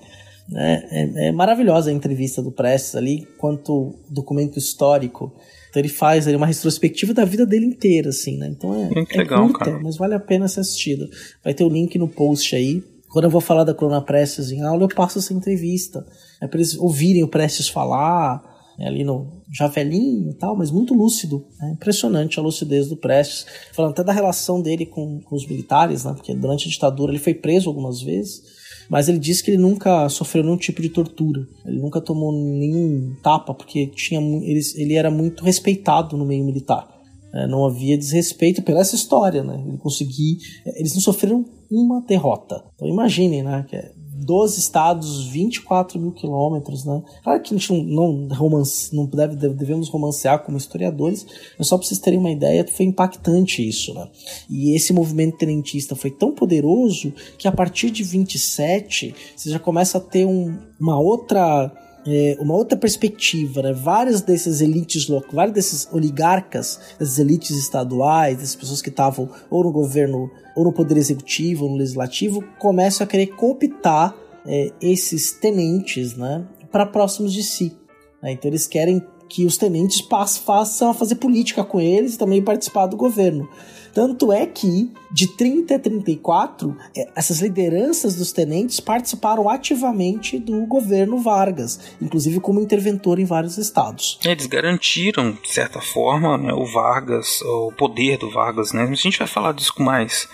Né? 0.49 0.87
É, 0.91 1.29
é 1.29 1.31
maravilhosa 1.31 1.89
a 1.89 1.93
entrevista 1.93 2.43
do 2.43 2.51
Prestes 2.51 2.95
ali, 2.95 3.27
quanto 3.39 3.95
documento 4.07 4.59
histórico. 4.59 5.33
Então 5.77 5.81
ele 5.81 5.89
faz 5.89 6.27
ali 6.27 6.35
uma 6.35 6.47
retrospectiva 6.47 7.13
da 7.13 7.23
vida 7.23 7.45
dele 7.45 7.67
inteira, 7.67 8.09
assim, 8.09 8.35
né? 8.37 8.47
Então 8.47 8.73
é, 8.73 8.89
Muito 8.95 9.13
é 9.13 9.17
legal, 9.17 9.47
curta, 9.47 9.65
cara. 9.65 9.79
mas 9.79 9.95
vale 9.95 10.15
a 10.15 10.19
pena 10.19 10.47
ser 10.47 10.61
assistido. 10.61 11.07
Vai 11.43 11.53
ter 11.53 11.63
o 11.63 11.69
link 11.69 11.97
no 11.99 12.07
post 12.07 12.55
aí. 12.55 12.83
Quando 13.09 13.25
eu 13.25 13.29
vou 13.29 13.39
falar 13.39 13.63
da 13.63 13.75
Coluna 13.75 14.01
Prestes 14.01 14.51
em 14.51 14.63
aula, 14.63 14.83
eu 14.83 14.87
passo 14.87 15.19
essa 15.19 15.33
entrevista. 15.33 16.03
É 16.41 16.47
para 16.47 16.57
eles 16.57 16.75
ouvirem 16.75 17.23
o 17.23 17.27
Prestes 17.27 17.69
falar, 17.69 18.41
né, 18.77 18.87
ali 18.87 19.03
no 19.03 19.37
já 19.53 19.67
velhinho 19.67 20.31
e 20.31 20.33
tal, 20.33 20.57
mas 20.57 20.71
muito 20.71 20.95
lúcido. 20.95 21.45
É 21.61 21.69
impressionante 21.69 22.39
a 22.39 22.43
lucidez 22.43 22.89
do 22.89 22.97
Prestes. 22.97 23.45
Falando 23.71 23.91
até 23.91 24.03
da 24.03 24.11
relação 24.11 24.59
dele 24.59 24.85
com, 24.85 25.21
com 25.21 25.35
os 25.35 25.45
militares, 25.45 26.03
né? 26.03 26.13
Porque 26.13 26.33
durante 26.33 26.67
a 26.67 26.71
ditadura 26.71 27.11
ele 27.11 27.19
foi 27.19 27.35
preso 27.35 27.69
algumas 27.69 28.01
vezes. 28.01 28.56
Mas 28.89 29.09
ele 29.09 29.19
disse 29.19 29.43
que 29.43 29.51
ele 29.51 29.57
nunca 29.57 30.07
sofreu 30.09 30.43
nenhum 30.43 30.57
tipo 30.57 30.81
de 30.81 30.89
tortura. 30.89 31.47
Ele 31.65 31.79
nunca 31.79 31.99
tomou 31.99 32.31
nenhum 32.31 33.15
tapa, 33.21 33.53
porque 33.53 33.87
tinha, 33.87 34.19
ele, 34.19 34.61
ele 34.75 34.93
era 34.93 35.11
muito 35.11 35.43
respeitado 35.43 36.15
no 36.15 36.25
meio 36.25 36.43
militar. 36.45 36.87
É, 37.33 37.45
não 37.45 37.65
havia 37.65 37.97
desrespeito 37.97 38.61
pela 38.61 38.79
essa 38.79 38.95
história, 38.95 39.43
né? 39.43 39.61
Ele 39.67 39.77
conseguir. 39.77 40.37
Eles 40.65 40.93
não 40.93 41.01
sofreram 41.01 41.45
uma 41.69 42.01
derrota. 42.01 42.63
Então 42.75 42.87
imaginem, 42.87 43.43
né? 43.43 43.65
Que 43.69 43.75
é 43.75 43.91
12 44.17 44.59
estados, 44.59 45.25
24 45.27 45.99
mil 45.99 46.11
quilômetros, 46.11 46.85
né? 46.85 47.01
Claro 47.23 47.41
que 47.41 47.53
a 47.53 47.57
gente 47.57 47.71
não, 47.71 48.13
não, 48.13 48.35
romance, 48.35 48.95
não 48.95 49.05
deve, 49.05 49.35
devemos 49.35 49.89
romancear 49.89 50.43
como 50.43 50.57
historiadores, 50.57 51.25
mas 51.57 51.67
só 51.67 51.77
para 51.77 51.87
vocês 51.87 51.99
terem 51.99 52.19
uma 52.19 52.31
ideia, 52.31 52.65
foi 52.67 52.85
impactante 52.85 53.67
isso, 53.67 53.93
né? 53.93 54.07
E 54.49 54.75
esse 54.75 54.93
movimento 54.93 55.37
tenentista 55.37 55.95
foi 55.95 56.11
tão 56.11 56.31
poderoso 56.31 57.13
que 57.37 57.47
a 57.47 57.51
partir 57.51 57.91
de 57.91 58.03
27 58.03 59.13
você 59.35 59.49
já 59.49 59.59
começa 59.59 59.97
a 59.97 60.01
ter 60.01 60.25
um, 60.25 60.57
uma 60.79 60.99
outra 60.99 61.71
é, 62.07 62.37
uma 62.39 62.53
outra 62.53 62.77
perspectiva, 62.77 63.61
né? 63.61 63.73
Várias 63.73 64.21
dessas 64.21 64.61
elites 64.61 65.09
locais, 65.09 65.33
vários 65.33 65.53
desses 65.53 65.87
oligarcas, 65.91 66.79
dessas 66.97 67.19
elites 67.19 67.51
estaduais, 67.51 68.37
dessas 68.37 68.55
pessoas 68.55 68.81
que 68.81 68.89
estavam 68.89 69.29
ou 69.49 69.63
no 69.63 69.71
governo, 69.71 70.31
ou 70.55 70.63
no 70.63 70.71
poder 70.71 70.97
executivo, 70.97 71.65
ou 71.65 71.71
no 71.71 71.77
legislativo, 71.77 72.41
começam 72.59 73.03
a 73.03 73.07
querer 73.07 73.27
cooptar 73.27 74.15
é, 74.45 74.71
esses 74.81 75.33
tenentes, 75.33 76.15
né? 76.15 76.47
Para 76.71 76.85
próximos 76.85 77.33
de 77.33 77.43
si. 77.43 77.75
né? 78.21 78.31
Então 78.31 78.49
eles 78.49 78.65
querem 78.65 79.03
que 79.29 79.45
os 79.45 79.57
tenentes 79.57 79.99
façam 80.45 80.89
a 80.89 80.93
fazer 80.93 81.15
política 81.15 81.63
com 81.63 81.81
eles 81.81 82.15
e 82.15 82.17
também 82.17 82.41
participar 82.41 82.87
do 82.87 82.95
governo. 82.95 83.49
Tanto 83.97 84.31
é 84.31 84.45
que, 84.45 84.91
de 85.11 85.25
30 85.25 85.73
a 85.73 85.79
34, 85.79 86.77
eh, 86.95 87.09
essas 87.15 87.39
lideranças 87.39 88.13
dos 88.13 88.31
tenentes 88.31 88.79
participaram 88.79 89.49
ativamente 89.49 90.37
do 90.37 90.67
governo 90.67 91.17
Vargas, 91.17 91.79
inclusive 91.99 92.39
como 92.39 92.61
interventor 92.61 93.17
em 93.17 93.25
vários 93.25 93.57
estados. 93.57 94.19
Eles 94.23 94.45
garantiram, 94.45 95.31
de 95.31 95.51
certa 95.51 95.81
forma, 95.81 96.37
né, 96.37 96.53
o 96.53 96.63
Vargas, 96.67 97.41
o 97.41 97.71
poder 97.71 98.19
do 98.19 98.29
Vargas, 98.29 98.71
né? 98.71 98.85
Mas 98.87 98.99
a 98.99 99.01
gente 99.01 99.17
vai 99.17 99.27
falar 99.27 99.51
disso 99.51 99.73
com 99.73 99.81
mais 99.81 100.29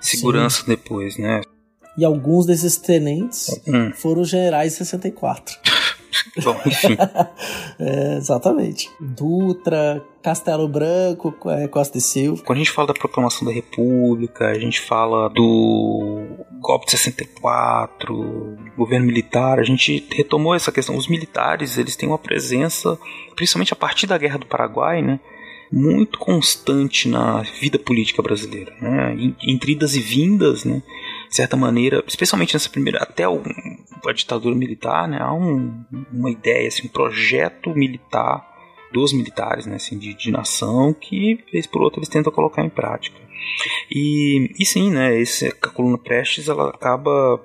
segurança 0.00 0.62
depois, 0.64 1.18
né? 1.18 1.40
E 1.98 2.04
alguns 2.04 2.46
desses 2.46 2.76
tenentes 2.76 3.48
Hum. 3.66 3.90
foram 3.96 4.22
generais 4.22 4.74
em 4.74 4.76
64. 4.76 5.56
Bom, 6.42 6.60
enfim. 6.66 6.96
É, 7.80 8.16
exatamente. 8.16 8.90
Dutra, 8.98 10.04
Castelo 10.20 10.66
Branco, 10.66 11.32
eh, 11.46 11.68
Costa 11.68 11.96
e 11.96 12.00
Silva. 12.00 12.42
Quando 12.42 12.56
a 12.56 12.58
gente 12.58 12.72
fala 12.72 12.88
da 12.88 12.94
proclamação 12.94 13.46
da 13.46 13.54
República, 13.54 14.48
a 14.48 14.58
gente 14.58 14.80
fala 14.80 15.28
do 15.28 16.26
golpe 16.60 16.86
de 16.86 16.92
64, 16.92 18.58
governo 18.76 19.06
militar, 19.06 19.60
a 19.60 19.62
gente 19.62 20.04
retomou 20.12 20.56
essa 20.56 20.72
questão. 20.72 20.96
Os 20.96 21.06
militares, 21.06 21.78
eles 21.78 21.94
têm 21.94 22.08
uma 22.08 22.18
presença, 22.18 22.98
principalmente 23.36 23.72
a 23.72 23.76
partir 23.76 24.08
da 24.08 24.18
Guerra 24.18 24.38
do 24.38 24.46
Paraguai, 24.46 25.00
né? 25.00 25.20
Muito 25.70 26.18
constante 26.18 27.08
na 27.08 27.42
vida 27.60 27.78
política 27.78 28.20
brasileira, 28.22 28.74
né? 28.80 29.16
Entre 29.40 29.72
idas 29.72 29.94
e 29.94 30.00
vindas, 30.00 30.64
né? 30.64 30.82
De 31.28 31.36
certa 31.36 31.56
maneira, 31.56 32.02
especialmente 32.06 32.54
nessa 32.54 32.70
primeira, 32.70 33.02
até 33.02 33.28
o- 33.28 33.42
a 34.06 34.12
ditadura 34.12 34.54
militar, 34.54 35.06
né? 35.08 35.18
Há 35.20 35.32
um- 35.32 35.84
uma 36.12 36.30
ideia, 36.30 36.68
assim, 36.68 36.86
um 36.86 36.90
projeto 36.90 37.70
militar 37.74 38.46
dos 38.92 39.12
militares, 39.12 39.66
né, 39.66 39.76
assim, 39.76 39.98
de, 39.98 40.14
de 40.14 40.30
nação, 40.30 40.94
que 40.94 41.44
vez 41.52 41.66
por 41.66 41.82
outra 41.82 41.98
eles 41.98 42.08
tentam 42.08 42.32
colocar 42.32 42.64
em 42.64 42.70
prática. 42.70 43.18
E, 43.90 44.50
e 44.58 44.64
sim, 44.64 44.90
né, 44.90 45.18
esse, 45.20 45.46
a 45.48 45.68
coluna 45.68 45.98
Prestes 45.98 46.48
ela 46.48 46.70
acaba 46.70 47.38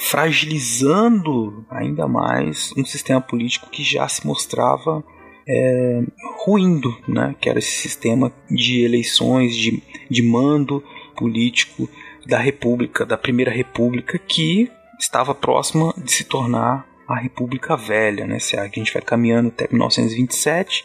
fragilizando 0.00 1.64
ainda 1.70 2.06
mais 2.06 2.72
um 2.76 2.84
sistema 2.84 3.20
político 3.20 3.70
que 3.70 3.82
já 3.82 4.08
se 4.08 4.26
mostrava 4.26 5.04
é, 5.48 6.02
ruindo, 6.44 6.96
né, 7.08 7.34
que 7.40 7.48
era 7.48 7.58
esse 7.58 7.72
sistema 7.72 8.32
de 8.50 8.82
eleições, 8.84 9.56
de, 9.56 9.82
de 10.08 10.22
mando 10.22 10.82
político 11.16 11.88
da 12.26 12.38
República, 12.38 13.04
da 13.04 13.16
Primeira 13.16 13.50
República, 13.50 14.18
que 14.18 14.70
estava 14.98 15.34
próxima 15.34 15.94
de 15.96 16.12
se 16.12 16.24
tornar 16.24 16.86
a 17.08 17.16
República 17.18 17.76
Velha, 17.76 18.26
né? 18.26 18.38
Se 18.38 18.56
a 18.56 18.66
gente 18.68 18.92
vai 18.92 19.02
caminhando 19.02 19.48
até 19.48 19.66
1927, 19.70 20.84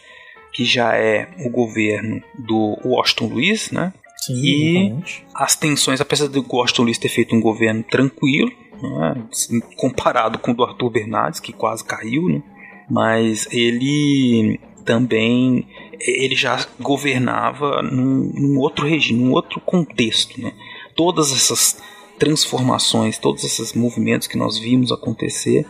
que 0.52 0.66
já 0.66 0.96
é 0.96 1.28
o 1.46 1.50
governo 1.50 2.22
do 2.40 2.80
Washington 2.84 3.28
Luiz, 3.28 3.72
né? 3.72 3.94
Sim, 4.18 4.34
E- 4.34 4.78
exatamente. 4.78 5.26
As 5.36 5.56
tensões, 5.56 6.02
apesar 6.02 6.28
do 6.28 6.44
Washington 6.50 6.84
Luiz 6.84 6.98
ter 6.98 7.10
feito 7.10 7.36
um 7.36 7.42
governo 7.42 7.84
tranquilo, 7.84 8.52
né? 8.82 9.24
assim, 9.32 9.60
comparado 9.78 10.40
com 10.40 10.52
o 10.52 10.54
do 10.56 10.64
Arthur 10.64 10.90
Bernardes, 10.90 11.40
que 11.40 11.54
quase 11.54 11.84
caiu, 11.84 12.28
né? 12.30 12.42
Mas 12.90 13.48
ele 13.52 14.60
também 14.86 15.68
ele 16.00 16.36
já 16.36 16.64
governava 16.80 17.82
num, 17.82 18.32
num 18.34 18.60
outro 18.60 18.88
regime, 18.88 19.24
num 19.24 19.32
outro 19.32 19.60
contexto, 19.60 20.40
né? 20.40 20.54
Todas 20.96 21.32
essas 21.32 21.78
transformações, 22.18 23.18
todos 23.18 23.43
esses 23.43 23.74
movimentos 23.74 24.28
que 24.28 24.38
nós 24.38 24.58
vimos 24.58 24.91
acontecer 24.91 25.66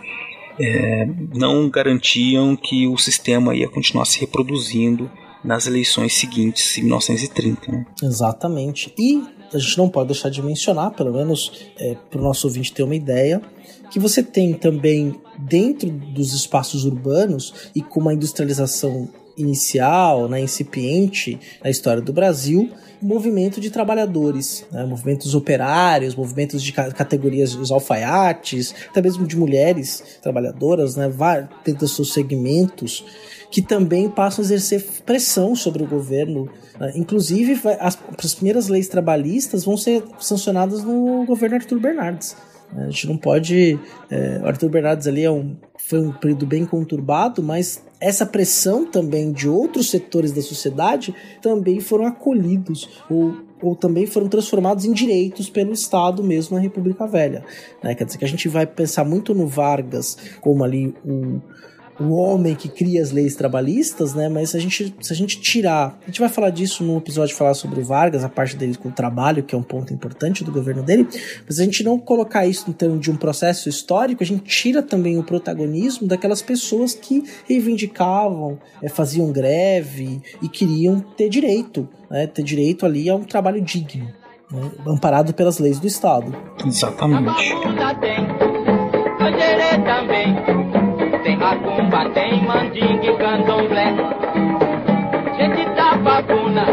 é, 0.59 1.07
não 1.33 1.69
garantiam 1.69 2.55
que 2.55 2.87
o 2.87 2.97
sistema 2.97 3.55
ia 3.55 3.67
continuar 3.67 4.05
se 4.05 4.19
reproduzindo 4.19 5.09
nas 5.43 5.67
eleições 5.67 6.15
seguintes, 6.15 6.77
em 6.77 6.83
1930. 6.83 7.71
Né? 7.71 7.85
Exatamente. 8.01 8.93
E 8.97 9.21
a 9.53 9.59
gente 9.59 9.77
não 9.77 9.89
pode 9.89 10.07
deixar 10.07 10.29
de 10.29 10.41
mencionar, 10.41 10.91
pelo 10.91 11.13
menos 11.13 11.69
é, 11.77 11.95
para 12.09 12.19
o 12.19 12.23
nosso 12.23 12.47
ouvinte 12.47 12.73
ter 12.73 12.83
uma 12.83 12.95
ideia, 12.95 13.41
que 13.91 13.99
você 13.99 14.23
tem 14.23 14.53
também 14.53 15.19
dentro 15.37 15.89
dos 15.89 16.33
espaços 16.33 16.83
urbanos 16.83 17.69
e 17.75 17.81
com 17.81 17.99
uma 17.99 18.13
industrialização 18.13 19.09
inicial, 19.37 20.27
né, 20.27 20.41
incipiente 20.41 21.39
na 21.63 21.69
história 21.69 22.01
do 22.01 22.13
Brasil, 22.13 22.69
movimento 23.01 23.59
de 23.61 23.69
trabalhadores, 23.69 24.65
né, 24.71 24.85
movimentos 24.85 25.33
operários, 25.35 26.15
movimentos 26.15 26.61
de 26.61 26.71
ca- 26.71 26.91
categorias 26.91 27.55
dos 27.55 27.71
alfaiates, 27.71 28.73
até 28.89 29.01
mesmo 29.01 29.25
de 29.27 29.37
mulheres 29.37 30.03
trabalhadoras, 30.21 30.95
né, 30.95 31.11
dos 31.77 31.95
seus 31.95 32.13
segmentos, 32.13 33.05
que 33.51 33.61
também 33.61 34.09
passam 34.09 34.41
a 34.43 34.45
exercer 34.45 34.83
pressão 35.05 35.55
sobre 35.55 35.83
o 35.83 35.87
governo. 35.87 36.49
né. 36.79 36.91
Inclusive, 36.95 37.59
as, 37.79 37.97
as 38.23 38.33
primeiras 38.35 38.67
leis 38.67 38.87
trabalhistas 38.87 39.63
vão 39.63 39.77
ser 39.77 40.03
sancionadas 40.19 40.83
no 40.83 41.25
governo 41.25 41.55
Arthur 41.55 41.79
Bernardes. 41.79 42.35
A 42.77 42.89
gente 42.89 43.07
não 43.07 43.17
pode. 43.17 43.79
É, 44.09 44.39
o 44.43 44.47
Arthur 44.47 44.69
Bernardes 44.69 45.07
ali 45.07 45.23
é 45.23 45.31
um, 45.31 45.55
foi 45.77 45.99
um 45.99 46.11
período 46.11 46.45
bem 46.45 46.65
conturbado, 46.65 47.41
mas 47.41 47.83
essa 47.99 48.25
pressão 48.25 48.85
também 48.85 49.31
de 49.31 49.47
outros 49.47 49.89
setores 49.89 50.31
da 50.31 50.41
sociedade 50.41 51.15
também 51.41 51.79
foram 51.79 52.05
acolhidos 52.05 52.89
ou, 53.09 53.37
ou 53.61 53.75
também 53.75 54.05
foram 54.05 54.27
transformados 54.27 54.85
em 54.85 54.91
direitos 54.91 55.49
pelo 55.49 55.71
Estado 55.71 56.23
mesmo 56.23 56.55
na 56.55 56.61
República 56.61 57.07
Velha. 57.07 57.43
Né? 57.81 57.95
Quer 57.95 58.05
dizer 58.05 58.17
que 58.17 58.25
a 58.25 58.27
gente 58.27 58.47
vai 58.49 58.65
pensar 58.65 59.05
muito 59.05 59.33
no 59.33 59.47
Vargas 59.47 60.17
como 60.41 60.63
ali 60.63 60.93
um 61.05 61.39
o 61.99 62.13
homem 62.13 62.55
que 62.55 62.67
cria 62.67 63.01
as 63.01 63.11
leis 63.11 63.35
trabalhistas, 63.35 64.13
né? 64.13 64.27
Mas 64.27 64.49
se 64.49 64.57
a 64.57 64.59
gente, 64.59 64.95
se 64.99 65.13
a 65.13 65.15
gente 65.15 65.39
tirar. 65.39 65.97
A 66.03 66.05
gente 66.07 66.19
vai 66.19 66.29
falar 66.29 66.49
disso 66.49 66.83
no 66.83 66.97
episódio 66.97 67.35
falar 67.35 67.53
sobre 67.53 67.79
o 67.79 67.83
Vargas, 67.83 68.23
a 68.23 68.29
parte 68.29 68.55
dele 68.55 68.75
com 68.75 68.89
o 68.89 68.91
trabalho, 68.91 69.43
que 69.43 69.55
é 69.55 69.57
um 69.57 69.63
ponto 69.63 69.93
importante 69.93 70.43
do 70.43 70.51
governo 70.51 70.83
dele. 70.83 71.07
Mas 71.47 71.59
a 71.59 71.63
gente 71.63 71.83
não 71.83 71.97
colocar 71.97 72.45
isso 72.45 72.69
em 72.69 72.73
termos 72.73 72.99
de 72.99 73.11
um 73.11 73.15
processo 73.15 73.69
histórico, 73.69 74.23
a 74.23 74.25
gente 74.25 74.43
tira 74.43 74.81
também 74.81 75.17
o 75.17 75.23
protagonismo 75.23 76.07
daquelas 76.07 76.41
pessoas 76.41 76.93
que 76.93 77.23
reivindicavam, 77.47 78.59
é, 78.81 78.89
faziam 78.89 79.31
greve 79.31 80.21
e 80.41 80.49
queriam 80.49 80.99
ter 80.99 81.29
direito, 81.29 81.87
né? 82.09 82.27
Ter 82.27 82.43
direito 82.43 82.85
ali 82.85 83.09
a 83.09 83.15
um 83.15 83.23
trabalho 83.23 83.61
digno. 83.61 84.07
Né, 84.51 84.71
amparado 84.87 85.33
pelas 85.33 85.57
leis 85.57 85.79
do 85.79 85.87
Estado. 85.87 86.35
Exatamente. 86.63 87.49
Tem 90.45 90.54
tem 92.55 92.83
mandingue, 92.83 93.17
candomblé 93.17 93.93
Gente 95.37 95.65
da 95.75 95.95
babuna, 95.97 96.64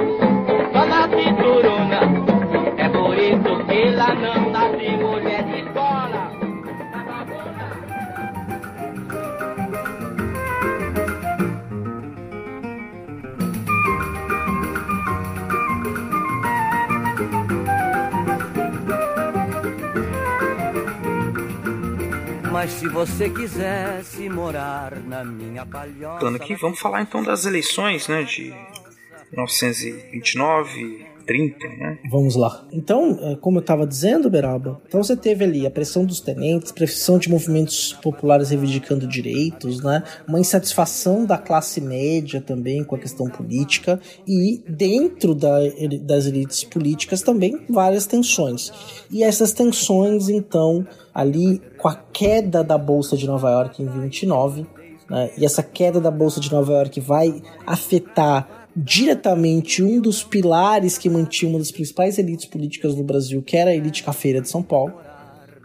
Mas 22.62 22.70
se 22.74 22.86
você 22.86 23.28
quisesse 23.28 24.28
morar 24.28 24.94
na 24.94 25.24
minha 25.24 25.66
palhoça. 25.66 26.10
Voltando 26.10 26.36
aqui, 26.36 26.54
vamos 26.54 26.78
falar 26.78 27.02
então 27.02 27.20
das 27.20 27.44
eleições, 27.44 28.06
né, 28.06 28.22
de 28.22 28.54
1929, 29.32 31.04
30, 31.26 31.68
né? 31.68 31.98
Vamos 32.10 32.36
lá. 32.36 32.66
Então, 32.72 33.18
é, 33.20 33.36
como 33.36 33.58
eu 33.58 33.60
estava 33.60 33.86
dizendo, 33.86 34.30
Beraba, 34.30 34.80
então 34.86 35.02
você 35.02 35.16
teve 35.16 35.44
ali 35.44 35.66
a 35.66 35.70
pressão 35.70 36.04
dos 36.04 36.20
tenentes, 36.20 36.72
pressão 36.72 37.18
de 37.18 37.30
movimentos 37.30 37.92
populares 38.02 38.50
reivindicando 38.50 39.06
direitos, 39.06 39.82
né? 39.82 40.02
Uma 40.26 40.40
insatisfação 40.40 41.24
da 41.24 41.38
classe 41.38 41.80
média 41.80 42.40
também 42.40 42.84
com 42.84 42.94
a 42.94 42.98
questão 42.98 43.28
política 43.28 44.00
e 44.26 44.62
dentro 44.68 45.34
da, 45.34 45.58
das 46.02 46.26
elites 46.26 46.64
políticas 46.64 47.22
também 47.22 47.60
várias 47.68 48.06
tensões. 48.06 48.72
E 49.10 49.22
essas 49.22 49.52
tensões, 49.52 50.28
então, 50.28 50.86
ali 51.14 51.60
com 51.78 51.88
a 51.88 51.94
queda 51.94 52.62
da 52.62 52.78
bolsa 52.78 53.16
de 53.16 53.26
Nova 53.26 53.50
York 53.50 53.82
em 53.82 53.86
29, 53.86 54.66
né? 55.12 55.30
E 55.36 55.44
essa 55.44 55.62
queda 55.62 56.00
da 56.00 56.10
bolsa 56.10 56.40
de 56.40 56.50
Nova 56.50 56.72
York 56.72 56.98
vai 57.00 57.42
afetar 57.66 58.61
diretamente 58.74 59.82
um 59.82 60.00
dos 60.00 60.22
pilares 60.22 60.96
que 60.96 61.08
mantinha 61.08 61.50
uma 61.50 61.58
das 61.58 61.70
principais 61.70 62.18
elites 62.18 62.46
políticas 62.46 62.94
do 62.94 63.02
Brasil, 63.02 63.42
que 63.42 63.56
era 63.56 63.70
a 63.70 63.74
elite 63.74 64.02
cafeira 64.02 64.40
de 64.40 64.48
São 64.48 64.62
Paulo, 64.62 64.94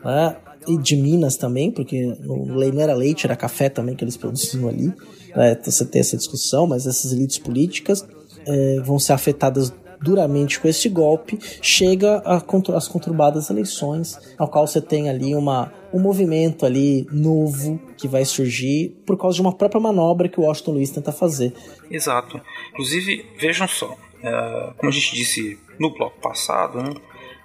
né? 0.03 0.35
e 0.67 0.77
de 0.77 0.97
Minas 0.97 1.37
também, 1.37 1.71
porque 1.71 2.13
não 2.19 2.81
era 2.81 2.93
leite, 2.93 3.25
era 3.25 3.35
café 3.35 3.69
também 3.69 3.95
que 3.95 4.03
eles 4.03 4.17
produziam 4.17 4.67
ali. 4.67 4.93
Né? 5.35 5.53
Então 5.53 5.71
você 5.71 5.85
tem 5.85 6.01
essa 6.01 6.17
discussão, 6.17 6.67
mas 6.67 6.85
essas 6.85 7.13
elites 7.13 7.37
políticas 7.37 8.05
eh, 8.45 8.81
vão 8.83 8.99
ser 8.99 9.13
afetadas 9.13 9.71
duramente 10.01 10.59
com 10.59 10.67
esse 10.67 10.89
golpe, 10.89 11.39
chega 11.61 12.21
às 12.25 12.87
conturbadas 12.87 13.49
eleições, 13.49 14.19
ao 14.37 14.47
qual 14.47 14.67
você 14.67 14.81
tem 14.81 15.09
ali 15.09 15.33
uma, 15.35 15.71
um 15.93 15.99
movimento 15.99 16.65
ali 16.65 17.07
novo 17.11 17.79
que 17.97 18.07
vai 18.07 18.23
surgir 18.23 18.95
por 19.05 19.17
causa 19.17 19.35
de 19.35 19.41
uma 19.41 19.53
própria 19.53 19.81
manobra 19.81 20.29
que 20.29 20.39
o 20.39 20.43
Washington 20.43 20.73
Luiz 20.73 20.91
tenta 20.91 21.11
fazer. 21.11 21.53
Exato. 21.89 22.39
Inclusive, 22.77 23.25
vejam 23.37 23.67
só, 23.67 23.97
é, 24.21 24.73
como 24.77 24.89
a 24.89 24.93
gente 24.93 25.15
disse 25.15 25.59
no 25.79 25.89
bloco 25.89 26.19
passado, 26.19 26.81
né, 26.83 26.93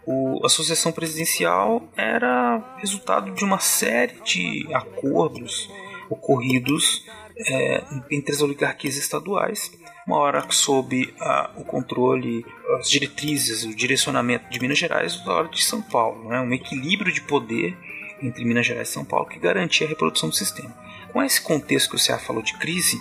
o, 0.04 0.44
a 0.44 0.48
sucessão 0.50 0.92
presidencial 0.92 1.88
era 1.96 2.76
resultado 2.78 3.30
de 3.30 3.42
uma 3.42 3.58
série 3.58 4.20
de 4.24 4.68
acordos 4.74 5.70
ocorridos 6.10 7.06
é, 7.48 7.82
entre 8.10 8.34
as 8.34 8.42
oligarquias 8.42 8.96
estaduais 8.96 9.72
uma 10.06 10.18
hora 10.18 10.44
sob 10.50 11.14
a, 11.20 11.50
o 11.56 11.64
controle, 11.64 12.44
as 12.78 12.90
diretrizes, 12.90 13.64
o 13.64 13.74
direcionamento 13.74 14.50
de 14.50 14.60
Minas 14.60 14.78
Gerais, 14.78 15.16
outra 15.16 15.32
hora 15.32 15.48
de 15.48 15.62
São 15.62 15.80
Paulo. 15.80 16.28
Né? 16.28 16.40
Um 16.40 16.52
equilíbrio 16.52 17.12
de 17.12 17.20
poder 17.22 17.76
entre 18.20 18.44
Minas 18.44 18.66
Gerais 18.66 18.88
e 18.88 18.92
São 18.92 19.04
Paulo 19.04 19.28
que 19.28 19.38
garantia 19.38 19.86
a 19.86 19.90
reprodução 19.90 20.28
do 20.28 20.34
sistema. 20.34 20.74
Com 21.12 21.22
esse 21.22 21.40
contexto 21.40 21.90
que 21.90 21.96
o 21.96 21.98
Ceará 21.98 22.20
falou 22.20 22.42
de 22.42 22.54
crise, 22.58 23.00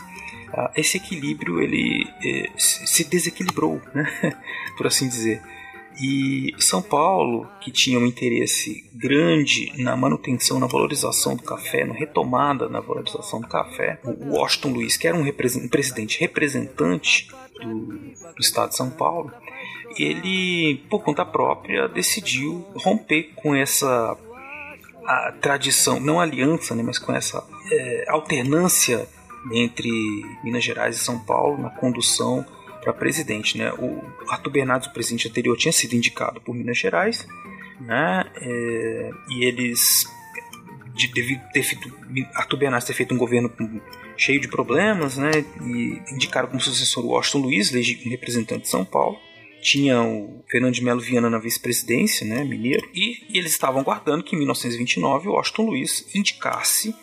esse 0.75 0.97
equilíbrio 0.97 1.61
ele 1.61 2.07
eh, 2.23 2.49
se 2.57 3.03
desequilibrou, 3.03 3.81
né? 3.93 4.05
por 4.77 4.87
assim 4.87 5.07
dizer. 5.07 5.41
E 5.99 6.55
São 6.57 6.81
Paulo, 6.81 7.47
que 7.59 7.69
tinha 7.69 7.99
um 7.99 8.05
interesse 8.05 8.89
grande 8.93 9.71
na 9.83 9.95
manutenção, 9.95 10.59
na 10.59 10.65
valorização 10.65 11.35
do 11.35 11.43
café, 11.43 11.85
na 11.85 11.93
retomada 11.93 12.69
na 12.69 12.79
valorização 12.79 13.41
do 13.41 13.47
café, 13.47 13.99
o 14.03 14.37
Washington 14.37 14.69
Luiz, 14.69 14.97
que 14.97 15.07
era 15.07 15.17
um, 15.17 15.21
um 15.21 15.67
presidente 15.67 16.19
representante 16.19 17.27
do, 17.61 17.85
do 18.33 18.39
estado 18.39 18.69
de 18.69 18.77
São 18.77 18.89
Paulo, 18.89 19.31
ele, 19.97 20.83
por 20.89 21.03
conta 21.03 21.25
própria, 21.25 21.87
decidiu 21.87 22.65
romper 22.75 23.31
com 23.35 23.53
essa 23.53 24.17
a 25.05 25.33
tradição, 25.41 25.99
não 25.99 26.19
aliança, 26.19 26.75
né, 26.75 26.83
mas 26.83 26.99
com 26.99 27.11
essa 27.11 27.43
é, 27.71 28.05
alternância 28.07 29.07
entre 29.51 29.89
Minas 30.43 30.63
Gerais 30.63 30.95
e 30.95 30.99
São 30.99 31.19
Paulo 31.19 31.57
na 31.57 31.69
condução 31.69 32.45
para 32.81 32.93
presidente. 32.93 33.57
Né? 33.57 33.71
O 33.73 34.01
Arthur 34.29 34.51
Bernardes, 34.51 34.87
o 34.87 34.93
presidente 34.93 35.27
anterior, 35.27 35.55
tinha 35.57 35.71
sido 35.71 35.93
indicado 35.93 36.41
por 36.41 36.53
Minas 36.53 36.77
Gerais, 36.77 37.27
né? 37.79 38.25
É, 38.35 39.11
e 39.29 39.45
eles, 39.45 40.05
de, 40.93 41.07
devido 41.07 41.41
ter 41.53 41.63
feito, 41.63 41.91
Arthur 42.35 42.57
Bernardes 42.57 42.87
ter 42.87 42.93
feito 42.93 43.13
um 43.13 43.17
governo 43.17 43.49
com, 43.49 43.81
cheio 44.17 44.39
de 44.39 44.47
problemas, 44.47 45.17
né? 45.17 45.31
e 45.61 46.01
indicaram 46.13 46.47
como 46.47 46.61
sucessor 46.61 47.03
o 47.05 47.09
Washington 47.09 47.39
Luiz, 47.39 47.71
legítimo 47.71 48.11
representante 48.11 48.63
de 48.63 48.69
São 48.69 48.85
Paulo. 48.85 49.17
Tinha 49.61 50.01
o 50.01 50.43
Fernando 50.49 50.73
de 50.73 50.83
Melo 50.83 50.99
Viana 50.99 51.29
na 51.29 51.37
vice-presidência, 51.37 52.25
né, 52.25 52.43
mineiro, 52.43 52.89
e, 52.95 53.27
e 53.29 53.37
eles 53.37 53.51
estavam 53.51 53.79
aguardando 53.79 54.23
que 54.23 54.35
em 54.35 54.39
1929 54.39 55.29
o 55.29 55.33
Washington 55.33 55.65
Luiz 55.67 56.15
indicasse 56.15 56.95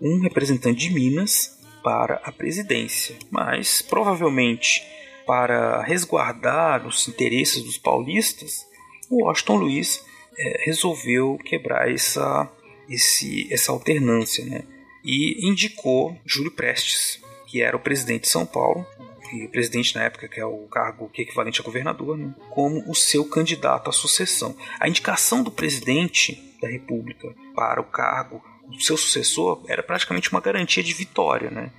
um 0.00 0.20
representante 0.20 0.88
de 0.88 0.94
Minas 0.94 1.58
para 1.84 2.14
a 2.24 2.32
presidência. 2.32 3.14
Mas 3.30 3.82
provavelmente 3.82 4.82
para 5.26 5.82
resguardar 5.82 6.86
os 6.86 7.06
interesses 7.06 7.62
dos 7.62 7.78
paulistas, 7.78 8.66
o 9.10 9.24
Washington 9.24 9.56
Luiz 9.56 10.04
é, 10.36 10.64
resolveu 10.64 11.38
quebrar 11.44 11.90
essa, 11.90 12.50
esse, 12.88 13.52
essa 13.52 13.70
alternância 13.70 14.44
né? 14.44 14.62
e 15.04 15.46
indicou 15.46 16.16
Júlio 16.24 16.50
Prestes, 16.50 17.22
que 17.46 17.62
era 17.62 17.76
o 17.76 17.80
presidente 17.80 18.22
de 18.22 18.28
São 18.28 18.44
Paulo, 18.44 18.86
e 19.32 19.48
presidente 19.48 19.94
na 19.94 20.04
época, 20.04 20.28
que 20.28 20.38
é 20.38 20.44
o 20.44 20.66
cargo 20.68 21.08
que 21.08 21.22
é 21.22 21.24
equivalente 21.24 21.60
a 21.60 21.64
governador, 21.64 22.16
né? 22.16 22.34
como 22.50 22.88
o 22.88 22.94
seu 22.94 23.24
candidato 23.24 23.90
à 23.90 23.92
sucessão. 23.92 24.56
A 24.78 24.88
indicação 24.88 25.42
do 25.42 25.50
presidente 25.50 26.54
da 26.60 26.68
República 26.68 27.34
para 27.54 27.80
o 27.80 27.84
cargo 27.84 28.42
do 28.68 28.80
seu 28.80 28.96
sucessor 28.96 29.62
era 29.68 29.82
praticamente 29.82 30.30
uma 30.30 30.40
garantia 30.40 30.82
de 30.82 30.92
vitória, 30.92 31.50
né? 31.50 31.70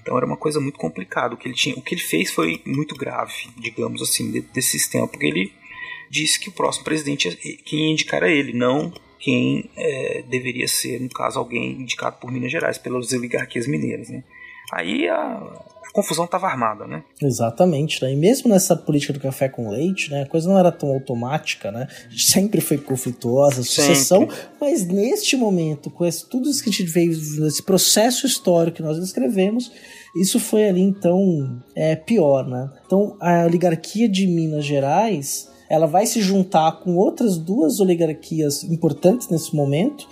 Então 0.00 0.16
era 0.16 0.26
uma 0.26 0.36
coisa 0.36 0.60
muito 0.60 0.78
complicada. 0.78 1.34
O 1.34 1.36
que 1.36 1.48
ele, 1.48 1.54
tinha, 1.54 1.76
o 1.76 1.82
que 1.82 1.94
ele 1.94 2.02
fez 2.02 2.32
foi 2.32 2.62
muito 2.66 2.94
grave, 2.94 3.50
digamos 3.56 4.00
assim, 4.02 4.30
desse 4.52 4.78
sistema, 4.78 5.06
porque 5.06 5.26
ele 5.26 5.52
disse 6.10 6.40
que 6.40 6.48
o 6.48 6.52
próximo 6.52 6.84
presidente 6.84 7.30
quem 7.64 7.86
ia 7.86 7.92
indicar 7.92 8.22
era 8.22 8.32
ele, 8.32 8.52
não 8.52 8.92
quem 9.20 9.70
é, 9.76 10.22
deveria 10.22 10.66
ser, 10.66 10.98
no 10.98 11.10
caso, 11.10 11.38
alguém 11.38 11.72
indicado 11.72 12.16
por 12.18 12.32
Minas 12.32 12.50
Gerais, 12.50 12.78
pelas 12.78 13.12
oligarquias 13.12 13.66
mineiras. 13.66 14.08
Né? 14.08 14.24
Aí 14.72 15.06
a, 15.08 15.16
a 15.90 15.92
confusão 15.92 16.24
estava 16.24 16.46
armada, 16.46 16.86
né? 16.86 17.02
Exatamente, 17.20 18.02
né? 18.02 18.12
E 18.12 18.16
mesmo 18.16 18.48
nessa 18.48 18.76
política 18.76 19.12
do 19.12 19.20
café 19.20 19.48
com 19.48 19.68
leite, 19.68 20.10
né? 20.10 20.22
A 20.22 20.26
coisa 20.26 20.48
não 20.48 20.56
era 20.56 20.70
tão 20.70 20.88
automática, 20.90 21.72
né? 21.72 21.88
Sempre 22.16 22.60
foi 22.60 22.78
conflituosa, 22.78 23.62
sucessão, 23.64 24.20
Sempre. 24.20 24.36
mas 24.60 24.86
neste 24.86 25.36
momento, 25.36 25.90
com 25.90 26.06
esse, 26.06 26.28
tudo 26.28 26.48
isso 26.48 26.62
que 26.62 26.70
a 26.70 26.72
gente 26.72 26.84
veio, 26.84 27.10
nesse 27.40 27.62
processo 27.62 28.24
histórico 28.24 28.76
que 28.76 28.82
nós 28.82 29.00
descrevemos, 29.00 29.72
isso 30.16 30.38
foi 30.38 30.68
ali 30.68 30.80
então 30.80 31.60
é, 31.74 31.96
pior, 31.96 32.46
né? 32.46 32.70
Então 32.86 33.16
a 33.20 33.44
oligarquia 33.44 34.08
de 34.08 34.26
Minas 34.26 34.64
Gerais 34.64 35.50
ela 35.68 35.86
vai 35.86 36.04
se 36.04 36.20
juntar 36.20 36.80
com 36.80 36.96
outras 36.96 37.36
duas 37.36 37.78
oligarquias 37.78 38.64
importantes 38.64 39.28
nesse 39.28 39.54
momento, 39.54 40.08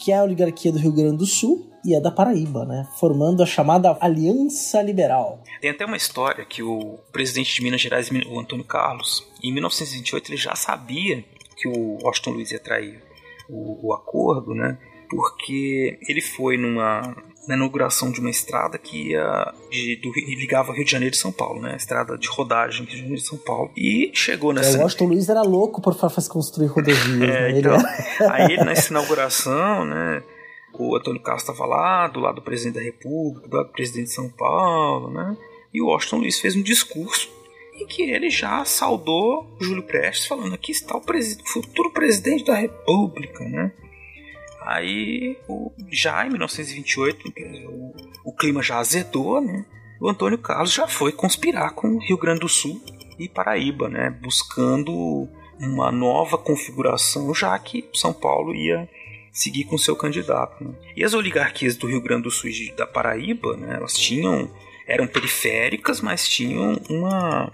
que 0.00 0.10
é 0.10 0.18
a 0.18 0.24
oligarquia 0.24 0.72
do 0.72 0.78
Rio 0.78 0.92
Grande 0.92 1.18
do 1.18 1.26
Sul 1.26 1.70
e 1.86 1.94
a 1.94 2.00
da 2.00 2.10
Paraíba, 2.10 2.64
né? 2.64 2.86
Formando 2.98 3.42
a 3.42 3.46
chamada 3.46 3.96
Aliança 4.00 4.82
Liberal. 4.82 5.42
Tem 5.60 5.70
até 5.70 5.86
uma 5.86 5.96
história 5.96 6.44
que 6.44 6.62
o 6.62 6.98
presidente 7.12 7.54
de 7.54 7.62
Minas 7.62 7.80
Gerais, 7.80 8.10
o 8.10 8.40
Antônio 8.40 8.64
Carlos, 8.64 9.24
em 9.42 9.52
1928 9.52 10.30
ele 10.30 10.36
já 10.36 10.56
sabia 10.56 11.24
que 11.56 11.68
o 11.68 11.98
Washington 12.02 12.30
Luiz 12.30 12.50
ia 12.50 12.58
trair 12.58 13.00
o, 13.48 13.88
o 13.88 13.94
acordo, 13.94 14.54
né? 14.54 14.76
Porque 15.08 15.98
ele 16.08 16.20
foi 16.20 16.56
numa 16.56 17.14
na 17.46 17.54
inauguração 17.54 18.10
de 18.10 18.18
uma 18.18 18.28
estrada 18.28 18.76
que 18.76 19.10
ia 19.10 19.54
de, 19.70 19.96
do, 19.96 20.12
ligava 20.12 20.72
Rio 20.72 20.84
de 20.84 20.90
Janeiro 20.90 21.14
e 21.14 21.18
São 21.18 21.30
Paulo, 21.30 21.60
né? 21.60 21.76
Estrada 21.76 22.18
de 22.18 22.28
rodagem 22.28 22.80
Rio 22.80 22.90
de 22.90 22.96
Janeiro 22.96 23.20
e 23.22 23.24
São 23.24 23.38
Paulo. 23.38 23.70
E 23.76 24.10
chegou 24.12 24.52
nessa. 24.52 24.76
É, 24.76 24.80
o 24.80 24.82
Washington 24.82 25.04
Luiz 25.04 25.28
era 25.28 25.42
louco 25.42 25.80
por 25.80 25.94
fazer 25.94 26.28
construir 26.28 26.66
rodovias. 26.66 27.06
é, 27.22 27.52
né? 27.52 27.58
então, 27.58 27.76
ele... 27.76 28.32
aí 28.32 28.56
nessa 28.64 28.92
inauguração, 28.92 29.84
né? 29.84 30.22
O 30.78 30.96
Antônio 30.96 31.20
Carlos 31.20 31.42
estava 31.42 31.66
lá, 31.66 32.08
do 32.08 32.20
lado 32.20 32.36
do 32.36 32.42
presidente 32.42 32.74
da 32.74 32.82
República, 32.82 33.48
do 33.48 33.56
lado 33.56 33.66
do 33.66 33.72
presidente 33.72 34.06
de 34.06 34.12
São 34.12 34.28
Paulo, 34.28 35.10
né? 35.10 35.36
E 35.72 35.80
o 35.80 35.86
Washington 35.86 36.18
Luiz 36.18 36.40
fez 36.40 36.56
um 36.56 36.62
discurso 36.62 37.30
em 37.74 37.86
que 37.86 38.02
ele 38.02 38.30
já 38.30 38.64
saudou 38.64 39.56
Júlio 39.60 39.82
Prestes, 39.82 40.26
falando: 40.26 40.54
aqui 40.54 40.72
está 40.72 40.96
o 40.96 41.02
futuro 41.46 41.90
presidente 41.90 42.44
da 42.44 42.54
República, 42.54 43.44
né? 43.44 43.72
Aí, 44.62 45.38
o, 45.48 45.70
já 45.90 46.26
em 46.26 46.30
1928, 46.30 47.32
o, 47.68 47.94
o 48.24 48.32
clima 48.32 48.62
já 48.62 48.78
azedou, 48.78 49.40
né? 49.40 49.64
O 50.00 50.08
Antônio 50.08 50.38
Carlos 50.38 50.72
já 50.72 50.88
foi 50.88 51.12
conspirar 51.12 51.72
com 51.72 51.88
o 51.88 51.98
Rio 51.98 52.18
Grande 52.18 52.40
do 52.40 52.48
Sul 52.48 52.82
e 53.18 53.28
Paraíba, 53.28 53.88
né? 53.88 54.10
Buscando 54.10 55.28
uma 55.58 55.90
nova 55.90 56.36
configuração, 56.36 57.32
já 57.34 57.58
que 57.58 57.88
São 57.94 58.12
Paulo 58.12 58.54
ia 58.54 58.88
seguir 59.36 59.64
com 59.64 59.76
seu 59.76 59.94
candidato. 59.94 60.64
Né? 60.64 60.74
E 60.96 61.04
as 61.04 61.12
oligarquias 61.12 61.76
do 61.76 61.86
Rio 61.86 62.00
Grande 62.00 62.22
do 62.22 62.30
Sul 62.30 62.48
e 62.48 62.72
da 62.72 62.86
Paraíba, 62.86 63.54
né? 63.56 63.76
Elas 63.76 63.92
tinham 63.94 64.50
eram 64.86 65.06
periféricas, 65.06 66.00
mas 66.00 66.26
tinham 66.26 66.80
uma 66.88 67.52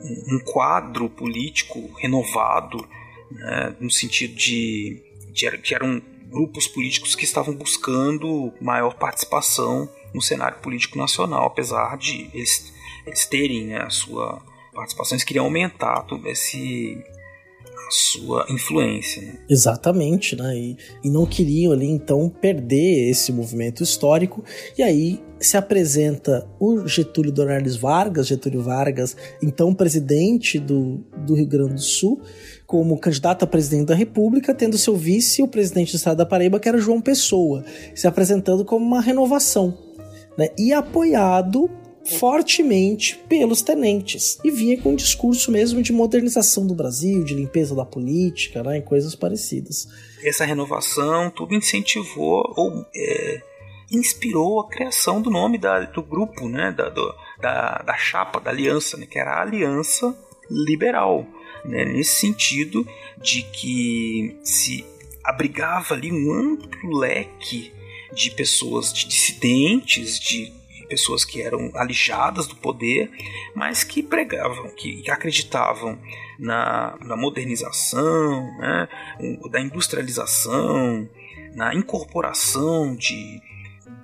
um 0.00 0.38
quadro 0.38 1.10
político 1.10 1.92
renovado, 1.98 2.88
né? 3.30 3.76
no 3.80 3.90
sentido 3.90 4.34
de, 4.34 5.02
de 5.32 5.58
que 5.58 5.74
eram 5.74 6.00
grupos 6.30 6.66
políticos 6.68 7.14
que 7.14 7.24
estavam 7.24 7.54
buscando 7.54 8.52
maior 8.60 8.94
participação 8.94 9.90
no 10.14 10.22
cenário 10.22 10.58
político 10.58 10.96
nacional, 10.96 11.46
apesar 11.46 11.98
de 11.98 12.30
eles, 12.32 12.72
eles 13.06 13.26
terem 13.26 13.66
né, 13.66 13.82
a 13.82 13.90
sua 13.90 14.40
participação, 14.72 15.16
eles 15.16 15.24
queriam 15.24 15.44
aumentar 15.44 16.02
todo 16.02 16.26
esse 16.28 17.02
sua 17.90 18.46
influência. 18.50 19.22
Né? 19.22 19.38
Exatamente, 19.48 20.36
né? 20.36 20.56
E, 20.56 20.76
e 21.04 21.10
não 21.10 21.26
queriam 21.26 21.72
ali 21.72 21.86
então 21.86 22.28
perder 22.28 23.10
esse 23.10 23.32
movimento 23.32 23.82
histórico. 23.82 24.44
E 24.76 24.82
aí 24.82 25.20
se 25.40 25.56
apresenta 25.56 26.48
o 26.58 26.86
Getúlio 26.86 27.32
Dornelles 27.32 27.76
Vargas, 27.76 28.26
Getúlio 28.26 28.62
Vargas, 28.62 29.16
então 29.42 29.74
presidente 29.74 30.58
do, 30.58 31.04
do 31.24 31.34
Rio 31.34 31.46
Grande 31.46 31.74
do 31.74 31.80
Sul, 31.80 32.20
como 32.66 32.98
candidato 32.98 33.44
a 33.44 33.46
presidente 33.46 33.86
da 33.86 33.94
República, 33.94 34.54
tendo 34.54 34.76
seu 34.76 34.96
vice, 34.96 35.42
o 35.42 35.48
presidente 35.48 35.92
do 35.92 35.96
estado 35.96 36.18
da 36.18 36.26
Paraíba, 36.26 36.58
que 36.58 36.68
era 36.68 36.78
João 36.78 37.00
Pessoa, 37.00 37.64
se 37.94 38.06
apresentando 38.06 38.64
como 38.64 38.84
uma 38.84 39.00
renovação. 39.00 39.78
Né? 40.36 40.48
E 40.58 40.72
apoiado 40.72 41.70
fortemente 42.16 43.16
pelos 43.28 43.60
tenentes. 43.60 44.38
E 44.42 44.50
vinha 44.50 44.80
com 44.80 44.92
um 44.92 44.96
discurso 44.96 45.50
mesmo 45.50 45.82
de 45.82 45.92
modernização 45.92 46.66
do 46.66 46.74
Brasil, 46.74 47.22
de 47.24 47.34
limpeza 47.34 47.74
da 47.74 47.84
política, 47.84 48.62
né, 48.62 48.78
e 48.78 48.82
coisas 48.82 49.14
parecidas. 49.14 49.86
Essa 50.24 50.44
renovação 50.44 51.30
tudo 51.30 51.54
incentivou 51.54 52.52
ou 52.56 52.86
é, 52.94 53.42
inspirou 53.90 54.60
a 54.60 54.68
criação 54.68 55.20
do 55.20 55.30
nome 55.30 55.58
da, 55.58 55.80
do 55.80 56.02
grupo, 56.02 56.48
né, 56.48 56.72
da, 56.72 56.88
do, 56.88 57.14
da, 57.40 57.82
da 57.86 57.96
chapa, 57.96 58.40
da 58.40 58.50
aliança, 58.50 58.96
né, 58.96 59.06
que 59.06 59.18
era 59.18 59.34
a 59.34 59.42
Aliança 59.42 60.16
Liberal. 60.50 61.26
Né, 61.64 61.84
nesse 61.84 62.20
sentido 62.20 62.86
de 63.20 63.42
que 63.42 64.38
se 64.42 64.86
abrigava 65.24 65.94
ali 65.94 66.10
um 66.10 66.32
amplo 66.32 66.96
leque 66.96 67.72
de 68.14 68.30
pessoas 68.30 68.92
de 68.92 69.06
dissidentes, 69.06 70.18
de 70.18 70.52
pessoas 70.88 71.24
que 71.24 71.42
eram 71.42 71.70
alijadas 71.74 72.46
do 72.46 72.56
poder, 72.56 73.10
mas 73.54 73.84
que 73.84 74.02
pregavam, 74.02 74.70
que, 74.74 75.08
acreditavam 75.10 75.98
na, 76.38 76.96
na 77.04 77.16
modernização, 77.16 78.42
né, 78.58 78.88
da 79.50 79.60
industrialização, 79.60 81.08
na 81.54 81.74
incorporação 81.74 82.94
de 82.96 83.40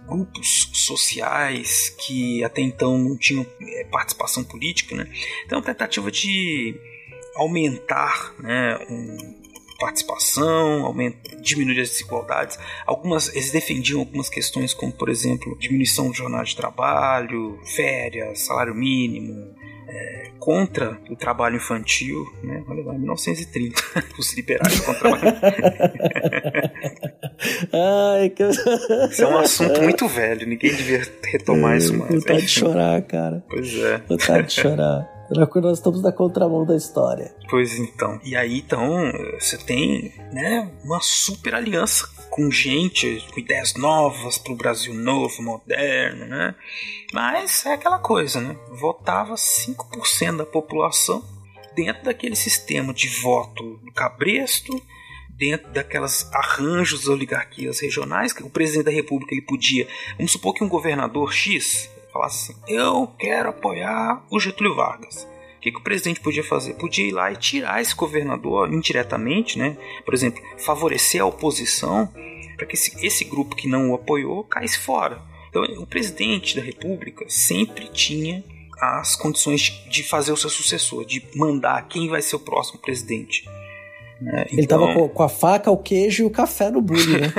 grupos 0.06 0.70
sociais 0.74 1.88
que 1.88 2.44
até 2.44 2.60
então 2.60 2.98
não 2.98 3.16
tinham 3.16 3.46
é, 3.60 3.84
participação 3.84 4.44
política, 4.44 4.94
né? 4.94 5.10
Então, 5.46 5.58
a 5.58 5.62
tentativa 5.62 6.10
de 6.10 6.74
aumentar, 7.36 8.34
né, 8.38 8.78
um, 8.88 9.43
participação, 9.84 10.86
aumento, 10.86 11.36
diminuir 11.42 11.82
as 11.82 11.90
desigualdades. 11.90 12.58
Algumas, 12.86 13.28
eles 13.34 13.50
defendiam 13.50 14.00
algumas 14.00 14.30
questões 14.30 14.72
como, 14.72 14.90
por 14.90 15.10
exemplo, 15.10 15.54
diminuição 15.58 16.08
do 16.08 16.14
jornal 16.14 16.42
de 16.42 16.56
trabalho, 16.56 17.60
férias, 17.66 18.46
salário 18.46 18.74
mínimo, 18.74 19.54
é, 19.86 20.30
contra 20.38 20.98
o 21.10 21.16
trabalho 21.16 21.56
infantil, 21.56 22.24
né? 22.42 22.64
Olha 22.66 22.82
lá, 22.82 22.94
1930, 22.94 23.82
os 24.18 24.34
liberais 24.34 24.80
contra 24.80 25.10
o 25.10 25.18
trabalho 25.18 25.36
Ai, 28.14 28.30
que... 28.30 28.42
Isso 28.42 29.22
é 29.22 29.26
um 29.26 29.36
assunto 29.36 29.82
muito 29.82 30.08
velho, 30.08 30.46
ninguém 30.46 30.74
devia 30.74 31.02
retomar 31.24 31.76
isso 31.76 31.94
mais. 31.94 32.14
Vontade 32.14 32.40
de 32.40 32.48
chorar, 32.48 33.02
cara. 33.02 33.44
Pois 33.50 33.74
é. 33.74 33.98
Vontade 34.08 34.46
de 34.46 34.54
chorar. 34.54 35.06
Nós 35.34 35.78
estamos 35.78 36.02
na 36.02 36.12
contramão 36.12 36.64
da 36.64 36.76
história. 36.76 37.34
Pois 37.50 37.78
então. 37.78 38.20
E 38.24 38.36
aí, 38.36 38.58
então, 38.58 39.10
você 39.38 39.58
tem 39.58 40.12
né, 40.32 40.70
uma 40.84 41.00
super 41.00 41.54
aliança 41.54 42.08
com 42.30 42.50
gente 42.50 43.24
com 43.32 43.38
ideias 43.38 43.74
novas 43.74 44.38
para 44.38 44.52
o 44.52 44.56
Brasil 44.56 44.92
novo, 44.92 45.40
moderno, 45.40 46.26
né? 46.26 46.54
Mas 47.12 47.64
é 47.64 47.74
aquela 47.74 47.98
coisa, 47.98 48.40
né? 48.40 48.56
Votava 48.72 49.34
5% 49.34 50.38
da 50.38 50.46
população 50.46 51.22
dentro 51.76 52.04
daquele 52.04 52.34
sistema 52.34 52.92
de 52.92 53.08
voto 53.20 53.78
do 53.84 53.92
cabresto, 53.92 54.72
dentro 55.30 55.70
daquelas 55.72 56.28
arranjos 56.32 57.00
das 57.00 57.08
oligarquias 57.08 57.80
regionais, 57.80 58.32
que 58.32 58.42
o 58.42 58.50
presidente 58.50 58.86
da 58.86 58.90
república 58.90 59.34
ele 59.34 59.42
podia, 59.42 59.86
vamos 60.16 60.32
supor 60.32 60.54
que 60.54 60.64
um 60.64 60.68
governador 60.68 61.32
X 61.32 61.90
falasse 62.14 62.52
assim: 62.52 62.60
eu 62.68 63.08
quero 63.18 63.50
apoiar 63.50 64.24
o 64.30 64.38
Getúlio 64.38 64.76
Vargas. 64.76 65.28
O 65.56 65.60
que, 65.60 65.72
que 65.72 65.78
o 65.78 65.82
presidente 65.82 66.20
podia 66.20 66.44
fazer? 66.44 66.74
Podia 66.74 67.06
ir 67.06 67.12
lá 67.12 67.32
e 67.32 67.36
tirar 67.36 67.80
esse 67.80 67.94
governador 67.94 68.72
indiretamente, 68.72 69.58
né? 69.58 69.76
Por 70.04 70.14
exemplo, 70.14 70.42
favorecer 70.58 71.20
a 71.20 71.26
oposição 71.26 72.12
para 72.56 72.66
que 72.66 72.74
esse, 72.74 73.04
esse 73.04 73.24
grupo 73.24 73.56
que 73.56 73.66
não 73.66 73.90
o 73.90 73.94
apoiou 73.94 74.44
caísse 74.44 74.78
fora. 74.78 75.20
Então, 75.48 75.62
o 75.80 75.86
presidente 75.86 76.54
da 76.54 76.62
República 76.62 77.24
sempre 77.28 77.88
tinha 77.88 78.44
as 78.78 79.16
condições 79.16 79.60
de 79.88 80.02
fazer 80.02 80.32
o 80.32 80.36
seu 80.36 80.50
sucessor, 80.50 81.04
de 81.04 81.22
mandar 81.34 81.88
quem 81.88 82.08
vai 82.08 82.20
ser 82.20 82.36
o 82.36 82.40
próximo 82.40 82.78
presidente. 82.80 83.44
Ele 84.20 84.62
então... 84.62 84.80
tava 84.80 84.94
com, 84.94 85.08
com, 85.08 85.22
a 85.22 85.28
faca, 85.28 85.70
o 85.70 85.78
queijo 85.78 86.24
e 86.24 86.26
o 86.26 86.30
café 86.30 86.70
no 86.70 86.82
bullying, 86.82 87.20
né? 87.20 87.32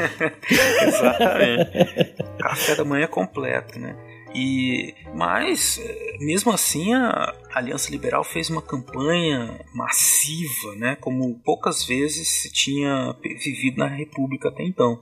Exatamente. 0.88 2.16
café 2.40 2.76
da 2.76 2.84
manhã 2.84 3.08
completo, 3.08 3.80
né? 3.80 3.96
E, 4.36 4.94
mas, 5.16 5.80
mesmo 6.20 6.52
assim, 6.52 6.94
a 6.94 7.34
Aliança 7.54 7.90
Liberal 7.90 8.22
fez 8.22 8.50
uma 8.50 8.62
campanha 8.62 9.62
massiva, 9.74 10.76
né, 10.76 10.98
como 10.98 11.40
poucas 11.40 11.86
vezes 11.86 12.28
se 12.28 12.52
tinha 12.52 13.16
vivido 13.24 13.78
na 13.78 13.88
República 13.88 14.50
até 14.50 14.64
então. 14.64 15.02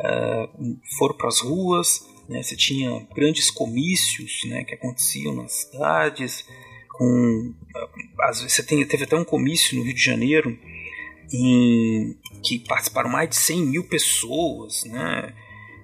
Uh, 0.00 0.78
foram 0.98 1.16
para 1.16 1.28
as 1.28 1.40
ruas, 1.40 2.04
né, 2.28 2.42
você 2.42 2.56
tinha 2.56 3.06
grandes 3.14 3.52
comícios 3.52 4.40
né, 4.46 4.64
que 4.64 4.74
aconteciam 4.74 5.32
nas 5.32 5.52
cidades, 5.52 6.44
com, 6.92 7.54
às 8.22 8.40
vezes 8.40 8.52
você 8.52 8.64
tem, 8.64 8.84
teve 8.84 9.04
até 9.04 9.14
um 9.14 9.24
comício 9.24 9.78
no 9.78 9.84
Rio 9.84 9.94
de 9.94 10.02
Janeiro 10.02 10.58
em 11.32 12.16
que 12.42 12.58
participaram 12.58 13.10
mais 13.10 13.28
de 13.28 13.36
100 13.36 13.66
mil 13.66 13.84
pessoas, 13.84 14.84
né? 14.84 15.32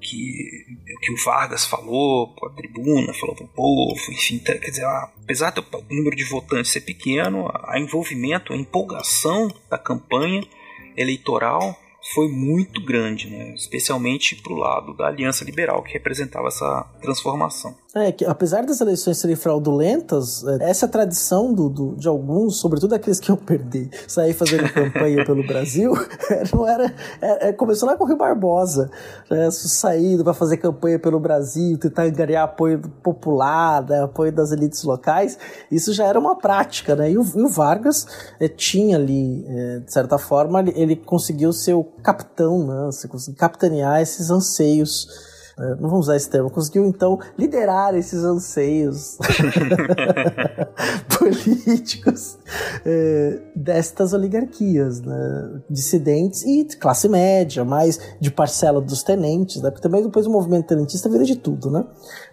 Que, 0.02 0.66
que 1.00 1.12
o 1.12 1.24
Vargas 1.24 1.64
falou 1.64 2.34
a 2.44 2.50
tribuna, 2.50 3.14
falou 3.14 3.34
para 3.34 3.44
o 3.44 3.48
povo, 3.48 4.12
enfim, 4.12 4.38
tá, 4.38 4.52
quer 4.58 4.70
dizer, 4.70 4.84
apesar 4.84 5.50
do 5.50 5.64
número 5.90 6.16
de 6.16 6.24
votantes 6.24 6.72
ser 6.72 6.80
pequeno, 6.82 7.48
a 7.54 7.78
envolvimento, 7.78 8.52
a 8.52 8.56
empolgação 8.56 9.48
da 9.70 9.78
campanha 9.78 10.42
eleitoral 10.96 11.78
foi 12.14 12.28
muito 12.28 12.84
grande, 12.84 13.30
né? 13.30 13.54
especialmente 13.54 14.34
para 14.42 14.52
o 14.52 14.56
lado 14.56 14.96
da 14.96 15.06
Aliança 15.06 15.44
Liberal, 15.44 15.82
que 15.82 15.92
representava 15.92 16.48
essa 16.48 16.84
transformação. 17.00 17.74
É, 17.94 18.10
que 18.10 18.24
apesar 18.24 18.64
das 18.64 18.80
eleições 18.80 19.18
serem 19.18 19.36
fraudulentas, 19.36 20.42
é, 20.44 20.70
essa 20.70 20.88
tradição 20.88 21.52
do, 21.52 21.68
do, 21.68 21.94
de 21.94 22.08
alguns, 22.08 22.58
sobretudo 22.58 22.94
aqueles 22.94 23.20
que 23.20 23.30
iam 23.30 23.36
perder, 23.36 23.90
sair 24.08 24.32
fazendo 24.32 24.72
campanha 24.72 25.22
pelo 25.26 25.46
Brasil, 25.46 25.92
não 26.52 26.66
era. 26.66 26.92
É, 27.20 27.48
é, 27.48 27.52
começou 27.52 27.86
lá 27.86 27.94
com 27.94 28.04
o 28.04 28.06
Rio 28.06 28.16
Barbosa, 28.16 28.90
né, 29.30 29.50
saído 29.50 30.24
para 30.24 30.32
fazer 30.32 30.56
campanha 30.56 30.98
pelo 30.98 31.20
Brasil, 31.20 31.76
tentar 31.76 32.08
ganhar 32.08 32.44
apoio 32.44 32.80
popular, 33.02 33.86
né, 33.86 34.02
apoio 34.02 34.32
das 34.32 34.52
elites 34.52 34.82
locais, 34.84 35.38
isso 35.70 35.92
já 35.92 36.06
era 36.06 36.18
uma 36.18 36.34
prática, 36.34 36.96
né? 36.96 37.10
E 37.10 37.18
o, 37.18 37.24
e 37.36 37.42
o 37.42 37.48
Vargas 37.48 38.06
é, 38.40 38.48
tinha 38.48 38.96
ali, 38.96 39.44
é, 39.46 39.78
de 39.80 39.92
certa 39.92 40.16
forma, 40.16 40.60
ele, 40.60 40.72
ele 40.74 40.96
conseguiu 40.96 41.52
ser 41.52 41.74
o 41.74 41.91
capitão, 42.02 42.66
né? 42.66 42.86
Você 42.86 43.08
conseguiu 43.08 43.38
capitanear 43.38 44.00
esses 44.00 44.30
anseios 44.30 45.06
é, 45.58 45.74
não 45.74 45.90
vamos 45.90 46.06
usar 46.06 46.16
esse 46.16 46.30
termo, 46.30 46.50
conseguiu 46.50 46.84
então 46.86 47.18
liderar 47.38 47.94
esses 47.94 48.24
anseios 48.24 49.18
políticos 51.18 52.38
é, 52.86 53.38
destas 53.54 54.14
oligarquias, 54.14 55.00
né, 55.02 55.60
dissidentes 55.68 56.42
e 56.42 56.64
de 56.64 56.76
classe 56.76 57.08
média, 57.08 57.64
mais 57.64 58.00
de 58.18 58.30
parcela 58.30 58.80
dos 58.80 59.02
tenentes, 59.02 59.60
né, 59.60 59.70
porque 59.70 59.82
também 59.82 60.02
depois 60.02 60.26
o 60.26 60.30
movimento 60.30 60.68
tenentista 60.68 61.08
vira 61.08 61.24
de 61.24 61.36
tudo, 61.36 61.70
né, 61.70 61.84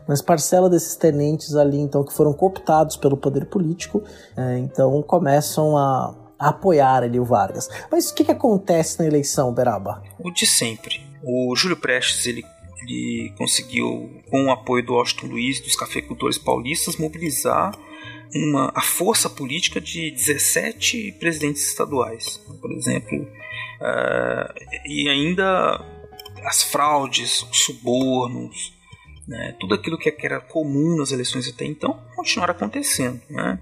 mas 0.08 0.22
parcela 0.22 0.70
desses 0.70 0.96
tenentes 0.96 1.56
ali, 1.56 1.78
então, 1.78 2.06
que 2.06 2.14
foram 2.14 2.32
cooptados 2.32 2.96
pelo 2.96 3.18
poder 3.18 3.48
político, 3.48 4.02
é, 4.38 4.58
então 4.60 5.02
começam 5.02 5.78
a 5.78 6.16
apoiar 6.40 7.04
ali 7.04 7.20
o 7.20 7.26
Vargas. 7.26 7.70
Mas 7.92 8.10
o 8.10 8.16
que, 8.16 8.24
que 8.24 8.32
acontece 8.32 9.00
na 9.00 9.06
eleição, 9.06 9.54
Beraba? 9.54 10.02
O 10.18 10.32
de 10.32 10.46
sempre. 10.46 11.02
O 11.22 11.54
Júlio 11.56 11.76
Prestes, 11.76 12.26
ele 12.26 12.46
ele 12.82 13.34
conseguiu, 13.38 14.22
com 14.30 14.46
o 14.46 14.52
apoio 14.52 14.86
do 14.86 14.94
Washington 14.94 15.28
Luiz 15.28 15.60
e 15.60 15.64
dos 15.64 15.76
cafeicultores 15.76 16.38
paulistas, 16.38 16.96
mobilizar 16.98 17.78
uma, 18.34 18.72
a 18.76 18.82
força 18.82 19.30
política 19.30 19.82
de 19.82 20.12
17 20.12 21.14
presidentes 21.20 21.68
estaduais, 21.68 22.38
por 22.62 22.72
exemplo, 22.72 23.22
uh, 23.22 24.54
e 24.86 25.10
ainda 25.10 25.84
as 26.46 26.64
fraudes, 26.64 27.44
os 27.44 27.60
subornos, 27.64 28.74
né, 29.28 29.56
tudo 29.60 29.76
aquilo 29.76 29.98
que 29.98 30.14
era 30.22 30.40
comum 30.40 30.98
nas 30.98 31.12
eleições 31.12 31.48
até 31.48 31.66
então 31.66 32.00
continuaram 32.16 32.54
acontecendo. 32.54 33.22
Né? 33.30 33.60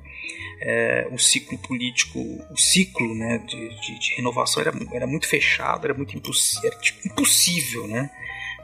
É, 0.60 1.08
o 1.12 1.20
ciclo 1.20 1.58
político, 1.60 2.20
o 2.50 2.58
ciclo 2.58 3.14
né, 3.14 3.38
de, 3.40 3.70
de, 3.70 4.00
de, 4.00 4.16
renovação 4.16 4.62
era, 4.62 4.74
era 4.92 5.06
muito 5.06 5.28
fechado, 5.28 5.86
era 5.86 5.94
muito 5.94 6.18
impossível, 6.18 6.70
era 6.72 6.80
tipo, 6.80 7.08
impossível, 7.08 7.88
né? 7.88 8.10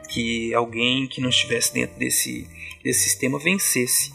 que 0.08 0.54
alguém 0.54 1.06
que 1.06 1.20
não 1.20 1.28
estivesse 1.28 1.72
dentro 1.72 1.98
desse, 1.98 2.48
desse 2.82 3.00
sistema 3.00 3.38
vencesse. 3.38 4.12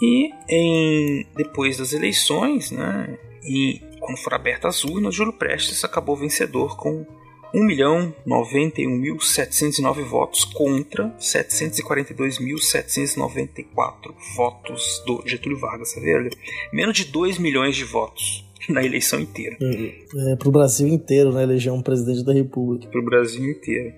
E 0.00 0.30
em, 0.48 1.26
depois 1.34 1.76
das 1.76 1.92
eleições, 1.92 2.70
né, 2.70 3.18
e 3.42 3.80
quando 4.00 4.18
foram 4.18 4.36
abertas 4.36 4.76
as 4.76 4.84
urnas, 4.84 5.14
Júlio 5.14 5.32
Prestes 5.32 5.84
acabou 5.84 6.16
vencedor 6.16 6.76
com 6.76 7.06
1.091.709 7.54 10.02
votos 10.02 10.44
contra 10.44 11.16
742.794 11.18 14.12
votos 14.36 15.02
do 15.06 15.22
Getúlio 15.24 15.58
Vargas. 15.58 15.94
Tá 15.94 16.00
vendo? 16.00 16.36
Menos 16.72 16.96
de 16.96 17.04
2 17.04 17.38
milhões 17.38 17.76
de 17.76 17.84
votos 17.84 18.44
na 18.68 18.84
eleição 18.84 19.20
inteira. 19.20 19.56
É, 19.60 20.34
para 20.36 20.48
o 20.48 20.52
Brasil 20.52 20.88
inteiro, 20.88 21.32
né? 21.32 21.44
Eleger 21.44 21.72
um 21.72 21.82
presidente 21.82 22.24
da 22.24 22.32
República. 22.32 22.88
Para 22.88 23.00
o 23.00 23.04
Brasil 23.04 23.48
inteiro. 23.48 23.94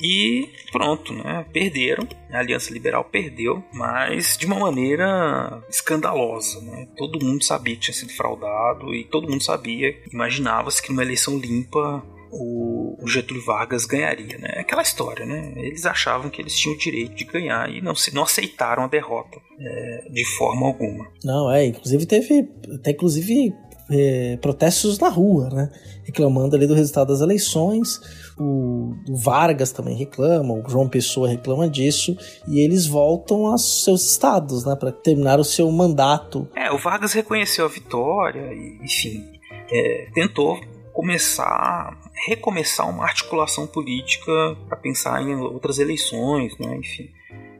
E 0.00 0.48
pronto, 0.70 1.12
né? 1.12 1.44
Perderam. 1.52 2.06
A 2.30 2.38
Aliança 2.38 2.72
Liberal 2.72 3.04
perdeu, 3.04 3.64
mas 3.72 4.36
de 4.36 4.46
uma 4.46 4.58
maneira 4.58 5.62
escandalosa, 5.68 6.60
né? 6.60 6.86
Todo 6.96 7.24
mundo 7.24 7.42
sabia 7.42 7.74
que 7.74 7.80
tinha 7.80 7.94
sido 7.94 8.12
fraudado 8.12 8.94
e 8.94 9.04
todo 9.04 9.28
mundo 9.28 9.42
sabia, 9.42 9.96
imaginava-se 10.12 10.82
que 10.82 10.90
numa 10.90 11.02
eleição 11.02 11.38
limpa 11.38 12.04
o, 12.30 13.06
Getúlio 13.06 13.44
Vargas 13.44 13.86
ganharia, 13.86 14.38
né? 14.38 14.56
Aquela 14.58 14.82
história, 14.82 15.24
né? 15.24 15.52
Eles 15.56 15.86
achavam 15.86 16.30
que 16.30 16.42
eles 16.42 16.54
tinham 16.54 16.74
o 16.74 16.78
direito 16.78 17.14
de 17.14 17.24
ganhar 17.24 17.70
e 17.70 17.80
não, 17.80 17.94
não 18.12 18.22
aceitaram 18.22 18.84
a 18.84 18.88
derrota 18.88 19.38
é, 19.58 20.08
de 20.10 20.24
forma 20.36 20.66
alguma. 20.66 21.10
Não, 21.24 21.50
é, 21.50 21.64
inclusive 21.66 22.06
teve 22.06 22.48
até 22.74 22.90
inclusive 22.90 23.54
é, 23.90 24.36
protestos 24.40 24.98
na 24.98 25.08
rua, 25.08 25.48
né? 25.48 25.70
Reclamando 26.04 26.54
ali 26.54 26.66
do 26.66 26.74
resultado 26.74 27.08
das 27.08 27.20
eleições. 27.20 28.00
O, 28.38 28.94
o, 29.08 29.16
Vargas 29.16 29.72
também 29.72 29.96
reclama, 29.96 30.54
o 30.54 30.68
João 30.68 30.88
Pessoa 30.88 31.28
reclama 31.28 31.68
disso, 31.68 32.16
e 32.46 32.60
eles 32.60 32.86
voltam 32.86 33.46
aos 33.46 33.84
seus 33.84 34.10
estados, 34.10 34.64
né? 34.64 34.76
Para 34.76 34.92
terminar 34.92 35.40
o 35.40 35.44
seu 35.44 35.70
mandato. 35.72 36.48
É, 36.54 36.70
o 36.70 36.78
Vargas 36.78 37.12
reconheceu 37.12 37.64
a 37.64 37.68
vitória 37.68 38.52
e, 38.52 38.78
enfim, 38.84 39.24
é, 39.72 40.08
tentou 40.14 40.60
começar, 40.92 41.96
recomeçar 42.26 42.88
uma 42.88 43.04
articulação 43.04 43.66
política 43.66 44.56
para 44.66 44.76
pensar 44.76 45.22
em 45.22 45.34
outras 45.36 45.78
eleições, 45.78 46.56
né? 46.58 46.76
Enfim 46.76 47.10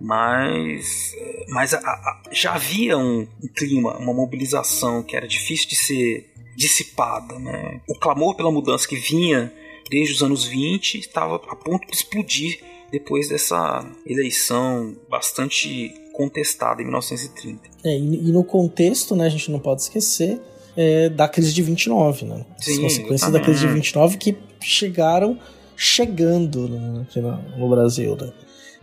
mas, 0.00 1.14
mas 1.48 1.74
a, 1.74 1.78
a, 1.78 2.22
já 2.30 2.54
havia 2.54 2.96
um, 2.96 3.26
um, 3.42 3.48
clima, 3.54 3.96
uma 3.98 4.14
mobilização 4.14 5.02
que 5.02 5.16
era 5.16 5.26
difícil 5.26 5.68
de 5.68 5.76
ser 5.76 6.30
dissipada. 6.56 7.38
Né? 7.38 7.80
O 7.88 7.98
clamor 7.98 8.34
pela 8.36 8.50
mudança 8.50 8.86
que 8.86 8.96
vinha 8.96 9.52
desde 9.90 10.14
os 10.14 10.22
anos 10.22 10.44
20 10.44 10.98
estava 10.98 11.36
a 11.36 11.56
ponto 11.56 11.86
de 11.86 11.96
explodir 11.96 12.60
depois 12.90 13.28
dessa 13.28 13.84
eleição 14.06 14.96
bastante 15.10 15.92
contestada 16.12 16.80
em 16.80 16.84
1930. 16.84 17.60
É, 17.84 17.96
e, 17.96 18.32
no 18.32 18.42
contexto, 18.42 19.14
né, 19.14 19.26
a 19.26 19.28
gente 19.28 19.50
não 19.50 19.60
pode 19.60 19.82
esquecer 19.82 20.40
é, 20.76 21.08
da 21.08 21.28
crise 21.28 21.52
de 21.52 21.62
29, 21.62 22.24
né? 22.24 22.46
Sim, 22.58 22.72
As 22.72 22.78
consequências 22.78 23.30
da 23.30 23.40
crise 23.40 23.60
de 23.60 23.72
29 23.72 24.16
que 24.16 24.36
chegaram 24.60 25.38
chegando 25.76 26.68
no, 26.68 27.06
no, 27.14 27.58
no 27.58 27.68
Brasil, 27.68 28.16
né? 28.16 28.32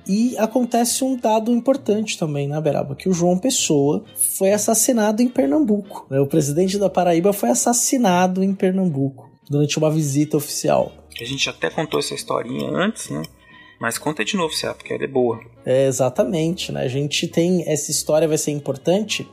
E 0.08 0.38
acontece 0.38 1.04
um 1.04 1.18
dado 1.18 1.52
importante 1.52 2.18
também, 2.18 2.48
né, 2.48 2.62
Beraba? 2.62 2.96
Que 2.96 3.10
o 3.10 3.14
João 3.14 3.38
Pessoa 3.38 4.04
foi 4.38 4.52
assassinado 4.52 5.22
em 5.22 5.28
Pernambuco. 5.28 6.06
Né? 6.10 6.20
O 6.20 6.28
presidente 6.28 6.78
da 6.78 6.90
Paraíba 6.90 7.34
foi 7.34 7.50
assassinado 7.50 8.44
em 8.44 8.54
Pernambuco 8.54 9.30
durante 9.50 9.78
uma 9.80 9.90
visita 9.90 10.38
oficial. 10.38 10.92
A 11.20 11.24
gente 11.24 11.50
até 11.50 11.70
contou 11.70 12.00
essa 12.00 12.14
historinha 12.14 12.70
antes, 12.70 13.10
né? 13.10 13.24
Mas 13.80 13.98
conta 13.98 14.24
de 14.24 14.38
novo, 14.38 14.54
Cé, 14.54 14.74
porque 14.74 14.94
ela 14.94 15.04
é 15.04 15.08
boa. 15.08 15.40
É, 15.66 15.88
exatamente, 15.88 16.72
né? 16.72 16.82
A 16.82 16.88
gente 16.88 17.28
tem. 17.28 17.64
Essa 17.68 17.92
história 17.92 18.28
vai 18.28 18.38
ser 18.38 18.52
importante. 18.52 19.28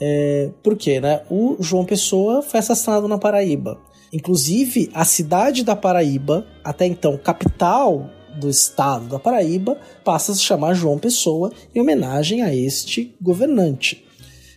É, 0.00 0.50
porque, 0.62 1.00
né? 1.00 1.22
O 1.30 1.56
João 1.58 1.84
Pessoa 1.84 2.42
foi 2.42 2.60
assassinado 2.60 3.08
na 3.08 3.18
Paraíba. 3.18 3.80
Inclusive, 4.12 4.90
a 4.94 5.04
cidade 5.04 5.64
da 5.64 5.76
Paraíba, 5.76 6.46
até 6.64 6.86
então 6.86 7.16
capital 7.18 8.10
do 8.38 8.48
estado 8.48 9.06
da 9.06 9.18
Paraíba 9.18 9.78
passa 10.04 10.32
a 10.32 10.34
se 10.34 10.42
chamar 10.42 10.74
João 10.74 10.98
Pessoa 10.98 11.52
em 11.74 11.80
homenagem 11.80 12.42
a 12.42 12.54
este 12.54 13.14
governante. 13.20 14.04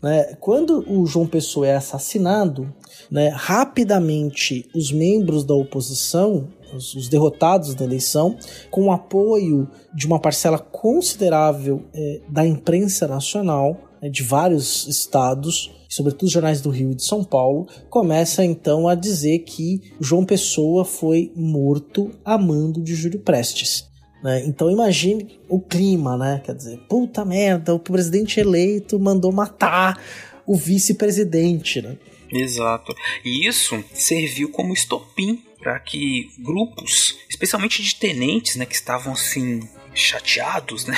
Né? 0.02 0.36
Quando 0.40 0.84
o 0.90 1.06
João 1.06 1.28
Pessoa 1.28 1.68
é 1.68 1.76
assassinado, 1.76 2.74
né, 3.10 3.30
rapidamente 3.30 4.68
os 4.74 4.92
membros 4.92 5.44
da 5.44 5.54
oposição, 5.54 6.48
os, 6.74 6.96
os, 6.96 7.10
derrotados 7.10 7.76
da 7.76 7.84
eleição, 7.84 8.38
com 8.70 8.86
o 8.86 8.92
apoio 8.92 9.68
de 9.94 10.08
uma 10.08 10.20
parcela 10.20 10.58
considerável 10.58 11.84
é, 11.94 12.22
da 12.30 12.46
imprensa 12.46 13.08
nacional, 13.08 13.78
né, 14.02 14.10
de 14.10 14.24
vários 14.24 14.88
estados, 14.88 15.72
sobretudo 15.92 16.28
os 16.28 16.32
jornais 16.32 16.62
do 16.62 16.70
Rio 16.70 16.92
e 16.92 16.96
de 16.96 17.04
São 17.04 17.24
Paulo, 17.24 17.68
começa 17.90 18.46
então 18.46 18.88
a 18.88 18.96
dizer 18.96 19.40
que 19.40 19.94
João 20.00 20.26
Pessoa 20.26 20.86
foi 20.86 21.32
morto 21.36 22.12
a 22.24 22.38
mando 22.38 22.82
de 22.82 22.96
Júlio 22.96 23.20
Prestes. 23.20 23.90
Né? 24.24 24.46
Então 24.46 24.72
imagine 24.72 25.40
o 25.50 25.60
clima, 25.60 26.16
né? 26.16 26.42
Quer 26.46 26.56
dizer, 26.56 26.78
puta 26.88 27.26
merda, 27.26 27.74
o 27.74 27.80
presidente 27.80 28.40
eleito 28.40 29.00
mandou 29.00 29.32
matar 29.32 30.02
o 30.46 30.56
vice-presidente, 30.56 31.82
né? 31.82 31.98
Exato. 32.32 32.96
E 33.26 33.48
isso 33.48 33.84
serviu 33.94 34.50
como 34.50 34.74
estopim 34.74 35.44
para 35.60 35.78
que 35.80 36.30
grupos, 36.40 37.18
especialmente 37.30 37.84
de 37.84 37.96
tenentes, 37.96 38.56
né, 38.56 38.66
que 38.66 38.74
estavam 38.74 39.14
assim 39.14 39.60
chateados, 39.94 40.86
né? 40.86 40.96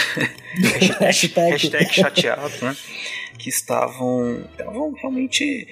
hashtag, 1.00 1.52
hashtag 1.52 1.94
chateados, 1.94 2.62
né? 2.62 2.76
Que 3.38 3.50
estavam, 3.50 4.46
estavam 4.52 4.92
realmente 4.94 5.68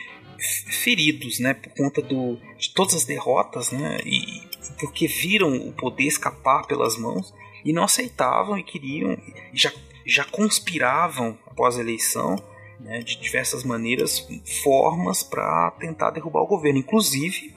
feridos, 0.68 1.40
né? 1.40 1.54
Por 1.54 1.74
conta 1.76 2.02
do, 2.02 2.38
de 2.58 2.74
todas 2.74 2.96
as 2.96 3.06
derrotas, 3.06 3.72
né? 3.72 4.00
E 4.06 4.50
porque 4.80 5.08
viram 5.08 5.56
o 5.56 5.72
poder 5.74 6.06
escapar 6.06 6.66
pelas 6.66 6.98
mãos 6.98 7.34
e 7.64 7.72
não 7.72 7.84
aceitavam 7.84 8.58
e 8.58 8.64
queriam, 8.64 9.18
já, 9.54 9.72
já 10.06 10.24
conspiravam 10.24 11.38
após 11.46 11.78
a 11.78 11.82
eleição 11.82 12.36
né, 12.80 13.00
de 13.00 13.20
diversas 13.20 13.64
maneiras, 13.64 14.28
formas 14.64 15.24
para 15.24 15.72
tentar 15.80 16.12
derrubar 16.12 16.42
o 16.42 16.48
governo. 16.48 16.80
Inclusive, 16.80 17.54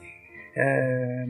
é, 0.55 1.25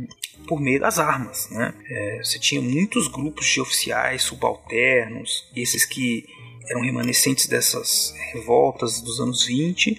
por 0.47 0.59
meio 0.59 0.80
das 0.80 0.99
armas. 0.99 1.49
Né? 1.49 1.73
É, 1.89 2.17
você 2.23 2.39
tinha 2.39 2.61
muitos 2.61 3.07
grupos 3.07 3.47
de 3.47 3.59
oficiais 3.59 4.23
subalternos, 4.23 5.49
esses 5.55 5.86
que 5.86 6.26
eram 6.69 6.82
remanescentes 6.82 7.47
dessas 7.47 8.13
revoltas 8.34 9.01
dos 9.01 9.19
anos 9.19 9.45
20, 9.45 9.95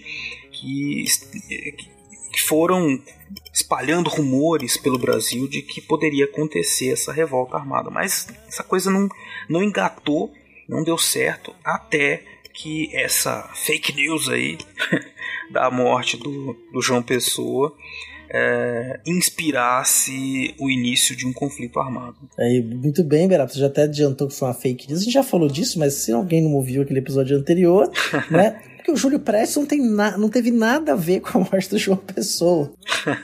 que, 0.52 1.04
que 2.32 2.42
foram 2.42 3.00
espalhando 3.52 4.10
rumores 4.10 4.76
pelo 4.76 4.98
Brasil 4.98 5.48
de 5.48 5.62
que 5.62 5.80
poderia 5.80 6.26
acontecer 6.26 6.92
essa 6.92 7.12
revolta 7.12 7.56
armada. 7.56 7.90
Mas 7.90 8.28
essa 8.46 8.62
coisa 8.62 8.90
não, 8.90 9.08
não 9.48 9.62
engatou, 9.62 10.32
não 10.68 10.82
deu 10.82 10.98
certo, 10.98 11.54
até 11.64 12.22
que 12.52 12.94
essa 12.96 13.50
fake 13.54 13.94
news 13.94 14.28
aí 14.28 14.58
da 15.50 15.70
morte 15.70 16.16
do, 16.16 16.54
do 16.72 16.80
João 16.80 17.02
Pessoa 17.02 17.76
é, 18.30 19.00
inspirasse 19.06 20.54
o 20.58 20.70
início 20.70 21.16
de 21.16 21.26
um 21.26 21.32
conflito 21.32 21.78
armado. 21.78 22.16
É, 22.38 22.60
muito 22.60 23.02
bem, 23.04 23.28
Berato, 23.28 23.52
você 23.52 23.60
já 23.60 23.66
até 23.66 23.82
adiantou 23.82 24.28
que 24.28 24.34
foi 24.34 24.48
uma 24.48 24.54
fake 24.54 24.88
news. 24.88 25.00
A 25.00 25.04
gente 25.04 25.14
já 25.14 25.22
falou 25.22 25.48
disso, 25.48 25.78
mas 25.78 25.94
se 25.94 26.12
alguém 26.12 26.42
não 26.42 26.54
ouviu 26.54 26.82
aquele 26.82 26.98
episódio 26.98 27.36
anterior, 27.36 27.90
né? 28.30 28.60
Porque 28.76 28.92
o 28.92 28.96
Júlio 28.96 29.18
Prestes 29.18 29.56
não, 29.56 29.66
tem 29.66 29.80
não 29.80 30.28
teve 30.28 30.52
nada 30.52 30.92
a 30.92 30.96
ver 30.96 31.18
com 31.20 31.38
a 31.38 31.40
morte 31.40 31.70
do 31.70 31.78
João 31.78 31.96
Pessoa. 31.96 32.70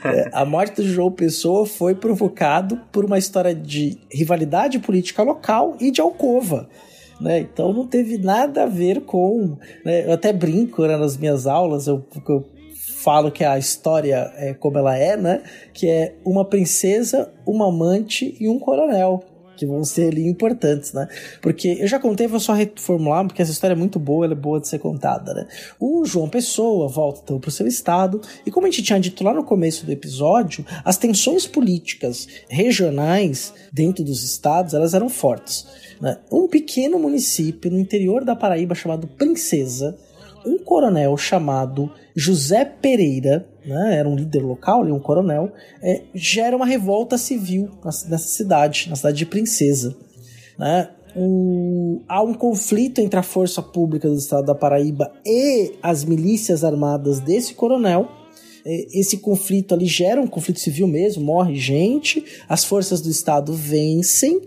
é, 0.03 0.29
a 0.33 0.43
morte 0.43 0.81
do 0.81 0.87
João 0.87 1.11
Pessoa 1.11 1.65
foi 1.65 1.95
provocado 1.95 2.81
por 2.91 3.05
uma 3.05 3.17
história 3.17 3.55
de 3.55 3.97
rivalidade 4.11 4.79
política 4.79 5.23
local 5.23 5.77
e 5.79 5.89
de 5.89 6.01
alcova. 6.01 6.67
Né? 7.21 7.39
Então 7.39 7.71
não 7.71 7.87
teve 7.87 8.17
nada 8.17 8.63
a 8.63 8.65
ver 8.65 9.01
com. 9.01 9.57
Né? 9.85 10.05
Eu 10.05 10.11
até 10.13 10.33
brinco 10.33 10.85
né, 10.85 10.97
nas 10.97 11.15
minhas 11.15 11.47
aulas, 11.47 11.87
eu, 11.87 12.05
eu 12.27 12.45
falo 13.03 13.31
que 13.31 13.43
a 13.43 13.57
história 13.57 14.31
é 14.37 14.53
como 14.53 14.77
ela 14.77 14.97
é, 14.97 15.17
né? 15.17 15.43
Que 15.73 15.89
é 15.89 16.15
uma 16.23 16.45
princesa, 16.45 17.31
uma 17.45 17.67
amante 17.67 18.35
e 18.39 18.47
um 18.47 18.57
coronel. 18.57 19.23
Que 19.55 19.67
vão 19.67 19.83
ser 19.83 20.07
ali 20.07 20.27
importantes, 20.27 20.93
né? 20.93 21.07
Porque 21.39 21.77
eu 21.79 21.87
já 21.87 21.99
contei, 21.99 22.25
vou 22.25 22.39
só 22.39 22.53
reformular, 22.53 23.23
porque 23.27 23.39
essa 23.39 23.51
história 23.51 23.75
é 23.75 23.77
muito 23.77 23.99
boa, 23.99 24.25
ela 24.25 24.33
é 24.33 24.35
boa 24.35 24.59
de 24.59 24.67
ser 24.67 24.79
contada, 24.79 25.31
né? 25.31 25.47
O 25.79 26.03
João 26.05 26.27
Pessoa 26.27 26.87
volta 26.87 27.21
então 27.23 27.39
para 27.39 27.49
o 27.49 27.51
seu 27.51 27.67
estado, 27.67 28.19
e 28.47 28.49
como 28.49 28.65
a 28.65 28.69
gente 28.71 28.81
tinha 28.81 28.99
dito 28.99 29.23
lá 29.23 29.31
no 29.31 29.43
começo 29.43 29.85
do 29.85 29.91
episódio, 29.91 30.65
as 30.83 30.97
tensões 30.97 31.45
políticas 31.45 32.27
regionais 32.49 33.53
dentro 33.71 34.03
dos 34.03 34.23
estados 34.23 34.73
elas 34.73 34.95
eram 34.95 35.07
fortes. 35.07 35.67
Né? 36.01 36.17
Um 36.31 36.47
pequeno 36.47 36.97
município 36.97 37.69
no 37.69 37.77
interior 37.77 38.25
da 38.25 38.35
Paraíba 38.35 38.73
chamado 38.73 39.05
Princesa, 39.05 39.95
um 40.45 40.57
coronel 40.57 41.15
chamado 41.17 41.91
José 42.15 42.65
Pereira, 42.65 43.47
né, 43.65 43.97
era 43.97 44.07
um 44.07 44.15
líder 44.15 44.41
local, 44.41 44.83
um 44.83 44.99
coronel, 44.99 45.51
é, 45.81 46.01
gera 46.13 46.55
uma 46.55 46.65
revolta 46.65 47.17
civil 47.17 47.69
nessa 47.83 48.27
cidade, 48.27 48.87
na 48.89 48.95
cidade 48.95 49.17
de 49.17 49.25
Princesa. 49.25 49.95
Né? 50.57 50.89
O, 51.15 52.01
há 52.07 52.21
um 52.21 52.33
conflito 52.33 52.99
entre 52.99 53.19
a 53.19 53.23
força 53.23 53.61
pública 53.61 54.07
do 54.07 54.15
estado 54.15 54.45
da 54.45 54.55
Paraíba 54.55 55.11
e 55.25 55.73
as 55.81 56.03
milícias 56.03 56.63
armadas 56.63 57.19
desse 57.19 57.53
coronel. 57.53 58.09
Esse 58.65 59.17
conflito 59.17 59.75
ali 59.75 59.85
gera 59.85 60.21
um 60.21 60.27
conflito 60.27 60.59
civil 60.59 60.87
mesmo, 60.87 61.21
morre 61.21 61.55
gente, 61.55 62.23
as 62.47 62.63
forças 62.63 63.01
do 63.01 63.09
estado 63.09 63.53
vencem, 63.53 64.41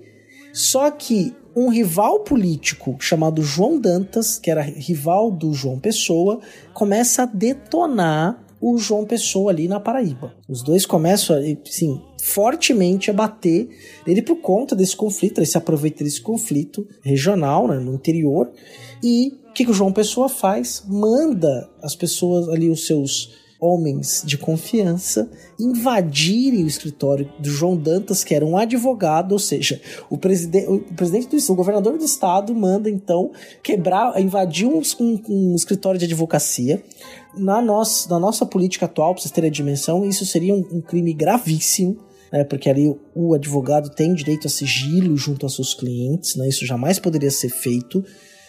só 0.55 0.90
que 0.90 1.34
um 1.57 1.70
rival 1.70 2.20
político 2.20 2.96
chamado 3.00 3.42
João 3.42 3.80
Dantas, 3.80 4.38
que 4.38 4.50
era 4.50 4.61
rival 4.61 5.30
do 5.30 5.54
João 5.54 5.80
Pessoa, 5.80 6.40
começa 6.74 7.22
a 7.22 7.26
detonar 7.26 8.44
o 8.61 8.76
João 8.76 9.07
Pessoa 9.07 9.50
ali 9.50 9.66
na 9.66 9.80
Paraíba. 9.80 10.34
Os 10.46 10.62
dois 10.62 10.84
começam, 10.84 11.36
sim, 11.64 12.00
fortemente 12.22 13.11
a 13.11 13.14
bater 13.14 13.70
ele 14.07 14.20
por 14.20 14.36
conta 14.36 14.76
desse 14.76 14.94
conflito, 14.94 15.38
ele 15.38 15.46
se 15.46 15.57
aproveita 15.57 16.04
desse 16.04 16.20
conflito 16.20 16.86
regional, 17.00 17.66
né, 17.68 17.78
no 17.78 17.94
interior, 17.94 18.50
e 19.02 19.38
o 19.48 19.52
que, 19.52 19.64
que 19.64 19.70
o 19.70 19.74
João 19.74 19.92
Pessoa 19.92 20.28
faz? 20.28 20.84
Manda 20.86 21.70
as 21.82 21.96
pessoas 21.96 22.48
ali, 22.50 22.68
os 22.68 22.86
seus 22.86 23.45
homens 23.61 24.22
de 24.24 24.36
confiança 24.36 25.30
invadirem 25.59 26.64
o 26.64 26.66
escritório 26.66 27.30
do 27.38 27.48
João 27.48 27.76
Dantas, 27.76 28.22
que 28.22 28.34
era 28.34 28.44
um 28.44 28.57
advogado, 28.57 29.32
ou 29.32 29.38
seja, 29.38 29.80
o, 30.11 30.18
preside 30.18 30.66
o 30.66 30.80
presidente 30.80 31.28
do 31.28 31.52
o 31.52 31.57
governador 31.57 31.96
do 31.96 32.04
estado 32.04 32.54
manda 32.54 32.90
então 32.90 33.32
quebrar, 33.62 34.20
invadir 34.20 34.66
um, 34.66 34.82
um, 35.00 35.22
um 35.28 35.54
escritório 35.54 35.98
de 35.98 36.04
advocacia. 36.04 36.82
Na 37.36 37.61
nossa, 37.61 38.09
na 38.09 38.18
nossa 38.18 38.44
política 38.44 38.86
atual, 38.86 39.14
para 39.14 39.22
vocês 39.22 39.32
terem 39.32 39.48
a 39.48 39.52
dimensão, 39.52 40.04
isso 40.04 40.24
seria 40.26 40.54
um, 40.54 40.64
um 40.72 40.80
crime 40.80 41.12
gravíssimo. 41.12 41.98
Né, 42.32 42.42
porque 42.42 42.68
ali 42.68 42.92
o 43.14 43.34
advogado 43.34 43.88
tem 43.88 44.12
direito 44.12 44.48
a 44.48 44.50
sigilo 44.50 45.16
junto 45.16 45.46
aos 45.46 45.54
seus 45.54 45.72
clientes, 45.72 46.34
né, 46.34 46.48
isso 46.48 46.66
jamais 46.66 46.98
poderia 46.98 47.30
ser 47.30 47.48
feito. 47.48 48.04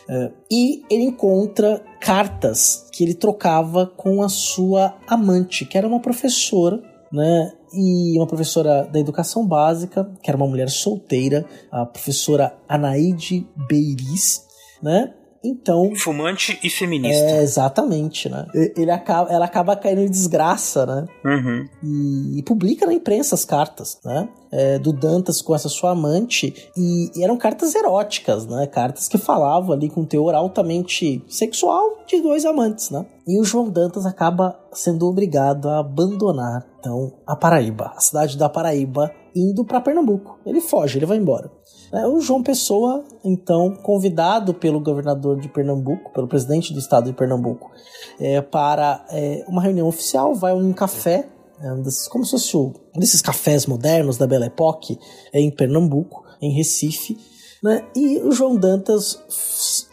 Uh, 0.09 0.31
e 0.49 0.83
ele 0.89 1.03
encontra 1.03 1.83
cartas 1.99 2.87
que 2.91 3.03
ele 3.03 3.13
trocava 3.13 3.85
com 3.85 4.23
a 4.23 4.29
sua 4.29 4.95
amante, 5.07 5.65
que 5.65 5.77
era 5.77 5.87
uma 5.87 5.99
professora, 5.99 6.81
né? 7.11 7.53
E 7.73 8.17
uma 8.17 8.25
professora 8.25 8.83
da 8.83 8.99
educação 8.99 9.45
básica, 9.45 10.09
que 10.23 10.29
era 10.29 10.37
uma 10.37 10.47
mulher 10.47 10.69
solteira, 10.69 11.45
a 11.69 11.85
professora 11.85 12.57
Anaide 12.67 13.45
Beiris, 13.67 14.45
né? 14.81 15.13
Então. 15.43 15.93
Fumante 15.95 16.59
e 16.63 16.69
feminista. 16.69 17.23
É, 17.23 17.41
exatamente, 17.41 18.29
né? 18.29 18.45
Ele 18.75 18.91
acaba, 18.91 19.31
ela 19.31 19.45
acaba 19.45 19.75
caindo 19.75 20.01
em 20.01 20.09
desgraça, 20.09 20.85
né? 20.85 21.07
Uhum. 21.25 21.65
E, 21.83 22.39
e, 22.39 22.43
publica 22.43 22.85
na 22.85 22.93
imprensa 22.93 23.35
as 23.35 23.45
cartas, 23.45 23.99
né? 24.03 24.27
É, 24.51 24.79
do 24.79 24.93
Dantas 24.93 25.41
com 25.41 25.53
essa 25.55 25.69
sua 25.69 25.91
amante. 25.91 26.53
E, 26.75 27.11
e, 27.15 27.23
eram 27.23 27.37
cartas 27.37 27.75
eróticas, 27.75 28.45
né? 28.45 28.67
Cartas 28.67 29.07
que 29.07 29.17
falavam 29.17 29.73
ali 29.73 29.89
com 29.89 30.05
teor 30.05 30.33
altamente 30.35 31.23
sexual 31.27 32.03
de 32.07 32.21
dois 32.21 32.45
amantes, 32.45 32.89
né? 32.89 33.05
E 33.27 33.39
o 33.39 33.43
João 33.43 33.69
Dantas 33.69 34.05
acaba 34.05 34.57
sendo 34.71 35.07
obrigado 35.07 35.67
a 35.67 35.79
abandonar, 35.79 36.65
então, 36.79 37.13
a 37.25 37.35
Paraíba, 37.35 37.91
a 37.95 37.99
cidade 37.99 38.37
da 38.37 38.47
Paraíba, 38.47 39.11
indo 39.35 39.65
para 39.65 39.81
Pernambuco. 39.81 40.39
Ele 40.45 40.61
foge, 40.61 40.97
ele 40.97 41.05
vai 41.05 41.17
embora. 41.17 41.51
É, 41.91 42.05
o 42.05 42.19
João 42.19 42.43
Pessoa, 42.43 43.03
então, 43.23 43.73
convidado 43.75 44.53
pelo 44.53 44.79
governador 44.79 45.39
de 45.39 45.47
Pernambuco, 45.47 46.11
pelo 46.11 46.27
presidente 46.27 46.73
do 46.73 46.79
estado 46.79 47.05
de 47.05 47.13
Pernambuco, 47.13 47.71
é, 48.19 48.41
para 48.41 49.05
é, 49.09 49.45
uma 49.47 49.61
reunião 49.61 49.87
oficial, 49.87 50.35
vai 50.35 50.51
a 50.51 50.55
um 50.55 50.73
café, 50.73 51.29
é, 51.61 51.71
um 51.71 51.81
desses, 51.81 52.07
como 52.07 52.25
se 52.25 52.31
fosse 52.31 52.57
um 52.57 52.73
desses 52.97 53.21
cafés 53.21 53.65
modernos 53.65 54.17
da 54.17 54.27
Belle 54.27 54.45
Époque, 54.45 54.99
é, 55.31 55.39
em 55.39 55.49
Pernambuco, 55.49 56.23
em 56.41 56.51
Recife. 56.51 57.17
Né? 57.63 57.85
E 57.95 58.19
o 58.19 58.31
João 58.31 58.55
Dantas 58.55 59.23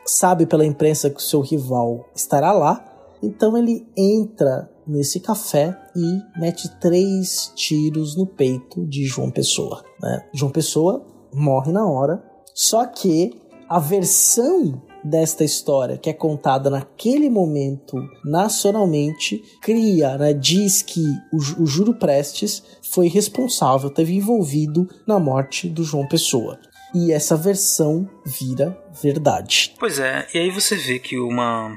sabe 0.04 0.46
pela 0.46 0.66
imprensa 0.66 1.08
que 1.08 1.20
o 1.20 1.22
seu 1.22 1.40
rival 1.40 2.08
estará 2.14 2.52
lá, 2.52 2.84
então 3.22 3.56
ele 3.56 3.86
entra 3.96 4.68
nesse 4.86 5.18
café 5.18 5.74
e 5.96 6.38
mete 6.38 6.68
três 6.78 7.50
tiros 7.54 8.16
no 8.16 8.26
peito 8.26 8.84
de 8.86 9.06
João 9.06 9.30
Pessoa. 9.30 9.82
Né? 10.02 10.26
João 10.34 10.52
Pessoa 10.52 11.13
morre 11.34 11.72
na 11.72 11.86
hora. 11.86 12.22
Só 12.54 12.86
que 12.86 13.32
a 13.68 13.78
versão 13.78 14.82
desta 15.04 15.44
história 15.44 15.98
que 15.98 16.08
é 16.08 16.12
contada 16.12 16.70
naquele 16.70 17.28
momento 17.28 17.96
nacionalmente 18.24 19.42
cria, 19.60 20.16
né, 20.16 20.32
diz 20.32 20.82
que 20.82 21.04
o, 21.30 21.90
o 21.90 21.94
Prestes 21.94 22.62
foi 22.90 23.08
responsável, 23.08 23.90
teve 23.90 24.14
envolvido 24.14 24.88
na 25.06 25.18
morte 25.18 25.68
do 25.68 25.84
João 25.84 26.08
Pessoa. 26.08 26.58
E 26.94 27.12
essa 27.12 27.36
versão 27.36 28.08
vira 28.24 28.78
verdade. 29.02 29.74
Pois 29.78 29.98
é, 29.98 30.26
e 30.32 30.38
aí 30.38 30.50
você 30.50 30.76
vê 30.76 30.98
que 30.98 31.18
uma, 31.18 31.76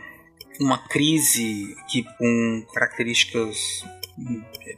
uma 0.61 0.77
crise 0.77 1.75
que 1.89 2.03
com 2.03 2.65
características 2.71 3.57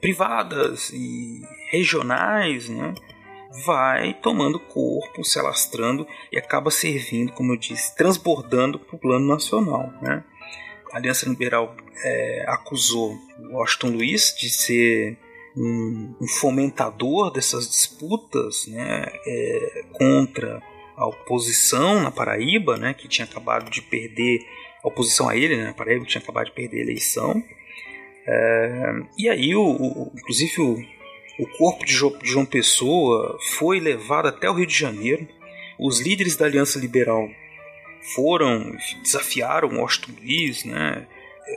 privadas 0.02 0.90
e 0.94 1.42
regionais, 1.72 2.70
né? 2.70 2.94
Vai 3.66 4.14
tomando 4.14 4.60
corpo, 4.60 5.24
se 5.24 5.40
alastrando 5.40 6.08
e 6.32 6.38
acaba 6.38 6.70
servindo, 6.70 7.32
como 7.34 7.54
eu 7.54 7.58
disse, 7.58 7.96
transbordando 7.96 8.80
para 8.80 8.96
o 8.96 9.00
plano 9.00 9.28
nacional. 9.28 9.92
Né? 10.02 10.24
A 10.92 10.98
Aliança 10.98 11.28
Liberal 11.28 11.76
é, 12.04 12.46
acusou 12.48 13.18
Washington 13.52 13.90
Luiz 13.90 14.36
de 14.38 14.50
ser 14.50 15.18
um, 15.58 16.16
um 16.22 16.28
fomentador 16.28 17.32
dessas 17.32 17.68
disputas 17.68 18.68
né, 18.68 19.06
é, 19.26 19.84
contra 19.94 20.62
a 20.96 21.08
oposição 21.08 22.02
na 22.02 22.12
Paraíba, 22.12 22.78
né, 22.78 22.94
que 22.94 23.08
tinha 23.08 23.26
acabado 23.26 23.70
de 23.70 23.82
perder 23.82 24.46
a 24.84 24.88
oposição 24.88 25.30
a 25.30 25.36
ele, 25.36 25.56
né, 25.56 25.66
na 25.66 25.74
Paraíba 25.74 26.06
que 26.06 26.12
tinha 26.12 26.22
acabado 26.22 26.48
de 26.48 26.52
perder 26.52 26.80
a 26.80 26.84
eleição. 26.84 27.44
É, 28.28 28.94
e 29.18 29.30
aí, 29.30 29.56
o, 29.56 29.64
o, 29.64 30.12
inclusive, 30.16 30.62
o, 30.62 30.78
o 31.40 31.48
corpo 31.58 31.86
de 31.86 31.94
João 31.94 32.46
Pessoa 32.46 33.38
foi 33.58 33.80
levado 33.80 34.28
até 34.28 34.50
o 34.50 34.54
Rio 34.54 34.68
de 34.68 34.78
Janeiro. 34.78 35.28
Os 35.80 36.02
líderes 36.02 36.36
da 36.36 36.46
Aliança 36.46 36.78
Liberal 36.78 37.30
foram, 38.14 38.76
desafiaram 39.02 39.80
Washington 39.80 40.12
Luiz, 40.22 40.66
né? 40.66 41.08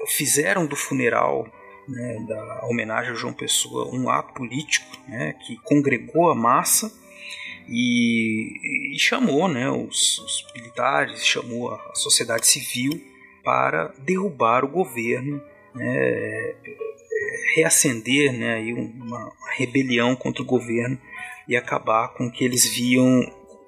fizeram 0.09 0.67
do 0.67 0.77
funeral 0.77 1.47
né, 1.89 2.25
da 2.29 2.65
homenagem 2.67 3.13
a 3.13 3.15
João 3.15 3.33
Pessoa 3.33 3.95
um 3.95 4.09
ato 4.09 4.35
político 4.35 4.87
né, 5.09 5.35
que 5.45 5.57
congregou 5.65 6.31
a 6.31 6.35
massa 6.35 6.93
e, 7.69 8.95
e 8.95 8.99
chamou 8.99 9.49
né, 9.49 9.69
os, 9.69 10.19
os, 10.19 10.47
militares, 10.55 11.25
chamou 11.27 11.73
a 11.75 11.95
sociedade 11.95 12.47
civil 12.47 13.01
para 13.43 13.93
derrubar 13.99 14.65
o 14.65 14.69
governo, 14.69 15.43
né, 15.75 16.55
reacender 17.55 18.33
né, 18.33 18.55
aí 18.55 18.73
uma 18.73 19.33
rebelião 19.57 20.17
contra 20.17 20.43
o 20.43 20.47
governo 20.47 20.99
e 21.49 21.57
acabar 21.57 22.09
com 22.09 22.27
o 22.27 22.31
que 22.31 22.45
eles 22.45 22.67
viam 22.67 23.21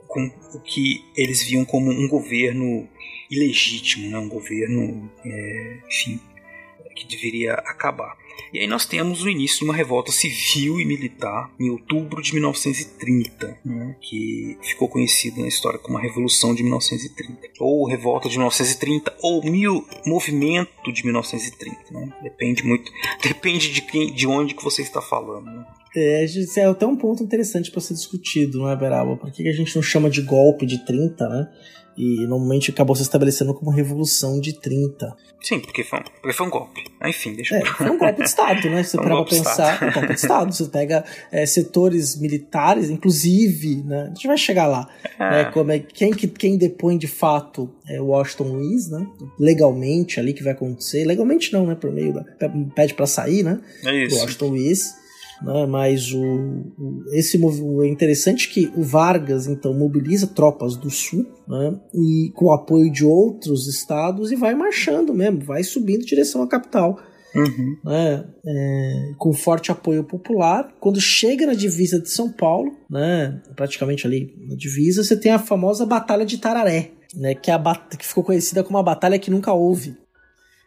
com 0.06 0.30
o 0.54 0.60
que 0.60 1.04
eles 1.16 1.42
viam 1.42 1.64
como 1.64 1.90
um 1.90 2.06
governo 2.06 2.88
ilegítimo, 3.28 4.08
né, 4.10 4.18
um 4.18 4.28
governo, 4.28 5.10
é, 5.24 5.78
enfim, 5.88 6.20
que 6.94 7.06
deveria 7.06 7.54
acabar. 7.54 8.16
E 8.52 8.60
aí 8.60 8.66
nós 8.66 8.86
temos 8.86 9.22
o 9.22 9.28
início 9.28 9.58
de 9.58 9.64
uma 9.64 9.74
revolta 9.74 10.12
civil 10.12 10.80
e 10.80 10.84
militar 10.84 11.50
em 11.58 11.70
outubro 11.70 12.22
de 12.22 12.32
1930, 12.34 13.58
né, 13.64 13.96
que 14.00 14.56
ficou 14.62 14.88
conhecida 14.88 15.40
na 15.40 15.48
história 15.48 15.78
como 15.78 15.98
a 15.98 16.00
Revolução 16.00 16.54
de 16.54 16.62
1930, 16.62 17.40
ou 17.58 17.86
Revolta 17.86 18.28
de 18.28 18.36
1930, 18.36 19.12
ou 19.22 19.42
mil, 19.42 19.84
Movimento 20.06 20.92
de 20.92 21.04
1930, 21.04 21.78
né? 21.90 22.12
Depende 22.22 22.64
muito, 22.64 22.92
depende 23.22 23.72
de 23.72 23.82
quem, 23.82 24.12
de 24.12 24.26
onde 24.26 24.54
que 24.54 24.62
você 24.62 24.82
está 24.82 25.00
falando. 25.00 25.46
Né? 25.46 25.66
É, 25.96 26.24
é 26.56 26.64
até 26.64 26.86
um 26.86 26.96
ponto 26.96 27.22
interessante 27.22 27.70
para 27.70 27.80
ser 27.80 27.94
discutido, 27.94 28.58
não 28.58 28.68
é, 28.68 28.76
Beraba? 28.76 29.16
Por 29.16 29.30
que 29.30 29.48
a 29.48 29.52
gente 29.52 29.74
não 29.74 29.82
chama 29.82 30.10
de 30.10 30.22
golpe 30.22 30.66
de 30.66 30.84
30, 30.84 31.28
né? 31.28 31.48
E 31.96 32.26
normalmente 32.26 32.70
acabou 32.70 32.96
se 32.96 33.02
estabelecendo 33.02 33.54
como 33.54 33.70
Revolução 33.70 34.40
de 34.40 34.52
30. 34.52 35.16
Sim, 35.40 35.60
porque 35.60 35.84
foi 35.84 35.98
um, 35.98 36.02
porque 36.02 36.32
foi 36.32 36.46
um 36.46 36.50
golpe. 36.50 36.84
Enfim, 37.04 37.34
deixa 37.34 37.56
é, 37.56 37.60
eu... 37.60 37.66
Foi 37.66 37.90
um 37.90 37.98
golpe 37.98 38.22
de 38.22 38.28
Estado, 38.28 38.70
né? 38.70 38.82
Você 38.84 38.98
um 38.98 39.02
pega 39.02 39.14
pra 39.14 39.24
pensar, 39.24 39.82
um 39.82 39.92
golpe 39.92 40.08
de 40.08 40.14
Estado. 40.14 40.54
Você 40.54 40.64
pega 40.64 41.04
é, 41.30 41.44
setores 41.44 42.18
militares, 42.18 42.88
inclusive, 42.90 43.82
né? 43.84 44.04
A 44.04 44.06
gente 44.06 44.26
vai 44.26 44.38
chegar 44.38 44.66
lá. 44.66 44.88
É. 45.18 45.30
Né? 45.30 45.44
Como 45.52 45.70
é, 45.70 45.78
quem, 45.78 46.12
quem 46.12 46.56
depõe 46.56 46.96
de 46.96 47.06
fato 47.06 47.70
é 47.86 48.00
Washington 48.00 48.44
Luiz, 48.44 48.88
né? 48.90 49.06
Legalmente 49.38 50.18
ali 50.18 50.32
que 50.32 50.42
vai 50.42 50.54
acontecer. 50.54 51.04
Legalmente 51.04 51.52
não, 51.52 51.66
né? 51.66 51.74
Por 51.74 51.92
meio 51.92 52.14
da. 52.14 52.24
Pede 52.74 52.94
pra 52.94 53.06
sair, 53.06 53.42
né? 53.42 53.60
É 53.84 54.04
isso. 54.04 54.16
Washington 54.16 54.46
Luiz 54.46 55.03
né? 55.42 55.66
Mas 55.66 56.12
o, 56.12 56.22
o, 56.22 57.04
esse 57.12 57.36
é 57.36 57.88
interessante 57.88 58.48
que 58.48 58.70
o 58.76 58.82
Vargas 58.82 59.46
então 59.46 59.74
mobiliza 59.74 60.26
tropas 60.26 60.76
do 60.76 60.90
sul, 60.90 61.26
né? 61.48 61.78
E 61.94 62.30
com 62.34 62.46
o 62.46 62.52
apoio 62.52 62.90
de 62.90 63.04
outros 63.04 63.66
estados 63.66 64.30
e 64.30 64.36
vai 64.36 64.54
marchando 64.54 65.14
mesmo, 65.14 65.44
vai 65.44 65.62
subindo 65.62 66.02
em 66.02 66.06
direção 66.06 66.42
à 66.42 66.48
capital. 66.48 66.98
Uhum. 67.34 67.76
Né, 67.84 68.24
é, 68.46 69.12
com 69.18 69.32
forte 69.32 69.72
apoio 69.72 70.04
popular. 70.04 70.72
Quando 70.78 71.00
chega 71.00 71.44
na 71.44 71.54
divisa 71.54 72.00
de 72.00 72.08
São 72.08 72.30
Paulo, 72.30 72.76
né, 72.88 73.42
praticamente 73.56 74.06
ali 74.06 74.32
na 74.48 74.54
divisa, 74.54 75.02
você 75.02 75.16
tem 75.16 75.32
a 75.32 75.38
famosa 75.40 75.84
Batalha 75.84 76.24
de 76.24 76.38
Tararé, 76.38 76.92
né, 77.12 77.34
que, 77.34 77.50
é 77.50 77.54
a 77.54 77.74
que 77.98 78.06
ficou 78.06 78.22
conhecida 78.22 78.62
como 78.62 78.78
a 78.78 78.84
batalha 78.84 79.18
que 79.18 79.32
nunca 79.32 79.52
houve 79.52 79.96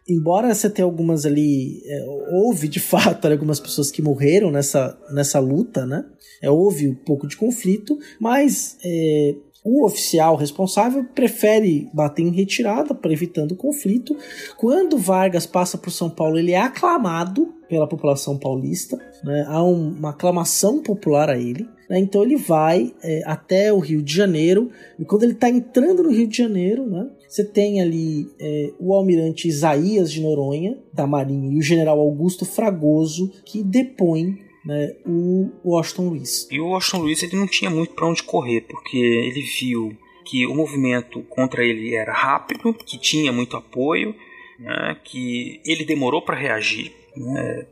embora 0.07 0.53
você 0.53 0.69
tenha 0.69 0.85
algumas 0.85 1.25
ali. 1.25 1.81
É, 1.85 2.05
houve 2.31 2.67
de 2.67 2.79
fato 2.79 3.27
algumas 3.27 3.59
pessoas 3.59 3.91
que 3.91 4.01
morreram 4.01 4.51
nessa, 4.51 4.97
nessa 5.11 5.39
luta, 5.39 5.85
né? 5.85 6.05
É, 6.41 6.49
houve 6.49 6.87
um 6.87 6.95
pouco 6.95 7.27
de 7.27 7.35
conflito, 7.35 7.97
mas 8.19 8.77
é, 8.83 9.35
o 9.63 9.85
oficial 9.85 10.37
responsável 10.37 11.03
prefere 11.03 11.89
bater 11.93 12.23
em 12.23 12.31
retirada 12.31 12.95
para 12.95 13.11
evitando 13.11 13.55
conflito. 13.55 14.15
Quando 14.55 14.97
Vargas 14.97 15.45
passa 15.45 15.77
por 15.77 15.91
São 15.91 16.09
Paulo, 16.09 16.39
ele 16.39 16.53
é 16.53 16.61
aclamado 16.61 17.53
pela 17.67 17.85
população 17.85 18.37
paulista, 18.37 18.97
né? 19.23 19.45
há 19.45 19.61
um, 19.61 19.89
uma 19.89 20.11
aclamação 20.11 20.81
popular 20.81 21.29
a 21.29 21.37
ele. 21.37 21.67
Né? 21.89 21.99
Então 21.99 22.23
ele 22.23 22.37
vai 22.37 22.93
é, 23.03 23.21
até 23.25 23.73
o 23.73 23.79
Rio 23.79 24.01
de 24.01 24.13
Janeiro, 24.13 24.71
e 24.97 25.03
quando 25.03 25.23
ele 25.23 25.33
está 25.33 25.49
entrando 25.49 26.01
no 26.01 26.11
Rio 26.11 26.27
de 26.27 26.37
Janeiro, 26.37 26.85
né? 26.89 27.09
Você 27.27 27.43
tem 27.43 27.81
ali 27.81 28.29
é, 28.39 28.71
o 28.79 28.93
almirante 28.93 29.47
Isaías 29.47 30.11
de 30.11 30.21
Noronha, 30.21 30.77
da 30.93 31.05
Marinha, 31.05 31.53
e 31.53 31.57
o 31.57 31.61
general 31.61 31.99
Augusto 31.99 32.45
Fragoso, 32.45 33.31
que 33.45 33.63
depõem 33.63 34.39
né, 34.65 34.95
o 35.05 35.49
Washington 35.63 36.09
Luiz. 36.09 36.47
E 36.51 36.59
o 36.59 36.67
Washington 36.67 37.03
Luiz 37.03 37.23
ele 37.23 37.35
não 37.35 37.47
tinha 37.47 37.69
muito 37.69 37.93
para 37.93 38.07
onde 38.07 38.23
correr, 38.23 38.61
porque 38.61 38.97
ele 38.97 39.41
viu 39.41 39.95
que 40.25 40.45
o 40.45 40.53
movimento 40.53 41.21
contra 41.29 41.63
ele 41.63 41.95
era 41.95 42.13
rápido, 42.13 42.73
que 42.73 42.99
tinha 42.99 43.31
muito 43.31 43.55
apoio, 43.55 44.13
né, 44.59 44.97
que 45.03 45.61
ele 45.65 45.85
demorou 45.85 46.21
para 46.21 46.35
reagir. 46.35 46.93
Né, 47.17 47.65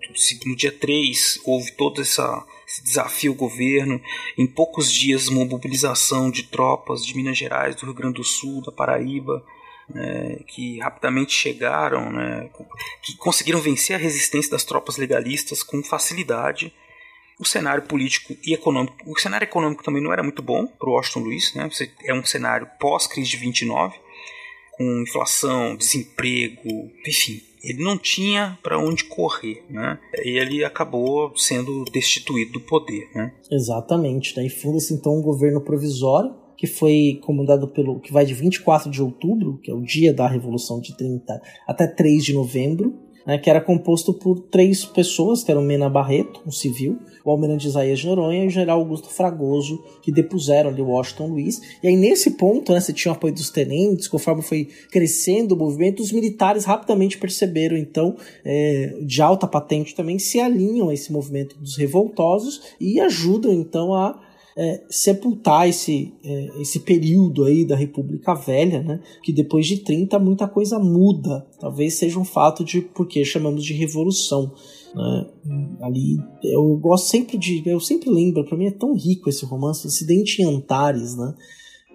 no 0.45 0.55
dia 0.55 0.71
3 0.71 1.39
houve 1.43 1.71
todo 1.73 2.01
essa, 2.01 2.45
esse 2.67 2.83
desafio 2.83 3.31
ao 3.31 3.37
governo. 3.37 4.01
Em 4.37 4.47
poucos 4.47 4.91
dias, 4.91 5.27
uma 5.27 5.45
mobilização 5.45 6.31
de 6.31 6.43
tropas 6.43 7.05
de 7.05 7.15
Minas 7.15 7.37
Gerais, 7.37 7.75
do 7.75 7.85
Rio 7.85 7.93
Grande 7.93 8.15
do 8.15 8.23
Sul, 8.23 8.61
da 8.61 8.71
Paraíba, 8.71 9.45
né, 9.89 10.39
que 10.47 10.79
rapidamente 10.79 11.31
chegaram, 11.31 12.11
né, 12.11 12.49
que 13.03 13.15
conseguiram 13.17 13.61
vencer 13.61 13.95
a 13.95 13.99
resistência 13.99 14.51
das 14.51 14.63
tropas 14.63 14.97
legalistas 14.97 15.61
com 15.61 15.83
facilidade. 15.83 16.73
O 17.37 17.45
cenário 17.45 17.83
político 17.83 18.35
e 18.45 18.53
econômico, 18.53 18.95
o 19.05 19.19
cenário 19.19 19.43
econômico 19.43 19.83
também 19.83 20.01
não 20.01 20.13
era 20.13 20.23
muito 20.23 20.41
bom 20.41 20.65
para 20.65 20.89
o 20.89 20.93
Washington 20.93 21.19
Luiz, 21.19 21.53
né? 21.53 21.69
É 22.05 22.13
um 22.13 22.23
cenário 22.23 22.65
pós-crise 22.79 23.29
de 23.29 23.35
29, 23.35 23.99
com 24.71 25.01
inflação, 25.01 25.75
desemprego, 25.75 26.89
enfim, 27.05 27.41
ele 27.65 27.83
não 27.83 27.97
tinha 27.97 28.57
para 28.61 28.77
onde 28.77 29.03
correr, 29.05 29.63
né? 29.69 29.99
E 30.23 30.37
ele 30.39 30.63
acabou 30.63 31.35
sendo 31.35 31.83
destituído 31.85 32.53
do 32.53 32.61
poder, 32.61 33.09
né? 33.13 33.33
Exatamente, 33.51 34.37
né? 34.37 34.45
E 34.45 34.49
funda-se 34.49 34.93
então 34.93 35.17
um 35.17 35.21
governo 35.21 35.59
provisório 35.61 36.33
que 36.57 36.67
foi 36.67 37.19
comandado 37.21 37.67
pelo 37.67 37.99
que 37.99 38.13
vai 38.13 38.25
de 38.25 38.33
24 38.33 38.89
de 38.89 39.01
outubro, 39.01 39.59
que 39.61 39.69
é 39.69 39.73
o 39.73 39.81
dia 39.81 40.13
da 40.13 40.27
Revolução 40.27 40.79
de 40.79 40.95
30, 40.95 41.41
até 41.67 41.85
3 41.85 42.23
de 42.23 42.33
novembro, 42.33 42.93
né, 43.25 43.37
que 43.37 43.49
era 43.49 43.59
composto 43.59 44.13
por 44.13 44.39
três 44.39 44.85
pessoas, 44.85 45.43
que 45.43 45.51
eram 45.51 45.61
Mena 45.61 45.89
Barreto, 45.89 46.41
um 46.45 46.51
civil, 46.51 46.97
o 47.23 47.31
almirante 47.31 47.67
Isaías 47.67 47.99
de 47.99 48.07
Noronha 48.07 48.43
e 48.43 48.47
o 48.47 48.49
general 48.49 48.79
Augusto 48.79 49.09
Fragoso, 49.09 49.83
que 50.01 50.11
depuseram 50.11 50.69
ali 50.69 50.81
Washington 50.81 51.27
Luiz. 51.27 51.59
E 51.81 51.87
aí 51.87 51.95
nesse 51.95 52.31
ponto, 52.31 52.71
né, 52.71 52.79
você 52.79 52.93
tinha 52.93 53.11
o 53.11 53.15
apoio 53.15 53.33
dos 53.33 53.49
tenentes, 53.49 54.07
conforme 54.07 54.41
foi 54.41 54.69
crescendo 54.91 55.55
o 55.55 55.57
movimento, 55.57 56.03
os 56.03 56.11
militares 56.11 56.65
rapidamente 56.65 57.17
perceberam, 57.17 57.75
então, 57.75 58.15
é, 58.43 58.95
de 59.01 59.21
alta 59.21 59.47
patente 59.47 59.95
também, 59.95 60.19
se 60.19 60.39
alinham 60.39 60.89
a 60.89 60.93
esse 60.93 61.11
movimento 61.11 61.57
dos 61.57 61.77
revoltosos 61.77 62.61
e 62.79 62.99
ajudam, 62.99 63.51
então, 63.51 63.93
a 63.93 64.24
é, 64.57 64.83
sepultar 64.89 65.67
esse, 65.67 66.13
é, 66.23 66.61
esse 66.61 66.79
período 66.79 67.43
aí 67.43 67.65
da 67.65 67.75
República 67.75 68.33
Velha, 68.33 68.81
né? 68.81 69.01
Que 69.21 69.33
depois 69.33 69.67
de 69.67 69.79
30 69.79 70.17
muita 70.17 70.47
coisa 70.47 70.79
muda. 70.79 71.45
Talvez 71.59 71.95
seja 71.95 72.17
um 72.17 72.23
fato 72.23 72.63
de 72.63 72.81
porque 72.81 73.25
chamamos 73.25 73.65
de 73.65 73.73
revolução. 73.73 74.53
Né? 74.95 75.27
Ali 75.81 76.17
eu 76.41 76.75
gosto 76.77 77.09
sempre 77.09 77.37
de. 77.37 77.61
Eu 77.65 77.81
sempre 77.81 78.09
lembro, 78.09 78.45
para 78.45 78.57
mim 78.57 78.67
é 78.67 78.71
tão 78.71 78.93
rico 78.93 79.29
esse 79.29 79.45
romance, 79.45 79.87
Incidente 79.87 80.41
em 80.41 80.45
Antares, 80.45 81.17
né? 81.17 81.33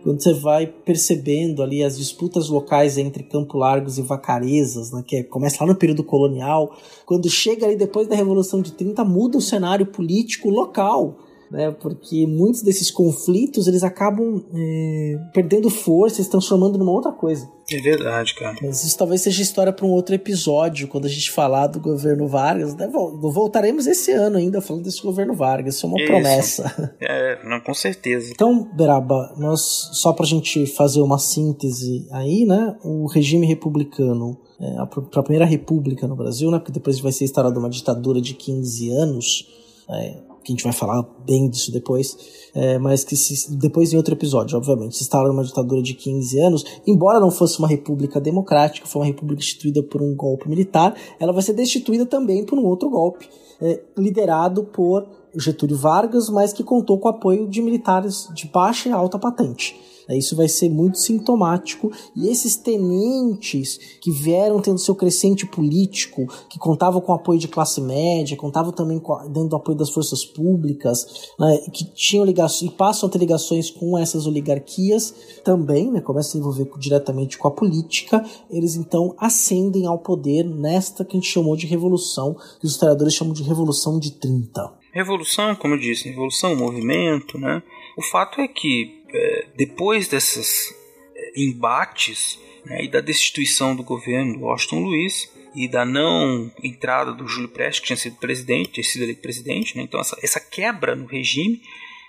Quando 0.02 0.22
você 0.22 0.32
vai 0.32 0.66
percebendo 0.66 1.62
ali 1.62 1.82
as 1.82 1.98
disputas 1.98 2.48
locais 2.48 2.96
entre 2.96 3.22
Campo 3.22 3.58
Largos 3.58 3.98
e 3.98 4.02
Vacarezas, 4.02 4.90
né, 4.90 5.04
que 5.06 5.16
é, 5.16 5.22
começa 5.22 5.62
lá 5.62 5.70
no 5.70 5.78
período 5.78 6.02
colonial, 6.02 6.74
quando 7.04 7.28
chega 7.28 7.66
ali 7.66 7.76
depois 7.76 8.08
da 8.08 8.16
Revolução 8.16 8.62
de 8.62 8.72
30, 8.72 9.04
muda 9.04 9.36
o 9.36 9.42
cenário 9.42 9.84
político 9.84 10.48
local 10.48 11.18
né? 11.50 11.70
Porque 11.70 12.26
muitos 12.26 12.62
desses 12.62 12.90
conflitos 12.90 13.66
eles 13.66 13.82
acabam 13.82 14.42
é, 14.54 15.18
perdendo 15.32 15.68
força 15.68 16.20
e 16.20 16.24
se 16.24 16.30
transformando 16.30 16.78
numa 16.78 16.92
outra 16.92 17.10
coisa. 17.10 17.50
É 17.72 17.80
verdade, 17.80 18.34
cara. 18.34 18.56
Mas 18.62 18.84
isso 18.84 18.98
talvez 18.98 19.22
seja 19.22 19.42
história 19.42 19.72
para 19.72 19.86
um 19.86 19.90
outro 19.90 20.14
episódio, 20.14 20.88
quando 20.88 21.06
a 21.06 21.08
gente 21.08 21.30
falar 21.30 21.68
do 21.68 21.80
governo 21.80 22.26
Vargas. 22.26 22.74
Né? 22.74 22.88
Voltaremos 22.88 23.86
esse 23.86 24.12
ano 24.12 24.36
ainda 24.36 24.60
falando 24.60 24.84
desse 24.84 25.02
governo 25.02 25.34
Vargas, 25.34 25.76
isso 25.76 25.86
é 25.86 25.88
uma 25.88 25.98
isso. 25.98 26.06
promessa. 26.06 26.90
É, 27.00 27.38
não, 27.48 27.60
com 27.60 27.74
certeza. 27.74 28.30
Então, 28.32 28.68
Beraba, 28.74 29.34
nós, 29.36 29.90
só 29.92 30.12
pra 30.12 30.26
gente 30.26 30.66
fazer 30.66 31.00
uma 31.00 31.18
síntese 31.18 32.06
aí, 32.12 32.44
né? 32.44 32.76
O 32.84 33.06
regime 33.06 33.46
republicano 33.46 34.38
é, 34.60 34.76
a, 34.78 34.82
a 34.82 35.22
primeira 35.22 35.46
república 35.46 36.06
no 36.06 36.14
Brasil, 36.14 36.50
né? 36.50 36.58
Porque 36.58 36.72
depois 36.72 37.00
vai 37.00 37.12
ser 37.12 37.24
instaurada 37.24 37.58
uma 37.58 37.70
ditadura 37.70 38.20
de 38.20 38.34
15 38.34 38.90
anos. 38.90 39.48
É, 39.88 40.29
que 40.50 40.52
a 40.52 40.56
gente 40.56 40.64
vai 40.64 40.72
falar 40.72 41.02
bem 41.24 41.48
disso 41.48 41.72
depois, 41.72 42.16
é, 42.54 42.78
mas 42.78 43.04
que 43.04 43.16
se, 43.16 43.56
depois 43.56 43.92
em 43.92 43.96
outro 43.96 44.14
episódio, 44.14 44.56
obviamente, 44.56 44.96
se 44.96 45.02
instala 45.02 45.30
uma 45.30 45.44
ditadura 45.44 45.82
de 45.82 45.94
15 45.94 46.40
anos, 46.40 46.64
embora 46.86 47.20
não 47.20 47.30
fosse 47.30 47.58
uma 47.58 47.68
república 47.68 48.20
democrática, 48.20 48.86
foi 48.86 49.02
uma 49.02 49.06
república 49.06 49.40
instituída 49.40 49.82
por 49.82 50.02
um 50.02 50.14
golpe 50.14 50.48
militar, 50.48 50.94
ela 51.18 51.32
vai 51.32 51.42
ser 51.42 51.52
destituída 51.52 52.04
também 52.04 52.44
por 52.44 52.58
um 52.58 52.64
outro 52.64 52.90
golpe, 52.90 53.28
é, 53.60 53.80
liderado 53.96 54.64
por 54.64 55.06
Getúlio 55.34 55.76
Vargas, 55.76 56.28
mas 56.28 56.52
que 56.52 56.64
contou 56.64 56.98
com 56.98 57.08
o 57.08 57.10
apoio 57.10 57.48
de 57.48 57.62
militares 57.62 58.28
de 58.34 58.46
baixa 58.46 58.88
e 58.88 58.92
alta 58.92 59.18
patente. 59.18 59.76
Isso 60.16 60.34
vai 60.34 60.48
ser 60.48 60.68
muito 60.68 60.98
sintomático. 60.98 61.90
E 62.16 62.28
esses 62.28 62.56
tenentes 62.56 63.78
que 64.00 64.10
vieram 64.10 64.60
tendo 64.60 64.78
seu 64.78 64.94
crescente 64.94 65.46
político, 65.46 66.26
que 66.48 66.58
contavam 66.58 67.00
com 67.00 67.12
o 67.12 67.14
apoio 67.14 67.38
de 67.38 67.48
classe 67.48 67.80
média, 67.80 68.36
contavam 68.36 68.72
também 68.72 68.98
com, 68.98 69.16
dentro 69.28 69.50
do 69.50 69.56
apoio 69.56 69.78
das 69.78 69.90
forças 69.90 70.24
públicas, 70.24 71.30
né, 71.38 71.58
que 71.72 71.84
tinham 71.94 72.24
ligações 72.24 72.70
e 72.70 72.74
passam 72.74 73.08
a 73.08 73.12
ter 73.12 73.18
ligações 73.18 73.70
com 73.70 73.96
essas 73.96 74.26
oligarquias 74.26 75.14
também, 75.44 75.90
né, 75.90 76.00
começam 76.00 76.30
a 76.30 76.32
se 76.32 76.38
envolver 76.38 76.70
diretamente 76.78 77.38
com 77.38 77.48
a 77.48 77.50
política, 77.50 78.24
eles 78.50 78.76
então 78.76 79.14
ascendem 79.18 79.86
ao 79.86 79.98
poder 79.98 80.44
nesta 80.44 81.04
que 81.04 81.16
a 81.16 81.20
gente 81.20 81.30
chamou 81.30 81.56
de 81.56 81.66
revolução, 81.66 82.34
que 82.58 82.66
os 82.66 82.72
historiadores 82.72 83.14
chamam 83.14 83.32
de 83.32 83.42
revolução 83.42 83.98
de 83.98 84.12
30. 84.12 84.79
Revolução, 84.92 85.54
como 85.54 85.74
eu 85.74 85.78
disse, 85.78 86.08
revolução, 86.08 86.56
movimento, 86.56 87.38
né? 87.38 87.62
O 87.96 88.02
fato 88.02 88.40
é 88.40 88.48
que 88.48 89.02
é, 89.12 89.46
depois 89.56 90.08
desses 90.08 90.74
é, 91.14 91.40
embates 91.40 92.38
né, 92.64 92.84
e 92.84 92.88
da 92.88 93.00
destituição 93.00 93.74
do 93.74 93.82
governo 93.82 94.38
do 94.38 94.44
Washington 94.44 94.80
Luiz 94.80 95.32
e 95.54 95.66
da 95.66 95.84
não 95.84 96.50
entrada 96.62 97.12
do 97.12 97.26
Júlio 97.26 97.48
Prestes, 97.48 97.80
que 97.80 97.86
tinha 97.86 97.96
sido 97.96 98.16
presidente, 98.16 98.70
tinha 98.72 98.84
sido 98.84 99.02
eleito 99.02 99.22
presidente, 99.22 99.76
né, 99.76 99.82
então 99.82 100.00
essa, 100.00 100.16
essa 100.22 100.40
quebra 100.40 100.94
no 100.94 101.06
regime 101.06 101.60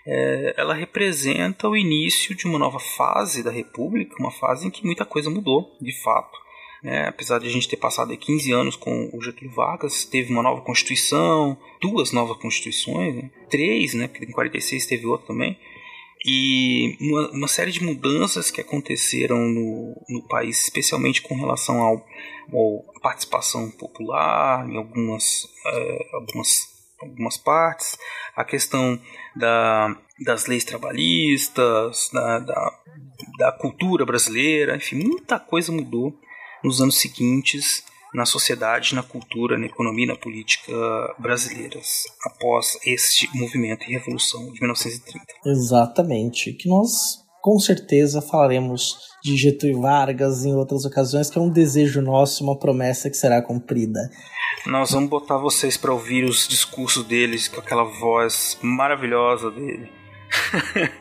é, 0.05 0.55
ela 0.57 0.73
representa 0.73 1.67
o 1.67 1.75
início 1.75 2.35
de 2.35 2.45
uma 2.45 2.57
nova 2.57 2.79
fase 2.79 3.43
da 3.43 3.51
República, 3.51 4.15
uma 4.19 4.31
fase 4.31 4.67
em 4.67 4.71
que 4.71 4.85
muita 4.85 5.05
coisa 5.05 5.29
mudou, 5.29 5.75
de 5.79 5.91
fato. 6.01 6.39
Né? 6.83 7.07
Apesar 7.07 7.39
de 7.39 7.47
a 7.47 7.51
gente 7.51 7.67
ter 7.67 7.77
passado 7.77 8.15
15 8.15 8.51
anos 8.51 8.75
com 8.75 9.09
o 9.13 9.21
Getúlio 9.21 9.53
Vargas, 9.53 10.05
teve 10.05 10.31
uma 10.31 10.43
nova 10.43 10.61
Constituição, 10.61 11.57
duas 11.79 12.11
novas 12.11 12.37
Constituições, 12.37 13.15
né? 13.15 13.29
três, 13.49 13.93
né? 13.93 14.07
porque 14.07 14.25
em 14.25 14.31
46 14.31 14.85
teve 14.85 15.05
outra 15.05 15.27
também, 15.27 15.57
e 16.23 16.97
uma, 17.01 17.31
uma, 17.31 17.47
série 17.47 17.71
de 17.71 17.83
mudanças 17.83 18.51
que 18.51 18.61
aconteceram 18.61 19.39
no, 19.39 20.05
no 20.07 20.27
país, 20.27 20.61
especialmente 20.61 21.21
com 21.21 21.35
relação 21.35 21.81
ao, 21.81 22.05
participação 23.01 23.71
popular 23.71 24.69
em 24.69 24.77
algumas, 24.77 25.45
uh, 25.65 26.15
algumas, 26.15 26.67
algumas 27.01 27.37
partes, 27.37 27.97
a 28.35 28.43
questão 28.43 29.01
da, 29.35 29.97
das 30.23 30.45
leis 30.45 30.63
trabalhistas, 30.63 32.11
da, 32.13 32.39
da, 32.39 32.79
da 33.39 33.51
cultura 33.53 34.05
brasileira, 34.05 34.75
enfim, 34.75 34.97
muita 34.97 35.39
coisa 35.39 35.71
mudou 35.71 36.15
nos 36.63 36.81
anos 36.81 36.99
seguintes 36.99 37.83
na 38.13 38.25
sociedade, 38.25 38.93
na 38.93 39.03
cultura, 39.03 39.57
na 39.57 39.65
economia 39.65 40.05
e 40.05 40.07
na 40.07 40.15
política 40.15 40.73
brasileiras 41.17 42.03
após 42.25 42.77
este 42.85 43.29
movimento 43.37 43.89
e 43.89 43.93
revolução 43.93 44.51
de 44.51 44.59
1930. 44.59 45.25
Exatamente, 45.45 46.53
que 46.53 46.67
nós 46.67 47.21
com 47.41 47.57
certeza 47.59 48.21
falaremos 48.21 48.97
de 49.23 49.35
Getúlio 49.35 49.81
Vargas 49.81 50.45
em 50.45 50.53
outras 50.53 50.85
ocasiões, 50.85 51.29
que 51.29 51.39
é 51.39 51.41
um 51.41 51.49
desejo 51.49 52.01
nosso, 52.01 52.43
uma 52.43 52.57
promessa 52.57 53.09
que 53.09 53.17
será 53.17 53.41
cumprida. 53.41 53.99
Nós 54.65 54.91
vamos 54.91 55.09
botar 55.09 55.37
vocês 55.37 55.75
para 55.75 55.91
ouvir 55.91 56.23
os 56.23 56.47
discursos 56.47 57.03
deles 57.03 57.47
com 57.47 57.59
aquela 57.59 57.83
voz 57.83 58.57
maravilhosa 58.61 59.49
dele. 59.49 59.89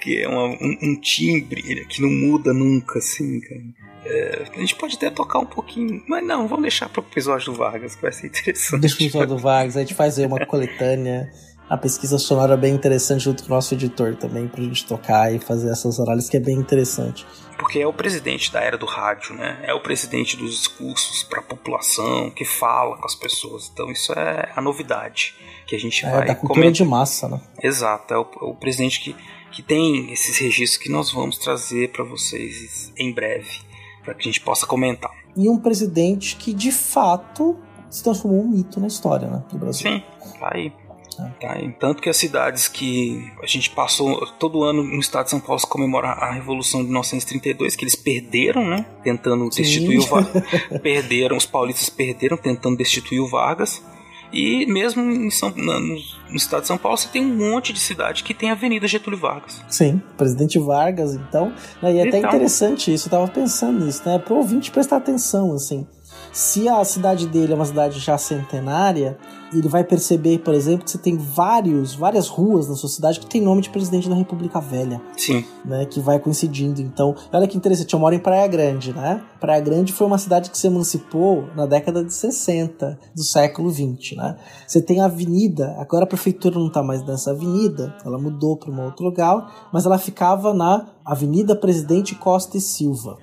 que 0.00 0.22
é 0.22 0.28
uma, 0.28 0.44
um, 0.44 0.78
um 0.82 1.00
timbre 1.00 1.84
que 1.86 2.02
não 2.02 2.10
muda 2.10 2.52
nunca, 2.52 2.98
assim, 2.98 3.40
cara. 3.40 3.85
É, 4.08 4.44
a 4.54 4.58
gente 4.60 4.76
pode 4.76 4.96
até 4.96 5.10
tocar 5.10 5.40
um 5.40 5.46
pouquinho, 5.46 6.02
mas 6.06 6.24
não, 6.24 6.46
vamos 6.46 6.62
deixar 6.62 6.88
para 6.88 7.00
o 7.00 7.04
episódio 7.04 7.52
do 7.52 7.58
Vargas, 7.58 7.96
que 7.96 8.02
vai 8.02 8.12
ser 8.12 8.28
interessante. 8.28 8.80
Deixa 8.80 8.96
o 8.96 9.02
episódio 9.02 9.28
do 9.28 9.38
Vargas, 9.38 9.76
a 9.76 9.80
gente 9.80 9.94
faz 9.94 10.18
aí 10.18 10.26
uma 10.26 10.44
coletânea, 10.46 11.30
a 11.68 11.76
pesquisa 11.76 12.16
sonora 12.16 12.54
é 12.54 12.56
bem 12.56 12.74
interessante 12.74 13.24
junto 13.24 13.42
com 13.42 13.48
o 13.50 13.54
nosso 13.54 13.74
editor 13.74 14.14
também, 14.14 14.46
pra 14.46 14.62
gente 14.62 14.86
tocar 14.86 15.34
e 15.34 15.40
fazer 15.40 15.68
essas 15.68 15.98
análises, 15.98 16.30
que 16.30 16.36
é 16.36 16.40
bem 16.40 16.56
interessante. 16.56 17.26
Porque 17.58 17.80
é 17.80 17.86
o 17.86 17.92
presidente 17.92 18.52
da 18.52 18.60
era 18.60 18.78
do 18.78 18.86
rádio, 18.86 19.34
né? 19.34 19.58
É 19.64 19.74
o 19.74 19.80
presidente 19.80 20.36
dos 20.36 20.52
discursos 20.52 21.24
para 21.24 21.40
a 21.40 21.42
população, 21.42 22.30
que 22.30 22.44
fala 22.44 22.96
com 22.96 23.04
as 23.04 23.16
pessoas. 23.16 23.68
Então 23.72 23.90
isso 23.90 24.12
é 24.12 24.52
a 24.54 24.60
novidade 24.60 25.34
que 25.66 25.74
a 25.74 25.78
gente 25.78 26.04
é, 26.06 26.10
vai 26.10 26.26
da 26.26 26.34
cultura 26.36 26.70
de 26.70 26.84
massa, 26.84 27.28
né? 27.28 27.40
Exato, 27.60 28.14
é 28.14 28.18
o, 28.18 28.22
é 28.22 28.44
o 28.44 28.54
presidente 28.54 29.00
que, 29.00 29.16
que 29.50 29.62
tem 29.62 30.12
esses 30.12 30.38
registros 30.38 30.80
que 30.80 30.88
nós 30.88 31.10
vamos 31.10 31.36
trazer 31.38 31.90
para 31.90 32.04
vocês 32.04 32.92
em 32.96 33.12
breve 33.12 33.66
para 34.06 34.14
que 34.14 34.20
a 34.20 34.24
gente 34.24 34.40
possa 34.40 34.64
comentar. 34.64 35.10
E 35.36 35.48
um 35.48 35.58
presidente 35.58 36.36
que 36.36 36.54
de 36.54 36.70
fato 36.70 37.58
se 37.90 38.02
transformou 38.02 38.42
um 38.42 38.48
mito 38.48 38.80
na 38.80 38.86
história 38.86 39.28
né, 39.28 39.42
do 39.50 39.58
Brasil. 39.58 39.90
Sim, 39.90 40.02
tá 40.38 40.50
aí. 40.54 40.72
É. 41.18 41.22
Tá. 41.40 41.72
Tanto 41.80 42.02
que 42.02 42.08
as 42.08 42.16
cidades 42.16 42.68
que 42.68 43.32
a 43.42 43.46
gente 43.46 43.70
passou 43.70 44.26
todo 44.38 44.62
ano 44.62 44.82
no 44.82 45.00
estado 45.00 45.24
de 45.24 45.30
São 45.30 45.40
Paulo 45.40 45.58
se 45.58 45.66
comemora 45.66 46.08
a 46.08 46.30
Revolução 46.30 46.80
de 46.80 46.86
1932, 46.86 47.74
que 47.74 47.84
eles 47.84 47.96
perderam, 47.96 48.64
né? 48.64 48.84
Tentando 49.02 49.50
Sim. 49.50 49.62
destituir 49.62 49.98
o 49.98 50.06
Vargas. 50.06 50.42
perderam, 50.82 51.36
os 51.36 51.46
paulistas 51.46 51.88
perderam 51.88 52.36
tentando 52.36 52.76
destituir 52.76 53.20
o 53.20 53.28
Vargas. 53.28 53.82
E 54.32 54.66
mesmo 54.66 55.02
em 55.02 55.30
São, 55.30 55.50
no, 55.50 55.80
no, 55.80 56.36
estado 56.36 56.62
de 56.62 56.68
São 56.68 56.78
Paulo, 56.78 56.98
você 56.98 57.08
tem 57.08 57.24
um 57.24 57.34
monte 57.34 57.72
de 57.72 57.80
cidade 57.80 58.22
que 58.22 58.34
tem 58.34 58.50
Avenida 58.50 58.86
Getúlio 58.86 59.18
Vargas. 59.18 59.62
Sim, 59.68 60.00
presidente 60.16 60.58
Vargas, 60.58 61.14
então. 61.14 61.52
Né, 61.80 61.94
e 61.94 61.98
é 61.98 62.08
até 62.08 62.18
então, 62.18 62.30
interessante 62.30 62.92
isso, 62.92 63.06
eu 63.06 63.10
tava 63.10 63.28
pensando 63.28 63.84
nisso, 63.84 64.02
né? 64.04 64.18
Pro 64.18 64.36
ouvinte 64.36 64.70
prestar 64.70 64.96
atenção, 64.96 65.52
assim. 65.52 65.86
Se 66.36 66.68
a 66.68 66.84
cidade 66.84 67.26
dele 67.26 67.54
é 67.54 67.56
uma 67.56 67.64
cidade 67.64 67.98
já 67.98 68.18
centenária, 68.18 69.16
ele 69.50 69.68
vai 69.68 69.82
perceber, 69.82 70.40
por 70.40 70.52
exemplo, 70.52 70.84
que 70.84 70.90
você 70.90 70.98
tem 70.98 71.16
vários, 71.16 71.94
várias 71.94 72.28
ruas 72.28 72.68
na 72.68 72.74
sua 72.74 72.90
cidade 72.90 73.18
que 73.18 73.24
tem 73.24 73.40
nome 73.40 73.62
de 73.62 73.70
presidente 73.70 74.06
da 74.06 74.14
República 74.14 74.60
Velha. 74.60 75.00
Sim. 75.16 75.42
Né, 75.64 75.86
que 75.86 75.98
vai 75.98 76.18
coincidindo. 76.18 76.82
Então, 76.82 77.16
olha 77.32 77.48
que 77.48 77.56
interessante, 77.56 77.94
eu 77.94 77.98
moro 77.98 78.14
em 78.14 78.18
Praia 78.18 78.46
Grande, 78.48 78.92
né? 78.92 79.22
Praia 79.40 79.62
Grande 79.62 79.94
foi 79.94 80.06
uma 80.06 80.18
cidade 80.18 80.50
que 80.50 80.58
se 80.58 80.66
emancipou 80.66 81.48
na 81.56 81.64
década 81.64 82.04
de 82.04 82.12
60 82.12 82.98
do 83.14 83.24
século 83.24 83.70
20, 83.70 84.16
né? 84.16 84.36
Você 84.66 84.82
tem 84.82 85.00
a 85.00 85.06
avenida, 85.06 85.74
agora 85.78 86.04
a 86.04 86.06
prefeitura 86.06 86.58
não 86.58 86.66
está 86.66 86.82
mais 86.82 87.02
nessa 87.02 87.30
avenida, 87.30 87.96
ela 88.04 88.18
mudou 88.18 88.58
para 88.58 88.70
um 88.70 88.84
outro 88.84 89.06
lugar, 89.06 89.70
mas 89.72 89.86
ela 89.86 89.96
ficava 89.96 90.52
na 90.52 90.86
Avenida 91.02 91.56
Presidente 91.56 92.14
Costa 92.14 92.58
e 92.58 92.60
Silva. 92.60 93.16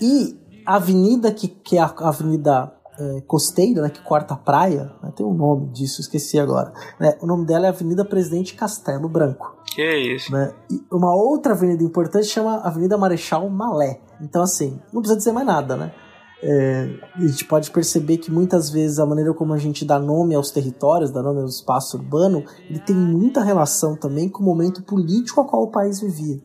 E 0.00 0.42
a 0.66 0.76
avenida 0.76 1.32
que, 1.32 1.48
que 1.48 1.76
é 1.76 1.80
a 1.80 1.94
avenida 2.00 2.72
é, 2.98 3.20
costeira, 3.26 3.82
né, 3.82 3.90
que 3.90 4.00
corta 4.02 4.34
a 4.34 4.36
praia, 4.36 4.92
né, 5.02 5.12
tem 5.16 5.26
um 5.26 5.34
nome 5.34 5.68
disso, 5.72 6.00
esqueci 6.00 6.38
agora. 6.38 6.72
Né, 6.98 7.16
o 7.20 7.26
nome 7.26 7.44
dela 7.44 7.66
é 7.66 7.68
Avenida 7.68 8.04
Presidente 8.04 8.54
Castelo 8.54 9.08
Branco. 9.08 9.54
Que 9.66 9.82
é 9.82 9.98
isso? 9.98 10.32
Né, 10.32 10.52
e 10.70 10.82
uma 10.92 11.14
outra 11.14 11.52
avenida 11.52 11.82
importante 11.82 12.26
chama 12.26 12.58
Avenida 12.58 12.96
Marechal 12.96 13.48
Malé. 13.50 14.00
Então, 14.20 14.42
assim, 14.42 14.80
não 14.92 15.00
precisa 15.00 15.18
dizer 15.18 15.32
mais 15.32 15.46
nada, 15.46 15.76
né? 15.76 15.92
É, 16.46 16.88
a 17.14 17.26
gente 17.26 17.46
pode 17.46 17.70
perceber 17.70 18.18
que 18.18 18.30
muitas 18.30 18.68
vezes 18.68 18.98
a 18.98 19.06
maneira 19.06 19.32
como 19.32 19.54
a 19.54 19.58
gente 19.58 19.82
dá 19.82 19.98
nome 19.98 20.34
aos 20.34 20.50
territórios, 20.50 21.10
dá 21.10 21.22
nome 21.22 21.40
ao 21.40 21.46
espaço 21.46 21.96
urbano, 21.96 22.44
ele 22.68 22.80
tem 22.80 22.94
muita 22.94 23.42
relação 23.42 23.96
também 23.96 24.28
com 24.28 24.42
o 24.42 24.46
momento 24.46 24.82
político 24.82 25.40
a 25.40 25.44
qual 25.44 25.62
o 25.62 25.70
país 25.70 26.00
vivia. 26.00 26.38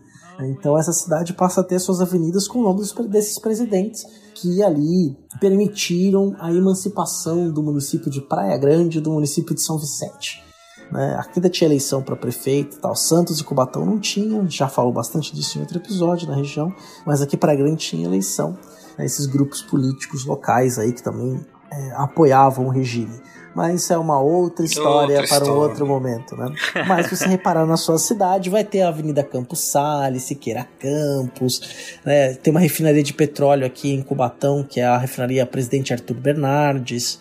Então 0.48 0.78
essa 0.78 0.94
cidade 0.94 1.34
passa 1.34 1.62
a 1.62 1.64
ter 1.64 1.80
suas 1.80 2.02
avenidas 2.02 2.48
com 2.48 2.60
o 2.60 2.64
nome 2.64 2.82
desses 3.10 3.40
presidentes 3.40 4.04
que 4.36 4.64
ali 4.64 5.18
permitiram 5.40 6.36
a 6.40 6.52
emancipação 6.54 7.52
do 7.52 7.62
município 7.62 8.10
de 8.10 8.22
Praia 8.22 8.58
Grande 8.58 9.02
do 9.02 9.12
município 9.12 9.54
de 9.54 9.62
São 9.62 9.78
Vicente. 9.78 10.44
Né? 10.92 11.16
Aqui 11.20 11.34
ainda 11.36 11.50
tinha 11.50 11.68
eleição 11.68 12.02
para 12.02 12.16
prefeito 12.16 12.80
tal. 12.80 12.96
Santos 12.96 13.40
e 13.40 13.44
Cubatão 13.44 13.86
não 13.86 14.00
tinha, 14.00 14.48
já 14.48 14.68
falou 14.68 14.94
bastante 14.94 15.36
disso 15.36 15.58
em 15.58 15.62
outro 15.62 15.78
episódio 15.78 16.28
na 16.28 16.36
região, 16.36 16.74
mas 17.06 17.22
aqui 17.22 17.36
Praia 17.36 17.58
Grande 17.58 17.78
tinha 17.78 18.06
eleição. 18.06 18.58
Né? 18.98 19.06
Esses 19.06 19.26
grupos 19.26 19.62
políticos 19.62 20.26
locais 20.26 20.80
aí 20.80 20.94
que 20.94 21.04
também 21.04 21.40
é, 21.72 21.92
apoiavam 21.96 22.68
o 22.68 22.70
regime 22.70 23.22
mas 23.56 23.84
isso 23.84 23.94
é 23.94 23.98
uma 23.98 24.20
outra 24.20 24.66
história 24.66 25.20
outra 25.22 25.40
para 25.40 25.52
um 25.52 25.58
outro 25.58 25.86
momento, 25.86 26.36
né? 26.36 26.54
Mas 26.88 27.08
se 27.08 27.18
você 27.18 27.28
reparar 27.28 27.66
na 27.66 27.78
sua 27.78 27.98
cidade, 27.98 28.50
vai 28.50 28.64
ter 28.64 28.82
a 28.82 28.90
Avenida 28.90 29.24
Campos 29.24 29.60
Sales, 29.60 30.24
Siqueira 30.24 30.68
Campos, 30.80 32.00
né? 32.06 32.34
Tem 32.36 32.52
uma 32.52 32.60
refinaria 32.60 33.04
de 33.04 33.14
petróleo 33.14 33.66
aqui 33.66 33.94
em 33.94 34.02
Cubatão, 34.02 34.64
que 34.64 34.80
é 34.80 34.86
a 34.86 34.98
refinaria 34.98 35.46
Presidente 35.46 35.94
Arthur 35.94 36.16
Bernardes, 36.16 37.20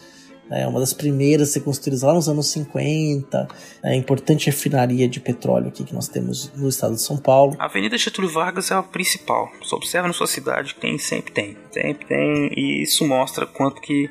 é 0.51 0.67
uma 0.67 0.81
das 0.81 0.93
primeiras 0.93 1.51
a 1.51 1.53
ser 1.53 1.61
construídas 1.61 2.03
lá 2.03 2.15
nos 2.15 2.29
anos 2.29 2.51
50. 2.51 3.49
É 3.85 3.95
importante 3.95 4.47
refinaria 4.47 5.07
de 5.07 5.21
petróleo 5.21 5.69
aqui 5.69 5.85
que 5.85 5.95
nós 5.95 6.09
temos 6.09 6.51
no 6.55 6.69
estado 6.69 6.95
de 6.95 7.03
São 7.03 7.19
Paulo. 7.19 7.55
A 7.59 7.67
Avenida 7.67 7.99
Getúlio 7.99 8.31
Vargas 8.31 8.71
é 8.71 8.75
a 8.75 8.83
principal. 8.83 9.51
Você 9.63 9.75
observa 9.75 10.09
na 10.09 10.15
sua 10.15 10.27
cidade 10.27 10.75
que 10.75 10.81
tem, 10.81 10.99
sempre 10.99 11.33
tem. 11.33 11.57
Sempre 11.71 12.07
tem. 12.07 12.51
E 12.57 12.83
isso 12.83 13.07
mostra 13.07 13.47
quanto 13.47 13.81
que 13.81 14.09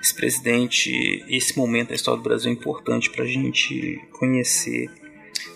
esse 0.00 0.14
presidente, 0.14 1.24
esse 1.28 1.56
momento 1.56 1.88
da 1.90 1.94
história 1.94 2.20
do 2.20 2.24
Brasil 2.24 2.50
é 2.50 2.54
importante 2.54 3.10
para 3.10 3.24
a 3.24 3.28
gente 3.28 4.00
conhecer, 4.12 4.90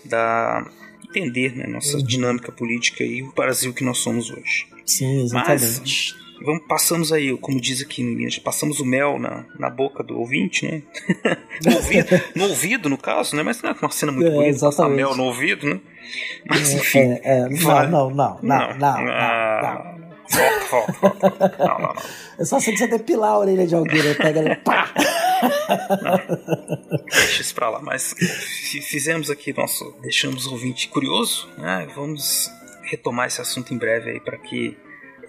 da 0.05 0.71
entender 1.09 1.55
né, 1.57 1.67
nossa 1.67 1.97
uhum. 1.97 2.03
dinâmica 2.03 2.51
política 2.51 3.05
e 3.05 3.23
o 3.23 3.33
Brasil 3.33 3.73
que 3.73 3.85
nós 3.85 3.99
somos 3.99 4.31
hoje. 4.31 4.67
Sim, 4.85 5.23
exatamente. 5.23 5.81
Mas, 5.81 6.17
vamos, 6.45 6.63
passamos 6.67 7.13
aí, 7.13 7.37
como 7.39 7.61
diz 7.61 7.81
aqui 7.81 8.03
em 8.03 8.17
Minas, 8.17 8.39
passamos 8.39 8.81
o 8.81 8.85
mel 8.85 9.19
na, 9.19 9.47
na 9.59 9.71
boca 9.71 10.03
do 10.03 10.19
ouvinte, 10.19 10.67
né? 10.67 10.83
no, 11.65 11.77
ouvido, 11.77 12.09
no 12.35 12.45
ouvido, 12.49 12.89
no 12.89 12.99
caso, 12.99 13.37
né? 13.37 13.43
Mas 13.43 13.63
não 13.63 13.71
é 13.71 13.77
uma 13.81 13.91
cena 13.91 14.13
muito 14.13 14.27
É, 14.29 14.31
bonita 14.31 14.53
passar 14.53 14.69
exatamente. 14.69 14.97
mel 14.97 15.17
no 15.17 15.25
ouvido, 15.25 15.67
né? 15.67 15.81
Mas 16.49 16.71
É, 16.71 16.77
enfim. 16.77 16.99
é, 16.99 17.21
é, 17.25 17.49
não, 17.49 17.89
não, 17.89 18.11
não, 18.11 18.11
não, 18.11 18.39
não, 18.43 18.79
não, 18.79 19.13
Ah, 19.13 19.61
não. 19.63 19.65
Volta, 19.65 19.73
volta, 19.73 19.85
volta. 19.85 20.04
Não, 20.33 21.67
não, 21.69 21.79
não. 21.81 21.95
É 22.39 22.45
só 22.45 22.59
você 22.59 22.71
precisa 22.71 22.91
depilar 22.91 23.33
a 23.33 23.39
orelha 23.39 23.67
de 23.67 23.75
alguém, 23.75 24.03
né? 24.03 24.15
Pega 24.15 24.41
ali, 24.41 24.57
pá! 24.57 24.93
Deixa 27.11 27.43
isso 27.43 27.55
pra 27.55 27.69
lá. 27.71 27.81
Mas 27.81 28.13
fi- 28.19 28.81
fizemos 28.81 29.31
aqui 29.31 29.53
nosso. 29.57 29.95
Deixamos 30.03 30.47
o 30.47 30.53
ouvinte 30.53 30.89
curioso, 30.89 31.49
né? 31.59 31.87
Vamos 31.95 32.51
retomar 32.83 33.27
esse 33.27 33.41
assunto 33.41 33.73
em 33.73 33.79
breve 33.79 34.11
aí 34.11 34.21
para 34.21 34.37
que 34.39 34.77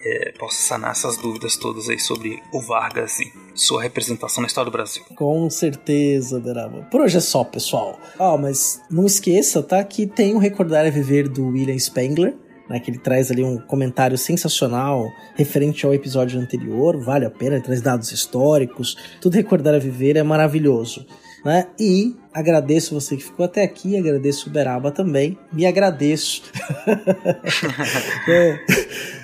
é, 0.04 0.32
possa 0.38 0.56
sanar 0.60 0.90
essas 0.92 1.16
dúvidas 1.16 1.56
todas 1.56 1.88
aí 1.88 1.98
sobre 1.98 2.42
o 2.52 2.60
Vargas 2.60 3.18
e 3.20 3.32
sua 3.54 3.82
representação 3.82 4.42
na 4.42 4.46
história 4.46 4.70
do 4.70 4.72
Brasil. 4.74 5.02
Com 5.16 5.48
certeza, 5.48 6.38
Beraba. 6.38 6.82
Por 6.90 7.00
hoje 7.00 7.16
é 7.16 7.20
só, 7.20 7.42
pessoal. 7.44 7.98
Ó, 8.18 8.36
mas 8.36 8.80
não 8.90 9.06
esqueça, 9.06 9.62
tá? 9.62 9.82
Que 9.82 10.06
tem 10.06 10.34
o 10.34 10.38
Recordar 10.38 10.84
é 10.86 10.90
Viver 10.90 11.28
do 11.28 11.46
William 11.48 11.78
Spengler, 11.78 12.34
né? 12.68 12.80
Que 12.80 12.90
ele 12.90 12.98
traz 12.98 13.30
ali 13.30 13.42
um 13.42 13.58
comentário 13.58 14.16
sensacional 14.18 15.06
referente 15.34 15.84
ao 15.86 15.94
episódio 15.94 16.40
anterior. 16.40 16.96
Vale 16.98 17.24
a 17.24 17.30
pena, 17.30 17.56
ele 17.56 17.64
traz 17.64 17.80
dados 17.80 18.12
históricos. 18.12 18.96
Tudo 19.20 19.34
Recordar 19.34 19.74
é 19.74 19.78
Viver 19.78 20.16
é 20.16 20.22
maravilhoso. 20.22 21.06
Né? 21.44 21.66
E 21.78 22.16
agradeço 22.34 22.92
você 22.92 23.16
que 23.16 23.22
ficou 23.22 23.44
até 23.46 23.62
aqui, 23.62 23.96
agradeço 23.96 24.48
o 24.48 24.52
Beraba 24.52 24.90
também, 24.90 25.38
me 25.52 25.64
agradeço 25.64 26.42
É, 28.28 28.58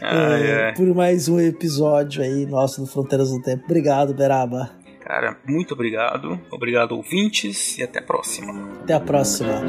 Ai, 0.01 0.43
é, 0.47 0.65
ai. 0.67 0.75
por 0.75 0.87
mais 0.95 1.27
um 1.29 1.41
episódio 1.41 2.23
aí 2.23 2.47
nosso 2.47 2.81
do 2.81 2.87
Fronteiras 2.87 3.31
do 3.31 3.43
Tempo. 3.43 3.65
Obrigado, 3.65 4.15
Beraba. 4.15 4.71
Cara, 5.05 5.37
muito 5.47 5.75
obrigado. 5.75 6.41
Obrigado, 6.51 6.93
ouvintes, 6.93 7.77
e 7.79 7.83
até 7.83 7.99
a 7.99 8.03
próxima. 8.03 8.71
Até 8.83 8.95
a 8.95 9.01
próxima. 9.01 9.61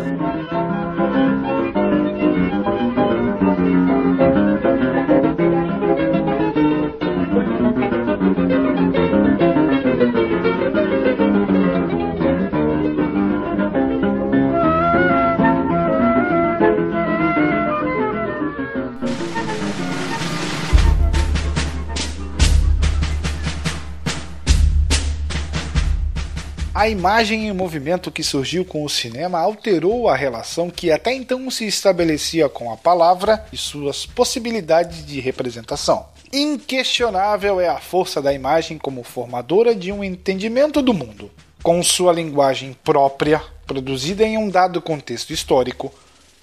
A 26.83 26.89
imagem 26.89 27.47
em 27.47 27.53
movimento 27.53 28.11
que 28.11 28.21
surgiu 28.21 28.65
com 28.65 28.83
o 28.83 28.89
cinema 28.89 29.39
alterou 29.39 30.09
a 30.09 30.17
relação 30.17 30.69
que 30.69 30.91
até 30.91 31.13
então 31.13 31.49
se 31.49 31.65
estabelecia 31.65 32.49
com 32.49 32.73
a 32.73 32.75
palavra 32.75 33.45
e 33.53 33.55
suas 33.55 34.05
possibilidades 34.05 35.05
de 35.05 35.21
representação. 35.21 36.05
Inquestionável 36.33 37.61
é 37.61 37.69
a 37.69 37.79
força 37.79 38.21
da 38.21 38.33
imagem 38.33 38.77
como 38.77 39.01
formadora 39.01 39.73
de 39.73 39.93
um 39.93 40.03
entendimento 40.03 40.81
do 40.81 40.93
mundo. 40.93 41.31
Com 41.63 41.81
sua 41.81 42.11
linguagem 42.11 42.75
própria, 42.83 43.41
produzida 43.65 44.25
em 44.25 44.37
um 44.37 44.49
dado 44.49 44.81
contexto 44.81 45.31
histórico, 45.31 45.89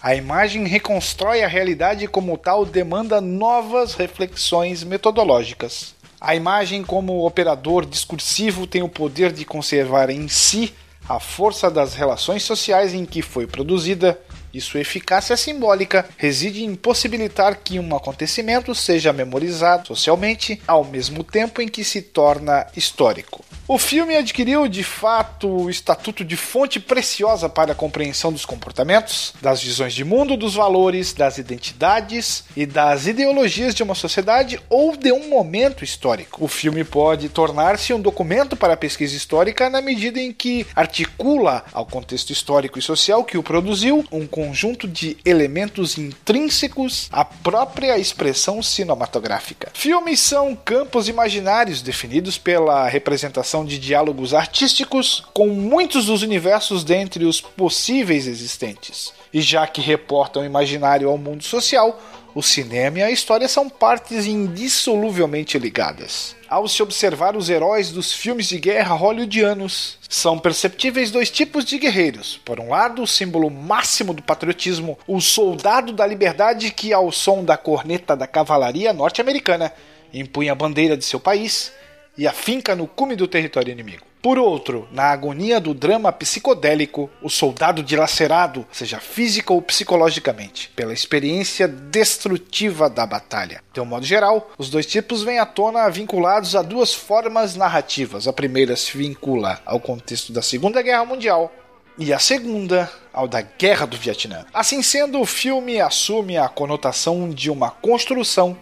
a 0.01 0.15
imagem 0.15 0.67
reconstrói 0.67 1.43
a 1.43 1.49
realidade 1.49 2.09
como 2.09 2.39
tal, 2.39 2.65
demanda 2.65 3.21
novas 3.21 3.93
reflexões 3.93 4.83
metodológicas. 4.85 6.00
A 6.21 6.35
imagem, 6.35 6.85
como 6.85 7.25
operador 7.25 7.87
discursivo, 7.87 8.67
tem 8.67 8.83
o 8.83 8.89
poder 8.89 9.33
de 9.33 9.47
conservar 9.47 10.11
em 10.11 10.29
si 10.29 10.75
a 11.09 11.19
força 11.19 11.71
das 11.71 11.95
relações 11.95 12.43
sociais 12.43 12.93
em 12.93 13.07
que 13.07 13.23
foi 13.23 13.47
produzida 13.47 14.21
e 14.53 14.61
sua 14.61 14.81
eficácia 14.81 15.37
simbólica 15.37 16.07
reside 16.19 16.63
em 16.63 16.75
possibilitar 16.75 17.57
que 17.65 17.79
um 17.79 17.97
acontecimento 17.97 18.75
seja 18.75 19.13
memorizado 19.13 19.89
socialmente 19.89 20.61
ao 20.67 20.85
mesmo 20.85 21.25
tempo 21.25 21.63
em 21.63 21.69
que 21.69 21.83
se 21.83 22.03
torna 22.03 22.67
histórico. 22.77 23.43
O 23.73 23.79
filme 23.79 24.17
adquiriu 24.17 24.67
de 24.67 24.83
fato 24.83 25.47
o 25.47 25.71
estatuto 25.71 26.25
de 26.25 26.37
fonte 26.37 26.81
preciosa 26.81 27.49
para 27.49 27.71
a 27.71 27.75
compreensão 27.77 28.33
dos 28.33 28.45
comportamentos, 28.45 29.33
das 29.41 29.63
visões 29.63 29.95
de 29.95 30.03
mundo, 30.05 30.37
dos 30.37 30.55
valores, 30.55 31.13
das 31.13 31.39
identidades 31.39 32.43
e 32.57 32.67
das 32.67 33.07
ideologias 33.07 33.73
de 33.73 33.85
uma 33.85 33.95
sociedade 33.95 34.61
ou 34.69 34.97
de 34.97 35.13
um 35.13 35.29
momento 35.29 35.85
histórico. 35.85 36.45
O 36.45 36.49
filme 36.49 36.83
pode 36.83 37.29
tornar-se 37.29 37.95
um 37.95 38.01
documento 38.01 38.57
para 38.57 38.73
a 38.73 38.77
pesquisa 38.77 39.15
histórica 39.15 39.71
na 39.71 39.81
medida 39.81 40.19
em 40.19 40.33
que 40.33 40.67
articula 40.75 41.65
ao 41.73 41.87
contexto 41.87 42.31
histórico 42.31 42.77
e 42.77 42.83
social 42.83 43.23
que 43.23 43.39
o 43.39 43.43
produziu 43.45 44.05
um 44.11 44.27
conjunto 44.27 44.89
de 44.89 45.17
elementos 45.25 45.97
intrínsecos 45.97 47.09
à 47.13 47.25
própria 47.25 47.97
expressão 47.97 48.61
cinematográfica. 48.65 49.71
Filmes 49.75 50.19
são 50.19 50.57
campos 50.57 51.07
imaginários 51.07 51.83
definidos 51.83 52.37
pela 52.37 52.89
representação 52.89 53.60
de 53.65 53.78
diálogos 53.78 54.35
artísticos 54.35 55.24
com 55.32 55.49
muitos 55.49 56.07
dos 56.07 56.23
universos 56.23 56.85
dentre 56.85 57.24
os 57.24 57.41
possíveis 57.41 58.27
existentes. 58.27 59.12
E 59.32 59.41
já 59.41 59.66
que 59.66 59.81
reportam 59.81 60.43
o 60.43 60.47
imaginário 60.47 61.09
ao 61.09 61.19
mundo 61.19 61.45
social, 61.45 62.01
o 62.35 62.43
cinema 62.43 63.01
e 63.01 63.03
a 63.03 63.11
história 63.11 63.49
são 63.49 63.69
partes 63.69 64.27
indissoluvelmente 64.27 65.59
ligadas. 65.59 66.37
Ao 66.49 66.66
se 66.69 66.82
observar 66.82 67.37
os 67.37 67.49
heróis 67.49 67.91
dos 67.91 68.12
filmes 68.12 68.49
de 68.49 68.59
guerra 68.59 68.95
hollywoodianos, 68.95 69.99
são 70.09 70.39
perceptíveis 70.39 71.11
dois 71.11 71.31
tipos 71.31 71.65
de 71.65 71.78
guerreiros. 71.78 72.41
Por 72.45 72.61
um 72.61 72.70
lado, 72.70 73.03
o 73.03 73.07
símbolo 73.07 73.51
máximo 73.51 74.12
do 74.12 74.23
patriotismo, 74.23 74.99
o 75.07 75.20
soldado 75.20 75.93
da 75.93 76.07
liberdade 76.07 76.70
que, 76.70 76.93
ao 76.93 77.11
som 77.11 77.45
da 77.45 77.57
corneta 77.57 78.16
da 78.16 78.27
cavalaria 78.27 78.93
norte-americana, 78.93 79.73
empunha 80.12 80.53
a 80.53 80.57
bandeira 80.57 80.97
de 80.97 81.05
seu 81.05 81.20
país 81.20 81.73
e 82.16 82.27
afinca 82.27 82.74
no 82.74 82.87
cume 82.87 83.16
do 83.16 83.28
território 83.28 83.73
inimigo. 83.73 84.05
Por 84.23 84.39
outro, 84.39 84.87
na 84.93 85.05
agonia 85.05 85.59
do 85.59 85.73
drama 85.73 86.12
psicodélico, 86.12 87.09
o 87.23 87.31
soldado 87.31 87.82
dilacerado, 87.82 88.66
seja 88.70 89.01
física 89.01 89.51
ou 89.51 89.62
psicologicamente, 89.62 90.70
pela 90.77 90.93
experiência 90.93 91.66
destrutiva 91.66 92.91
da 92.91 93.07
batalha. 93.07 93.62
De 93.73 93.81
um 93.81 93.87
modo 93.87 94.05
geral, 94.05 94.51
os 94.59 94.69
dois 94.69 94.85
tipos 94.85 95.23
vêm 95.23 95.39
à 95.39 95.47
tona 95.47 95.89
vinculados 95.89 96.55
a 96.55 96.61
duas 96.61 96.93
formas 96.93 97.57
narrativas. 97.57 98.28
A 98.28 98.32
primeira 98.32 98.77
se 98.77 98.97
vincula 98.97 99.59
ao 99.65 99.81
contexto 99.81 100.35
da 100.35 100.43
Segunda 100.43 100.82
Guerra 100.82 101.07
Mundial, 101.07 101.51
e 101.97 102.12
a 102.12 102.19
segunda 102.19 102.91
ao 103.12 103.27
da 103.27 103.41
Guerra 103.43 103.87
do 103.87 103.97
Vietnã. 103.97 104.45
Assim 104.53 104.82
sendo, 104.82 105.20
o 105.20 105.27
filme 105.27 105.81
assume 105.81 106.37
a 106.37 106.49
conotação 106.49 107.28
de 107.28 107.51
uma 107.51 107.70
construção 107.70 108.57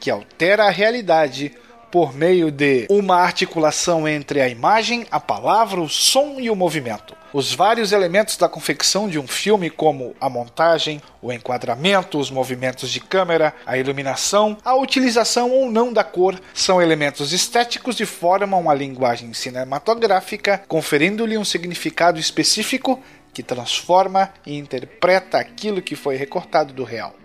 que 0.00 0.10
altera 0.10 0.64
a 0.64 0.70
realidade 0.70 1.54
por 1.92 2.14
meio 2.14 2.50
de 2.50 2.86
uma 2.88 3.16
articulação 3.16 4.08
entre 4.08 4.40
a 4.40 4.48
imagem, 4.48 5.06
a 5.10 5.20
palavra, 5.20 5.78
o 5.78 5.90
som 5.90 6.40
e 6.40 6.48
o 6.48 6.56
movimento. 6.56 7.14
Os 7.34 7.54
vários 7.54 7.92
elementos 7.92 8.38
da 8.38 8.48
confecção 8.48 9.08
de 9.08 9.18
um 9.18 9.26
filme, 9.26 9.68
como 9.68 10.16
a 10.18 10.28
montagem, 10.28 11.02
o 11.20 11.30
enquadramento, 11.30 12.18
os 12.18 12.30
movimentos 12.30 12.90
de 12.90 12.98
câmera, 12.98 13.54
a 13.66 13.76
iluminação, 13.76 14.56
a 14.64 14.74
utilização 14.74 15.50
ou 15.50 15.70
não 15.70 15.92
da 15.92 16.02
cor, 16.02 16.40
são 16.54 16.80
elementos 16.80 17.30
estéticos 17.30 18.00
e 18.00 18.06
formam 18.06 18.70
a 18.70 18.74
linguagem 18.74 19.34
cinematográfica, 19.34 20.62
conferindo-lhe 20.66 21.36
um 21.36 21.44
significado 21.44 22.18
específico 22.18 23.02
que 23.34 23.42
transforma 23.42 24.32
e 24.46 24.56
interpreta 24.56 25.38
aquilo 25.38 25.82
que 25.82 25.94
foi 25.94 26.16
recortado 26.16 26.72
do 26.72 26.84
real. 26.84 27.21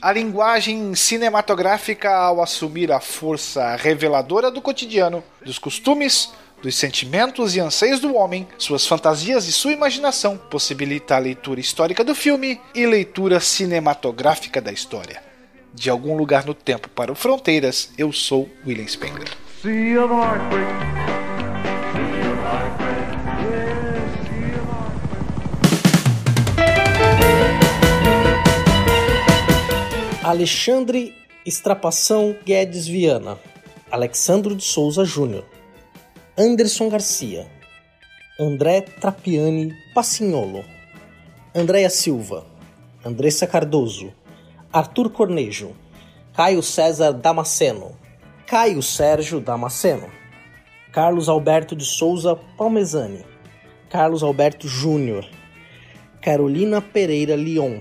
A 0.00 0.12
linguagem 0.12 0.94
cinematográfica, 0.94 2.08
ao 2.14 2.40
assumir 2.40 2.92
a 2.92 3.00
força 3.00 3.74
reveladora 3.74 4.48
do 4.48 4.62
cotidiano, 4.62 5.24
dos 5.44 5.58
costumes, 5.58 6.32
dos 6.62 6.76
sentimentos 6.76 7.56
e 7.56 7.60
anseios 7.60 7.98
do 7.98 8.14
homem, 8.14 8.46
suas 8.56 8.86
fantasias 8.86 9.48
e 9.48 9.52
sua 9.52 9.72
imaginação, 9.72 10.36
possibilita 10.36 11.16
a 11.16 11.18
leitura 11.18 11.58
histórica 11.58 12.04
do 12.04 12.14
filme 12.14 12.60
e 12.74 12.86
leitura 12.86 13.40
cinematográfica 13.40 14.60
da 14.60 14.70
história. 14.70 15.20
De 15.74 15.90
algum 15.90 16.16
lugar 16.16 16.46
no 16.46 16.54
tempo 16.54 16.88
para 16.88 17.10
o 17.10 17.16
Fronteiras, 17.16 17.90
eu 17.98 18.12
sou 18.12 18.48
William 18.64 18.86
Spengler. 18.86 19.28
Alexandre 30.28 31.14
Estrapação 31.46 32.36
Guedes 32.44 32.86
Viana, 32.86 33.38
Alexandro 33.90 34.54
de 34.54 34.62
Souza 34.62 35.02
Júnior, 35.02 35.46
Anderson 36.36 36.90
Garcia, 36.90 37.50
André 38.38 38.82
Trapiani 38.82 39.74
Passignolo, 39.94 40.62
Andréia 41.54 41.88
Silva, 41.88 42.44
Andressa 43.02 43.46
Cardoso, 43.46 44.12
Arthur 44.70 45.08
Cornejo, 45.08 45.74
Caio 46.34 46.62
César 46.62 47.14
Damasceno, 47.14 47.96
Caio 48.46 48.82
Sérgio 48.82 49.40
Damasceno, 49.40 50.10
Carlos 50.92 51.30
Alberto 51.30 51.74
de 51.74 51.86
Souza 51.86 52.36
Palmezani, 52.36 53.24
Carlos 53.88 54.22
Alberto 54.22 54.68
Júnior, 54.68 55.26
Carolina 56.20 56.82
Pereira 56.82 57.34
Leon, 57.34 57.80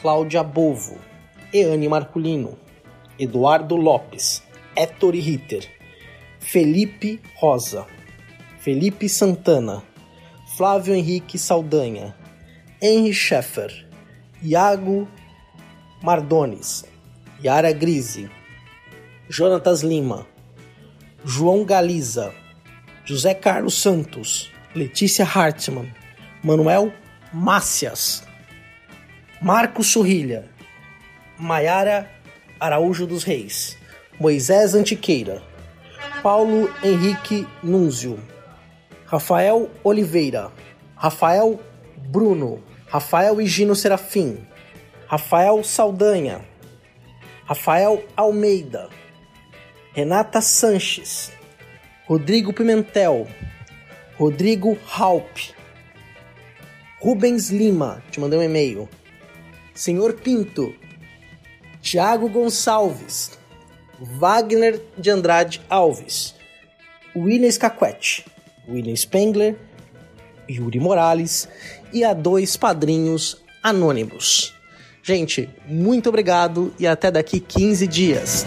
Cláudia 0.00 0.44
Bovo, 0.44 1.07
Eane 1.52 1.88
Marculino, 1.88 2.58
Eduardo 3.18 3.76
Lopes, 3.76 4.42
Ettore 4.76 5.20
Ritter, 5.20 5.64
Felipe 6.38 7.20
Rosa, 7.40 7.86
Felipe 8.58 9.08
Santana, 9.08 9.82
Flávio 10.56 10.94
Henrique 10.94 11.38
Saldanha, 11.38 12.14
Henry 12.80 13.12
Scheffer, 13.12 13.86
Iago 14.42 15.08
Mardones, 16.02 16.84
Yara 17.42 17.72
Grise, 17.72 18.28
Jonatas 19.28 19.82
Lima, 19.82 20.26
João 21.24 21.64
Galiza, 21.64 22.32
José 23.04 23.34
Carlos 23.34 23.74
Santos, 23.80 24.52
Letícia 24.74 25.24
Hartmann, 25.24 25.92
Manuel 26.44 26.92
Mácias, 27.32 28.22
Marcos 29.40 29.86
Sorrilha, 29.88 30.48
Maiara 31.38 32.10
Araújo 32.58 33.06
dos 33.06 33.22
Reis, 33.22 33.78
Moisés 34.18 34.74
Antiqueira, 34.74 35.40
Paulo 36.22 36.68
Henrique 36.82 37.46
Núnzio, 37.62 38.18
Rafael 39.06 39.70
Oliveira, 39.84 40.50
Rafael 40.96 41.60
Bruno, 41.96 42.60
Rafael 42.88 43.40
Higino 43.40 43.76
Serafim, 43.76 44.38
Rafael 45.06 45.62
Saldanha, 45.62 46.40
Rafael 47.46 48.04
Almeida, 48.16 48.88
Renata 49.94 50.40
Sanches, 50.40 51.30
Rodrigo 52.08 52.52
Pimentel, 52.52 53.28
Rodrigo 54.18 54.76
Halp, 54.98 55.54
Rubens 57.00 57.50
Lima, 57.50 58.02
te 58.10 58.18
mandei 58.18 58.40
um 58.40 58.42
e-mail, 58.42 58.88
Senhor 59.72 60.14
Pinto, 60.14 60.74
Tiago 61.80 62.28
Gonçalves, 62.28 63.38
Wagner 64.00 64.80
de 64.96 65.10
Andrade 65.10 65.60
Alves, 65.68 66.34
William 67.16 67.50
Scaquete, 67.50 68.24
William 68.68 68.94
Spengler, 68.94 69.56
Yuri 70.48 70.80
Morales 70.80 71.48
e 71.92 72.04
a 72.04 72.12
dois 72.12 72.56
padrinhos 72.56 73.42
anônimos. 73.62 74.54
Gente, 75.02 75.48
muito 75.66 76.08
obrigado 76.08 76.74
e 76.78 76.86
até 76.86 77.10
daqui 77.10 77.40
15 77.40 77.86
dias. 77.86 78.46